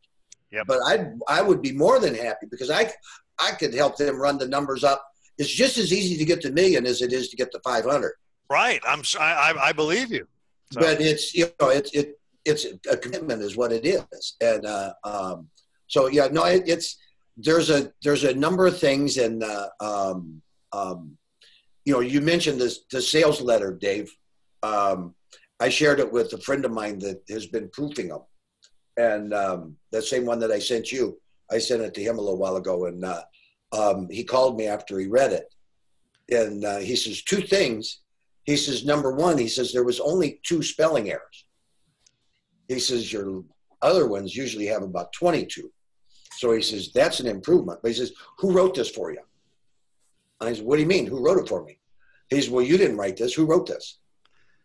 Yep. 0.52 0.66
But 0.68 0.80
I 0.86 1.08
I 1.28 1.42
would 1.42 1.62
be 1.62 1.72
more 1.72 1.98
than 2.00 2.14
happy 2.14 2.46
because 2.52 2.70
I 2.70 2.92
I 3.40 3.52
could 3.52 3.74
help 3.74 3.98
them 3.98 4.20
run 4.20 4.38
the 4.38 4.48
numbers 4.48 4.84
up. 4.84 5.04
It's 5.42 5.50
just 5.50 5.80
as 5.80 5.92
easy 5.92 6.18
to 6.18 6.26
get 6.26 6.44
the 6.44 6.52
million 6.52 6.86
as 6.86 7.02
it 7.02 7.12
is 7.12 7.30
to 7.30 7.36
get 7.36 7.52
the 7.52 7.60
500. 7.64 8.14
Right. 8.48 8.80
I'm. 8.88 9.02
I, 9.20 9.54
I- 9.60 9.72
believe 9.72 10.12
you. 10.12 10.28
So, 10.72 10.80
But 10.80 11.02
it's 11.02 11.34
you 11.34 11.48
know 11.60 11.70
it's 11.70 11.92
it 11.92 12.20
it's 12.46 12.66
a 12.90 12.96
commitment 12.96 13.42
is 13.42 13.58
what 13.58 13.72
it 13.74 13.86
is. 13.86 14.36
And 14.40 14.66
uh, 14.66 14.94
um, 15.04 15.50
so 15.88 16.08
yeah, 16.08 16.28
no, 16.32 16.46
it, 16.46 16.64
it's 16.68 16.98
there's 17.36 17.70
a 17.72 17.92
there's 18.04 18.24
a 18.24 18.34
number 18.36 18.68
of 18.68 18.80
things, 18.80 19.18
and 19.18 19.44
uh, 19.44 19.68
um, 19.80 20.42
um, 20.72 21.18
you 21.86 21.94
know, 21.94 22.00
you 22.00 22.22
mentioned 22.22 22.62
this 22.62 22.82
the 22.92 23.02
sales 23.02 23.42
letter, 23.42 23.74
Dave. 23.74 24.10
Um, 24.64 25.16
I 25.60 25.70
shared 25.70 26.00
it 26.00 26.12
with 26.12 26.32
a 26.34 26.38
friend 26.38 26.64
of 26.66 26.72
mine 26.72 27.00
that 27.00 27.22
has 27.30 27.48
been 27.48 27.68
proofing 27.70 28.10
them, 28.10 28.22
and 28.96 29.34
um, 29.34 29.76
the 29.92 30.02
same 30.02 30.26
one 30.26 30.40
that 30.40 30.52
I 30.52 30.60
sent 30.60 30.92
you. 30.92 31.20
I 31.52 31.58
sent 31.58 31.82
it 31.82 31.94
to 31.96 32.04
him 32.04 32.18
a 32.18 32.22
little 32.22 32.38
while 32.38 32.56
ago, 32.56 32.86
and 32.86 33.04
uh, 33.04 33.24
um, 33.74 34.08
he 34.10 34.24
called 34.24 34.58
me 34.58 34.68
after 34.68 35.00
he 35.00 35.08
read 35.08 35.32
it, 35.34 35.54
and 36.30 36.66
uh, 36.66 36.78
he 36.80 36.96
says 36.96 37.24
two 37.24 37.42
things. 37.42 38.00
He 38.44 38.58
says 38.58 38.86
number 38.86 39.12
one, 39.14 39.38
he 39.38 39.48
says 39.48 39.72
there 39.72 39.84
was 39.84 40.00
only 40.00 40.40
two 40.44 40.64
spelling 40.64 41.10
errors. 41.10 41.46
He 42.68 42.80
says 42.80 43.12
your 43.12 43.44
other 43.82 44.08
ones 44.08 44.36
usually 44.36 44.66
have 44.68 44.84
about 44.84 45.14
twenty-two. 45.14 45.72
So 46.38 46.54
he 46.54 46.62
says, 46.62 46.92
that's 46.94 47.20
an 47.20 47.28
improvement. 47.28 47.80
But 47.84 47.90
he 47.90 47.98
says, 47.98 48.14
who 48.40 48.52
wrote 48.54 48.74
this 48.74 48.90
for 48.90 49.12
you? 49.12 49.20
I 50.40 50.54
said, 50.54 50.66
what 50.66 50.78
do 50.78 50.82
you 50.82 50.88
mean? 50.88 51.06
Who 51.06 51.24
wrote 51.24 51.40
it 51.40 51.48
for 51.48 51.64
me? 51.64 51.78
He 52.30 52.42
says, 52.42 52.50
well, 52.50 52.64
you 52.64 52.78
didn't 52.78 52.98
write 52.98 53.18
this. 53.18 53.34
Who 53.34 53.46
wrote 53.46 53.68
this? 53.68 54.00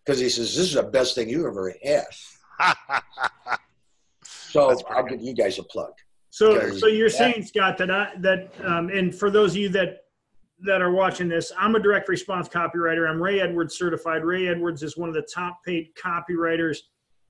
Because 0.04 0.20
he 0.20 0.28
says, 0.28 0.56
this 0.56 0.68
is 0.68 0.74
the 0.74 0.84
best 0.84 1.14
thing 1.14 1.28
you 1.28 1.46
ever 1.46 1.74
had. 1.82 2.04
So 4.48 4.74
I'll 4.88 5.02
good. 5.02 5.18
give 5.18 5.22
you 5.22 5.34
guys 5.34 5.58
a 5.58 5.64
plug. 5.64 5.92
So, 6.36 6.70
so 6.70 6.86
you're 6.86 7.08
Yeah. 7.08 7.32
saying, 7.32 7.44
Scott, 7.44 7.78
that 7.78 7.90
I, 7.90 8.12
that, 8.18 8.52
um, 8.62 8.90
and 8.90 9.14
for 9.14 9.30
those 9.30 9.52
of 9.52 9.56
you 9.56 9.70
that, 9.70 10.02
that 10.66 10.82
are 10.82 10.90
watching 10.90 11.28
this, 11.28 11.50
I'm 11.58 11.76
a 11.76 11.80
direct 11.80 12.10
response 12.10 12.46
copywriter. 12.46 13.08
I'm 13.08 13.22
Ray 13.22 13.40
Edwards 13.40 13.74
certified. 13.78 14.22
Ray 14.22 14.48
Edwards 14.48 14.82
is 14.82 14.98
one 14.98 15.08
of 15.08 15.14
the 15.14 15.26
top 15.34 15.64
paid 15.64 15.94
copywriters 15.94 16.76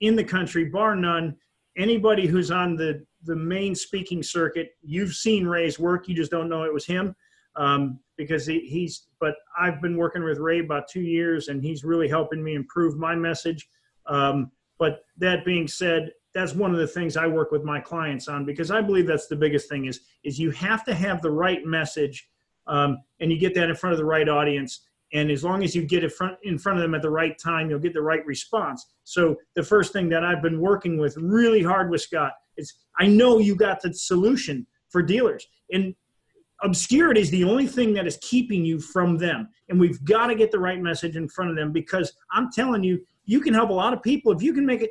in 0.01 0.17
the 0.17 0.25
country, 0.25 0.65
bar 0.65 0.97
none. 0.97 1.37
Anybody 1.77 2.27
who's 2.27 2.51
on 2.51 2.75
the, 2.75 3.07
the 3.23 3.37
main 3.37 3.77
speaking 3.77 4.25
circuit, 4.25 4.71
you've 4.83 5.15
seen 5.15 5.47
Ray's 5.47 5.79
work. 5.79 6.09
You 6.09 6.17
just 6.17 6.33
don't 6.33 6.49
know 6.49 6.65
it 6.65 6.75
was 6.75 6.85
him. 6.85 7.15
Um, 7.55 8.01
because 8.19 8.45
he, 8.45 8.59
he's, 8.67 9.07
but 9.21 9.37
I've 9.57 9.81
been 9.81 9.97
working 9.97 10.25
with 10.25 10.39
Ray 10.39 10.59
about 10.59 10.89
two 10.89 11.03
years 11.03 11.47
and 11.47 11.63
he's 11.63 11.85
really 11.85 12.09
helping 12.09 12.43
me 12.43 12.57
improve 12.57 12.99
my 12.99 13.15
message. 13.15 13.69
Um, 14.07 14.51
but 14.81 15.05
that 15.19 15.45
being 15.45 15.69
said, 15.69 16.11
that's 16.37 16.55
one 16.55 16.71
of 16.71 16.77
the 16.77 16.87
things 16.87 17.17
I 17.17 17.27
work 17.27 17.51
with 17.51 17.65
my 17.65 17.81
clients 17.81 18.29
on 18.29 18.45
because 18.45 18.71
I 18.71 18.83
believe 18.83 19.07
that's 19.07 19.27
the 19.27 19.37
biggest 19.37 19.71
thing 19.71 19.87
is 19.87 20.01
is 20.23 20.39
you 20.39 20.51
have 20.51 20.85
to 20.85 20.95
have 20.95 21.23
the 21.23 21.31
right 21.31 21.65
message, 21.65 22.29
um, 22.67 22.99
and 23.21 23.33
you 23.33 23.39
get 23.39 23.55
that 23.55 23.71
in 23.71 23.75
front 23.75 23.95
of 23.95 23.99
the 23.99 24.05
right 24.05 24.29
audience. 24.29 24.83
And 25.15 25.31
as 25.31 25.43
long 25.43 25.65
as 25.65 25.75
you 25.75 25.83
get 25.83 26.05
it 26.05 26.13
front 26.13 26.37
in 26.43 26.59
front 26.59 26.79
of 26.79 26.83
them 26.83 26.95
at 26.95 27.01
the 27.01 27.09
right 27.09 27.39
time, 27.39 27.71
you'll 27.71 27.79
get 27.79 27.95
the 27.95 28.03
right 28.03 28.25
response. 28.27 28.85
So 29.05 29.37
the 29.55 29.63
first 29.63 29.95
thing 29.95 30.11
that 30.11 30.25
I've 30.25 30.43
been 30.43 30.61
working 30.61 30.99
with 30.99 31.17
really 31.17 31.63
hard 31.63 31.91
with 31.91 32.03
Scott 32.03 32.33
is 32.59 32.75
I 32.99 33.07
know 33.07 33.39
you 33.39 33.57
got 33.57 33.81
the 33.81 33.95
solution 33.95 34.67
for 34.91 35.03
dealers, 35.03 35.47
and 35.73 35.95
obscurity 36.63 37.23
is 37.23 37.31
the 37.31 37.45
only 37.45 37.67
thing 37.67 37.95
that 37.95 38.07
is 38.07 38.19
keeping 38.21 38.63
you 38.63 38.79
from 38.79 39.17
them. 39.17 39.49
And 39.71 39.81
we've 39.81 40.05
got 40.05 40.27
to 40.27 40.35
get 40.35 40.51
the 40.51 40.59
right 40.59 40.83
message 40.83 41.17
in 41.17 41.31
front 41.31 41.51
of 41.51 41.57
them 41.57 41.73
because 41.73 42.13
I'm 42.31 42.53
telling 42.53 42.83
you, 42.83 43.01
you 43.25 43.41
can 43.41 43.55
help 43.55 43.71
a 43.71 43.75
lot 43.75 43.95
of 43.95 44.03
people 44.03 44.33
if 44.33 44.43
you 44.43 44.53
can 44.53 44.67
make 44.67 44.83
it 44.83 44.91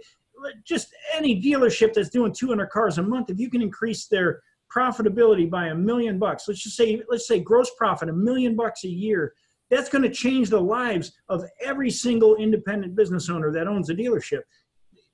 just 0.64 0.94
any 1.14 1.42
dealership 1.42 1.94
that's 1.94 2.10
doing 2.10 2.34
200 2.34 2.70
cars 2.70 2.98
a 2.98 3.04
month 3.04 3.30
if 3.30 3.40
you 3.40 3.50
can 3.50 3.62
increase 3.62 4.08
their 4.08 4.42
profitability 4.76 5.50
by 5.50 5.68
a 5.68 5.76
million 5.76 6.18
bucks 6.20 6.46
let's 6.48 6.62
just 6.62 6.76
say 6.76 7.02
let's 7.10 7.28
say 7.28 7.40
gross 7.40 7.72
profit 7.78 8.10
a 8.10 8.14
million 8.14 8.56
bucks 8.56 8.84
a 8.84 8.90
year 8.90 9.34
that's 9.70 9.90
going 9.90 10.02
to 10.02 10.10
change 10.10 10.50
the 10.50 10.60
lives 10.60 11.14
of 11.30 11.44
every 11.64 11.90
single 11.90 12.36
independent 12.36 12.96
business 12.96 13.30
owner 13.30 13.52
that 13.52 13.68
owns 13.68 13.90
a 13.90 13.96
dealership 13.96 14.42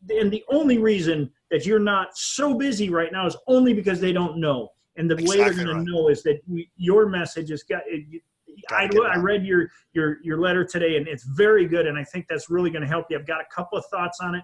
and 0.09 0.31
the 0.31 0.43
only 0.49 0.77
reason 0.77 1.29
that 1.51 1.65
you're 1.65 1.79
not 1.79 2.17
so 2.17 2.55
busy 2.55 2.89
right 2.89 3.11
now 3.11 3.27
is 3.27 3.37
only 3.47 3.73
because 3.73 3.99
they 3.99 4.13
don't 4.13 4.37
know 4.37 4.69
and 4.97 5.09
the 5.09 5.15
way 5.25 5.37
they're 5.37 5.53
going 5.53 5.67
right. 5.67 5.85
to 5.85 5.91
know 5.91 6.09
is 6.09 6.21
that 6.23 6.41
we, 6.47 6.69
your 6.75 7.07
message 7.07 7.49
has 7.49 7.63
got 7.63 7.81
it, 7.85 8.21
I, 8.69 8.87
Gotta 8.87 8.89
get 8.89 9.03
it 9.03 9.09
I 9.11 9.17
read 9.17 9.45
your 9.45 9.69
your 9.93 10.17
your 10.23 10.39
letter 10.39 10.65
today 10.65 10.97
and 10.97 11.07
it's 11.07 11.23
very 11.23 11.65
good 11.65 11.87
and 11.87 11.97
I 11.97 12.03
think 12.03 12.25
that's 12.29 12.49
really 12.49 12.69
going 12.69 12.81
to 12.81 12.87
help 12.87 13.07
you. 13.09 13.17
I've 13.17 13.27
got 13.27 13.41
a 13.41 13.45
couple 13.53 13.77
of 13.77 13.85
thoughts 13.85 14.19
on 14.21 14.35
it, 14.35 14.43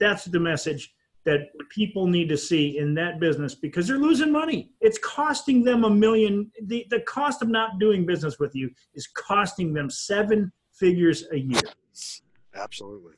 that's 0.00 0.24
the 0.24 0.40
message 0.40 0.94
that 1.24 1.48
people 1.68 2.06
need 2.06 2.28
to 2.28 2.36
see 2.38 2.78
in 2.78 2.94
that 2.94 3.20
business 3.20 3.54
because 3.54 3.86
they're 3.86 3.98
losing 3.98 4.32
money. 4.32 4.70
It's 4.80 4.98
costing 4.98 5.62
them 5.62 5.84
a 5.84 5.90
million. 5.90 6.50
The, 6.62 6.86
the 6.90 7.00
cost 7.00 7.42
of 7.42 7.48
not 7.48 7.78
doing 7.78 8.06
business 8.06 8.38
with 8.38 8.54
you 8.54 8.70
is 8.94 9.06
costing 9.08 9.74
them 9.74 9.90
seven 9.90 10.50
figures 10.72 11.26
a 11.32 11.38
year. 11.38 11.60
Absolutely. 12.54 13.12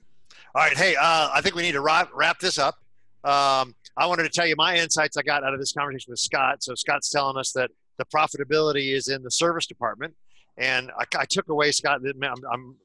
All 0.55 0.63
right. 0.63 0.77
Hey, 0.77 0.97
uh, 0.97 1.31
I 1.33 1.41
think 1.41 1.55
we 1.55 1.63
need 1.63 1.73
to 1.73 1.81
wrap, 1.81 2.11
wrap 2.13 2.41
this 2.41 2.59
up. 2.59 2.77
Um, 3.23 3.75
I 3.97 4.07
wanted 4.07 4.25
to 4.25 4.31
tell 4.31 4.47
you 4.47 4.57
my 4.57 4.77
insights 4.77 5.17
I 5.17 5.23
got 5.23 5.45
out 5.45 5.53
of 5.53 5.61
this 5.61 5.73
conversation 5.73 6.11
with 6.11 6.19
Scott. 6.19 6.63
So 6.63 6.75
Scott's 6.75 7.11
telling 7.11 7.37
us 7.37 7.53
that 7.53 7.71
the 7.99 8.05
profitability 8.07 8.93
is 8.93 9.09
in 9.09 9.23
the 9.23 9.31
service 9.31 9.67
department, 9.67 10.15
and 10.57 10.91
I, 10.99 11.05
I 11.19 11.25
took 11.27 11.49
away 11.51 11.71
Scott. 11.71 12.01
I'm, 12.03 12.35
I'm 12.51 12.77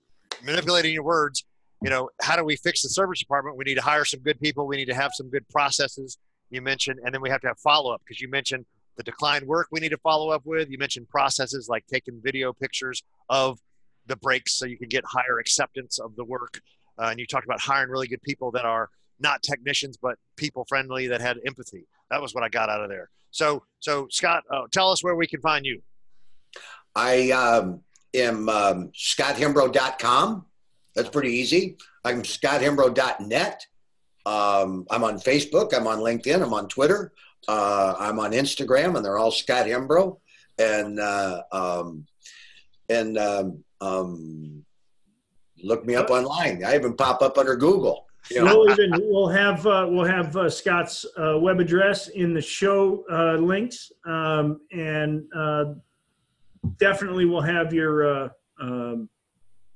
manipulating 0.43 0.93
your 0.93 1.03
words. 1.03 1.45
You 1.83 1.89
know, 1.89 2.09
how 2.21 2.35
do 2.35 2.43
we 2.43 2.55
fix 2.55 2.81
the 2.81 2.89
service 2.89 3.19
department? 3.19 3.57
We 3.57 3.65
need 3.65 3.75
to 3.75 3.81
hire 3.81 4.05
some 4.05 4.21
good 4.21 4.39
people. 4.39 4.65
We 4.65 4.77
need 4.77 4.85
to 4.85 4.95
have 4.95 5.11
some 5.13 5.29
good 5.29 5.47
processes. 5.49 6.17
You 6.49 6.61
mentioned, 6.61 6.99
and 7.03 7.13
then 7.13 7.21
we 7.21 7.29
have 7.29 7.41
to 7.41 7.47
have 7.47 7.59
follow 7.59 7.93
up 7.93 8.01
because 8.05 8.21
you 8.21 8.29
mentioned 8.29 8.65
the 8.97 9.03
declined 9.03 9.45
work 9.45 9.67
we 9.71 9.79
need 9.79 9.89
to 9.89 9.97
follow 9.97 10.29
up 10.29 10.43
with. 10.45 10.69
You 10.69 10.77
mentioned 10.77 11.09
processes 11.09 11.67
like 11.69 11.85
taking 11.87 12.19
video 12.23 12.53
pictures 12.53 13.03
of 13.29 13.59
the 14.07 14.15
brakes 14.15 14.53
so 14.53 14.65
you 14.65 14.77
can 14.77 14.87
get 14.87 15.03
higher 15.05 15.39
acceptance 15.39 15.99
of 15.99 16.15
the 16.15 16.23
work. 16.23 16.61
Uh, 16.97 17.07
and 17.09 17.19
you 17.19 17.25
talked 17.25 17.45
about 17.45 17.59
hiring 17.59 17.89
really 17.89 18.07
good 18.07 18.21
people 18.21 18.51
that 18.51 18.65
are 18.65 18.89
not 19.19 19.41
technicians 19.41 19.97
but 19.97 20.17
people 20.35 20.65
friendly 20.67 21.07
that 21.07 21.21
had 21.21 21.37
empathy. 21.45 21.85
That 22.09 22.21
was 22.21 22.33
what 22.33 22.43
I 22.43 22.49
got 22.49 22.69
out 22.69 22.81
of 22.81 22.89
there. 22.89 23.09
So, 23.31 23.63
so 23.79 24.07
Scott, 24.09 24.43
uh, 24.49 24.63
tell 24.71 24.91
us 24.91 25.03
where 25.03 25.15
we 25.15 25.27
can 25.27 25.41
find 25.41 25.65
you. 25.65 25.81
I 26.95 27.31
um, 27.31 27.81
am 28.13 28.47
um, 28.47 28.91
scotthembro.com. 28.95 30.45
That's 30.95 31.09
pretty 31.09 31.31
easy. 31.31 31.77
I'm 32.03 32.23
scotthembro.net. 32.23 33.65
Um, 34.25 34.87
I'm 34.89 35.03
on 35.03 35.19
Facebook. 35.19 35.73
I'm 35.73 35.87
on 35.87 35.99
LinkedIn. 35.99 36.41
I'm 36.41 36.53
on 36.53 36.67
Twitter. 36.67 37.11
Uh, 37.47 37.95
I'm 37.99 38.19
on 38.19 38.31
Instagram, 38.31 38.95
and 38.95 39.05
they're 39.05 39.17
all 39.17 39.31
Scott 39.31 39.67
Hembro. 39.67 40.17
And 40.57 40.99
uh, 40.99 41.43
um, 41.51 42.05
and 42.89 43.17
um, 43.17 43.63
um, 43.81 44.65
look 45.63 45.85
me 45.85 45.95
up 45.95 46.09
online. 46.09 46.63
I 46.63 46.75
even 46.75 46.95
pop 46.95 47.21
up 47.21 47.37
under 47.37 47.55
Google. 47.55 48.05
You 48.31 48.43
know? 48.43 48.59
We'll 48.59 48.71
even 48.71 48.91
we'll 49.03 49.27
have 49.27 49.67
uh, 49.67 49.85
we'll 49.89 50.05
have 50.05 50.35
uh, 50.35 50.49
Scott's 50.49 51.05
uh, 51.17 51.37
web 51.39 51.59
address 51.59 52.07
in 52.07 52.33
the 52.33 52.41
show 52.41 53.03
uh, 53.11 53.35
links, 53.35 53.91
um, 54.05 54.61
and 54.71 55.25
uh, 55.35 55.65
definitely 56.77 57.25
we'll 57.25 57.41
have 57.41 57.73
your 57.73 58.23
uh, 58.23 58.29
um, 58.59 59.09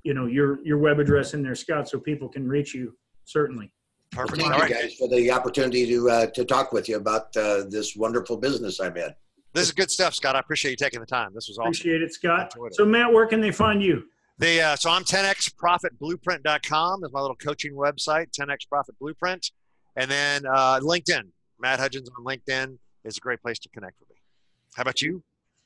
you 0.02 0.14
know 0.14 0.26
your 0.26 0.64
your 0.64 0.78
web 0.78 0.98
address 0.98 1.34
in 1.34 1.42
there, 1.42 1.54
Scott, 1.54 1.88
so 1.88 1.98
people 1.98 2.28
can 2.28 2.48
reach 2.48 2.74
you. 2.74 2.96
Certainly. 3.24 3.70
Well, 4.16 4.26
Perfect. 4.26 4.42
thank 4.42 4.52
All 4.52 4.58
you 4.58 4.64
right. 4.74 4.82
guys 4.82 4.94
for 4.94 5.08
the 5.08 5.30
opportunity 5.30 5.86
to 5.86 6.10
uh, 6.10 6.26
to 6.26 6.44
talk 6.44 6.72
with 6.72 6.88
you 6.88 6.96
about 6.96 7.36
uh, 7.36 7.64
this 7.68 7.94
wonderful 7.96 8.36
business 8.36 8.80
I'm 8.80 8.96
in. 8.96 9.14
This 9.52 9.66
is 9.66 9.72
good 9.72 9.90
stuff, 9.90 10.14
Scott. 10.14 10.36
I 10.36 10.40
appreciate 10.40 10.70
you 10.72 10.76
taking 10.76 11.00
the 11.00 11.06
time. 11.06 11.30
This 11.34 11.48
was 11.48 11.58
awesome. 11.58 11.68
Appreciate 11.68 12.02
it, 12.02 12.12
Scott. 12.14 12.54
It. 12.56 12.74
So 12.74 12.84
Matt, 12.84 13.12
where 13.12 13.26
can 13.26 13.40
they 13.40 13.50
find 13.50 13.82
you? 13.82 14.04
The, 14.38 14.62
uh, 14.62 14.76
so 14.76 14.90
I'm 14.90 15.02
10xprofitblueprint.com 15.04 17.04
is 17.04 17.12
my 17.12 17.20
little 17.20 17.36
coaching 17.36 17.74
website, 17.74 18.30
10x 18.30 18.68
Profit 18.70 18.98
Blueprint. 18.98 19.50
And 19.96 20.10
then 20.10 20.46
uh, 20.46 20.80
LinkedIn, 20.80 21.24
Matt 21.58 21.78
Hudgens 21.78 22.08
on 22.16 22.24
LinkedIn 22.24 22.78
is 23.04 23.18
a 23.18 23.20
great 23.20 23.42
place 23.42 23.58
to 23.58 23.68
connect 23.68 24.00
with 24.00 24.08
me. 24.08 24.16
How 24.74 24.80
about 24.82 25.02
you? 25.02 25.22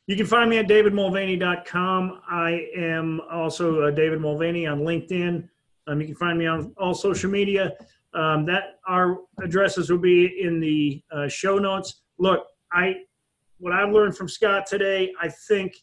You 0.06 0.16
can 0.16 0.26
find 0.26 0.50
me 0.50 0.58
at 0.58 0.68
davidmulvaney.com. 0.68 2.20
I 2.28 2.68
am 2.76 3.20
also 3.30 3.82
uh, 3.82 3.90
David 3.90 4.20
Mulvaney 4.20 4.66
on 4.66 4.80
LinkedIn. 4.80 5.48
Um, 5.86 6.00
you 6.00 6.06
can 6.06 6.16
find 6.16 6.38
me 6.38 6.46
on 6.46 6.74
all 6.76 6.94
social 6.94 7.30
media. 7.30 7.72
Um, 8.12 8.44
that 8.46 8.78
our 8.86 9.18
addresses 9.42 9.90
will 9.90 9.98
be 9.98 10.40
in 10.40 10.60
the 10.60 11.02
uh, 11.10 11.26
show 11.26 11.58
notes. 11.58 12.02
Look, 12.18 12.46
I 12.72 12.96
what 13.58 13.72
I've 13.72 13.90
learned 13.92 14.16
from 14.16 14.28
Scott 14.28 14.66
today, 14.66 15.12
I 15.20 15.28
think 15.48 15.74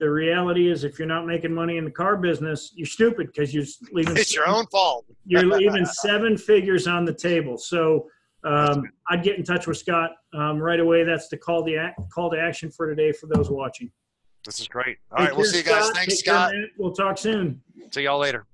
the 0.00 0.10
reality 0.10 0.70
is 0.70 0.82
if 0.84 0.98
you're 0.98 1.08
not 1.08 1.26
making 1.26 1.52
money 1.52 1.76
in 1.76 1.84
the 1.84 1.90
car 1.90 2.16
business, 2.16 2.72
you're 2.74 2.86
stupid 2.86 3.28
because 3.28 3.52
you're 3.52 3.64
leaving 3.92 4.16
It's 4.16 4.34
your 4.34 4.48
own 4.48 4.66
fault. 4.66 5.04
you're 5.26 5.44
leaving 5.44 5.84
seven 6.02 6.36
figures 6.38 6.86
on 6.86 7.04
the 7.04 7.14
table. 7.14 7.58
So 7.58 8.08
um, 8.48 8.84
I'd 9.08 9.22
get 9.22 9.38
in 9.38 9.44
touch 9.44 9.66
with 9.66 9.76
Scott 9.76 10.12
um, 10.34 10.58
right 10.58 10.80
away. 10.80 11.04
That's 11.04 11.28
the 11.28 11.36
call 11.36 11.62
the 11.62 11.76
act, 11.76 12.00
call 12.10 12.30
to 12.30 12.40
action 12.40 12.70
for 12.70 12.88
today 12.88 13.12
for 13.12 13.26
those 13.26 13.50
watching. 13.50 13.90
This 14.44 14.60
is 14.60 14.68
great. 14.68 14.98
All 15.10 15.18
Take 15.18 15.28
right. 15.28 15.36
We'll 15.36 15.46
see 15.46 15.58
you 15.58 15.62
guys. 15.64 15.84
Scott. 15.84 15.96
Thanks, 15.96 16.14
Take 16.14 16.24
Scott. 16.24 16.52
Matt. 16.54 16.68
We'll 16.78 16.92
talk 16.92 17.18
soon. 17.18 17.60
See 17.92 18.02
y'all 18.02 18.18
later. 18.18 18.46